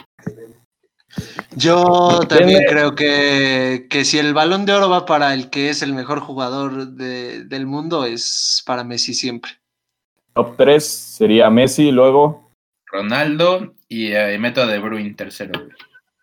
Yo 1.57 2.21
también 2.29 2.65
creo 2.69 2.95
que, 2.95 3.87
si 4.05 4.19
el 4.19 4.35
balón 4.35 4.67
de 4.67 4.73
oro 4.73 4.91
va 4.91 5.07
para 5.07 5.33
el 5.33 5.49
que 5.51 5.71
es 5.71 5.83
el 5.83 5.95
mejor 5.95 6.21
jugador 6.21 6.89
del 6.89 7.67
mundo, 7.67 8.05
es 8.05 8.63
para 8.67 8.85
Messi 8.85 9.15
siempre. 9.15 9.53
Top 10.35 10.57
3 10.57 10.85
sería 10.85 11.49
Messi, 11.49 11.93
luego 11.93 12.51
Ronaldo 12.87 13.75
y 13.95 14.13
eh, 14.13 14.37
meto 14.39 14.63
a 14.63 14.67
De 14.67 14.79
Bruyne 14.79 15.15
tercero. 15.15 15.69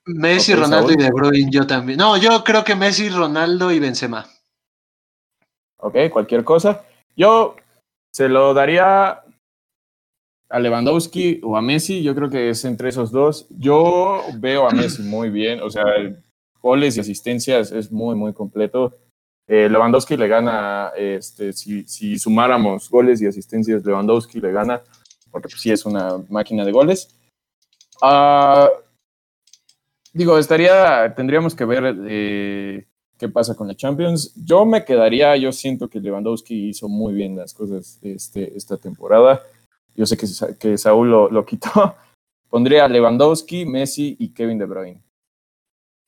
Messi, 0.06 0.54
Ronaldo 0.54 0.92
y 0.92 0.98
De 0.98 1.10
Bruyne, 1.10 1.50
yo 1.52 1.66
también. 1.66 1.98
No, 1.98 2.18
yo 2.18 2.44
creo 2.44 2.64
que 2.64 2.76
Messi, 2.76 3.10
Ronaldo 3.10 3.72
y 3.72 3.80
Benzema. 3.80 4.26
Ok, 5.78 5.96
cualquier 6.12 6.44
cosa. 6.44 6.84
Yo 7.16 7.56
se 8.14 8.28
lo 8.28 8.54
daría 8.54 9.22
a 10.50 10.60
Lewandowski 10.60 11.40
o 11.44 11.56
a 11.56 11.62
Messi, 11.62 12.04
yo 12.04 12.14
creo 12.14 12.30
que 12.30 12.50
es 12.50 12.66
entre 12.66 12.90
esos 12.90 13.12
dos. 13.12 13.48
Yo 13.58 14.22
veo 14.36 14.68
a 14.68 14.72
Messi 14.72 15.04
muy 15.04 15.30
bien, 15.30 15.62
o 15.62 15.70
sea, 15.70 15.86
goles 16.62 16.98
y 16.98 17.00
asistencias 17.00 17.72
es 17.72 17.92
muy, 17.92 18.16
muy 18.16 18.34
completo. 18.34 18.98
Eh, 19.48 19.70
Lewandowski 19.70 20.18
le 20.18 20.28
gana, 20.28 20.92
este, 20.98 21.54
si, 21.54 21.84
si, 21.88 22.20
sumáramos 22.20 22.90
goles 22.90 23.22
y 23.22 23.28
asistencias, 23.28 23.86
Lewandowski 23.86 24.40
le 24.42 24.52
gana, 24.52 24.82
porque 25.32 25.48
pues, 25.48 25.62
sí 25.62 25.72
es 25.72 25.86
una 25.86 26.18
máquina 26.30 26.66
de 26.66 26.72
goles. 26.72 27.21
Uh, 28.02 28.68
digo, 30.14 30.38
estaría, 30.38 31.14
tendríamos 31.16 31.56
que 31.56 31.66
ver 31.66 31.96
eh, 32.08 32.88
qué 33.18 33.30
pasa 33.30 33.56
con 33.56 33.68
la 33.68 33.76
Champions. 33.76 34.34
Yo 34.36 34.66
me 34.66 34.84
quedaría, 34.84 35.36
yo 35.38 35.52
siento 35.52 35.90
que 35.90 36.00
Lewandowski 36.00 36.70
hizo 36.70 36.90
muy 36.90 37.14
bien 37.14 37.38
las 37.38 37.54
cosas 37.54 38.00
este, 38.02 38.56
esta 38.58 38.78
temporada. 38.78 39.42
Yo 39.96 40.06
sé 40.06 40.18
que, 40.18 40.26
que 40.60 40.78
Saúl 40.78 41.10
lo, 41.10 41.46
quitó. 41.46 41.96
Pondría 42.50 42.86
a 42.86 42.88
Lewandowski, 42.88 43.66
Messi 43.66 44.18
y 44.20 44.34
Kevin 44.34 44.58
De 44.58 44.66
Bruyne. 44.66 45.04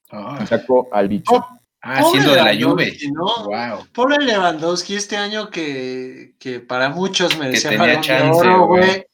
Ah. 0.09 0.45
Saco 0.45 0.89
al 0.91 1.07
bicho. 1.07 1.33
Oh, 1.33 1.47
ah, 1.81 2.03
siendo 2.11 2.31
de 2.31 2.43
la 2.43 2.53
Juve. 2.53 2.97
Wow. 3.15 3.87
Pobre 3.93 4.17
Lewandowski 4.17 4.95
este 4.95 5.15
año 5.15 5.49
que, 5.49 6.35
que 6.37 6.59
para 6.59 6.89
muchos 6.89 7.37
merecía 7.37 7.77
para 7.77 8.01
chance, 8.01 8.47
güey 8.67 9.05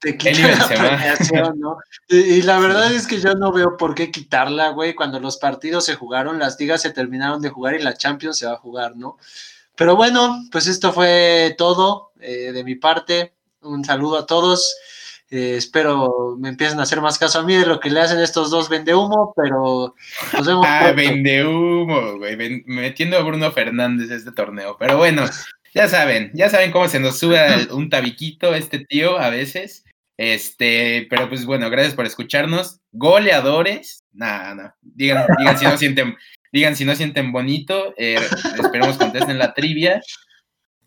te 0.00 0.16
quita 0.16 0.48
la 0.48 0.68
premiación, 0.68 1.58
¿no? 1.58 1.78
Y, 2.08 2.42
la 2.42 2.58
verdad 2.58 2.92
es 2.92 3.06
que 3.06 3.20
yo 3.20 3.34
no 3.34 3.52
veo 3.52 3.76
por 3.76 3.94
qué 3.94 4.10
quitarla, 4.10 4.70
güey, 4.70 4.94
cuando 4.94 5.20
los 5.20 5.38
partidos 5.38 5.84
se 5.84 5.94
jugaron, 5.94 6.38
las 6.38 6.58
ligas 6.58 6.82
se 6.82 6.90
terminaron 6.90 7.42
de 7.42 7.50
jugar 7.50 7.74
y 7.74 7.82
la 7.82 7.94
Champions 7.94 8.38
se 8.38 8.46
va 8.46 8.52
a 8.52 8.58
jugar, 8.58 8.96
¿no? 8.96 9.18
Pero 9.74 9.96
bueno, 9.96 10.44
pues 10.50 10.66
esto 10.66 10.92
fue 10.92 11.54
todo 11.56 12.12
eh, 12.20 12.52
de 12.52 12.64
mi 12.64 12.74
parte. 12.74 13.34
Un 13.62 13.84
saludo 13.84 14.18
a 14.18 14.26
todos. 14.26 14.76
Eh, 15.30 15.56
espero 15.56 16.36
me 16.38 16.48
empiecen 16.48 16.80
a 16.80 16.84
hacer 16.84 17.02
más 17.02 17.18
caso 17.18 17.40
a 17.40 17.42
mí 17.42 17.54
de 17.54 17.66
lo 17.66 17.78
que 17.80 17.90
le 17.90 18.00
hacen 18.00 18.18
estos 18.18 18.50
dos 18.50 18.70
vende 18.70 18.94
humo, 18.94 19.34
pero 19.36 19.94
nos 20.32 20.46
vemos. 20.46 20.66
Ah, 20.66 20.92
vende 20.96 21.44
humo, 21.44 22.16
güey, 22.16 22.64
metiendo 22.66 23.18
a 23.18 23.22
Bruno 23.22 23.52
Fernández 23.52 24.10
este 24.10 24.32
torneo. 24.32 24.76
Pero 24.78 24.96
bueno, 24.96 25.26
ya 25.74 25.86
saben, 25.86 26.30
ya 26.34 26.48
saben 26.48 26.72
cómo 26.72 26.88
se 26.88 26.98
nos 26.98 27.18
sube 27.18 27.68
un 27.70 27.90
tabiquito 27.90 28.54
este 28.54 28.80
tío 28.80 29.18
a 29.18 29.28
veces. 29.28 29.84
Este, 30.18 31.06
pero 31.08 31.28
pues 31.28 31.46
bueno, 31.46 31.70
gracias 31.70 31.94
por 31.94 32.04
escucharnos. 32.04 32.80
Goleadores, 32.90 34.02
nada, 34.12 34.54
nada. 34.54 34.76
Digan, 34.82 35.24
digan 35.38 35.56
si 35.56 35.64
no 35.64 35.78
sienten, 35.78 36.16
digan 36.52 36.74
si 36.74 36.84
no 36.84 36.96
sienten 36.96 37.30
bonito. 37.30 37.94
Eh, 37.96 38.18
esperemos 38.60 38.98
contesten 38.98 39.38
la 39.38 39.54
trivia. 39.54 40.02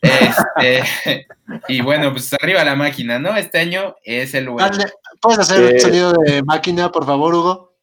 Este, 0.02 1.28
y 1.70 1.80
bueno, 1.80 2.12
pues 2.12 2.34
arriba 2.34 2.66
la 2.66 2.76
máquina, 2.76 3.20
¿no? 3.20 3.38
Este 3.38 3.60
año 3.60 3.96
es 4.04 4.34
el 4.34 4.50
bueno. 4.50 4.78
¿Puedes 5.22 5.40
hacer 5.40 5.76
el 5.76 5.80
sonido 5.80 6.12
de 6.12 6.44
máquina, 6.44 6.92
por 6.92 7.06
favor, 7.06 7.34
Hugo? 7.34 7.78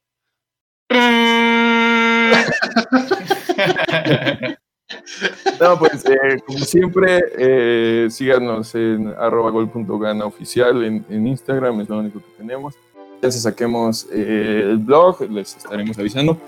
No, 5.61 5.79
pues 5.79 6.05
eh, 6.05 6.41
como 6.47 6.59
siempre, 6.61 7.23
eh, 7.37 8.09
síganos 8.11 8.75
en 8.75 9.09
arroba 9.19 9.51
gol.gana 9.51 10.25
oficial 10.25 10.85
en, 10.85 11.05
en, 11.09 11.27
Instagram, 11.27 11.81
es 11.81 11.89
lo 11.89 11.99
único 11.99 12.21
que 12.21 12.31
tenemos. 12.39 12.75
Ya 13.21 13.31
se 13.31 13.41
saquemos 13.41 14.07
eh, 14.13 14.63
el 14.65 14.79
blog, 14.79 15.23
les 15.31 15.57
estaremos 15.57 15.99
avisando. 15.99 16.39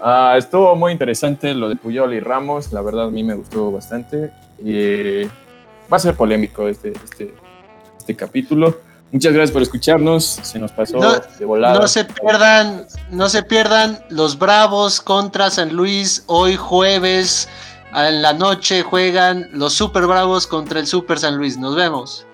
Ah, 0.00 0.36
estuvo 0.38 0.76
muy 0.76 0.92
interesante 0.92 1.52
lo 1.54 1.68
de 1.68 1.76
Puyol 1.76 2.14
y 2.14 2.20
Ramos, 2.20 2.72
la 2.72 2.82
verdad 2.82 3.06
a 3.06 3.10
mí 3.10 3.24
me 3.24 3.34
gustó 3.34 3.72
bastante. 3.72 4.30
va 5.92 5.96
a 5.96 5.98
ser 5.98 6.14
polémico 6.14 6.68
este, 6.68 6.92
este, 6.92 7.34
este 7.98 8.14
capítulo. 8.14 8.76
Muchas 9.10 9.32
gracias 9.32 9.52
por 9.52 9.62
escucharnos. 9.62 10.24
Se 10.42 10.58
nos 10.58 10.72
pasó 10.72 10.98
de 11.38 11.44
volada. 11.44 11.78
No 11.78 11.88
se 11.88 12.04
pierdan, 12.04 12.86
no 13.10 13.28
se 13.28 13.42
pierdan 13.42 14.04
los 14.10 14.38
Bravos 14.38 15.00
contra 15.00 15.50
San 15.50 15.74
Luis 15.74 16.24
hoy 16.26 16.56
jueves. 16.56 17.48
En 17.94 18.20
la 18.20 18.34
noche 18.34 18.82
juegan 18.82 19.48
los 19.52 19.72
Super 19.72 20.06
Bravos 20.06 20.46
contra 20.46 20.80
el 20.80 20.86
Super 20.86 21.18
San 21.18 21.38
Luis. 21.38 21.56
Nos 21.58 21.74
vemos. 21.74 22.26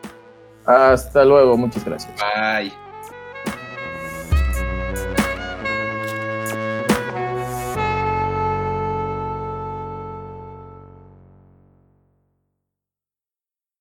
Hasta 0.67 1.25
luego, 1.25 1.57
muchas 1.57 1.85
gracias. 1.85 2.13
Bye. 2.19 2.84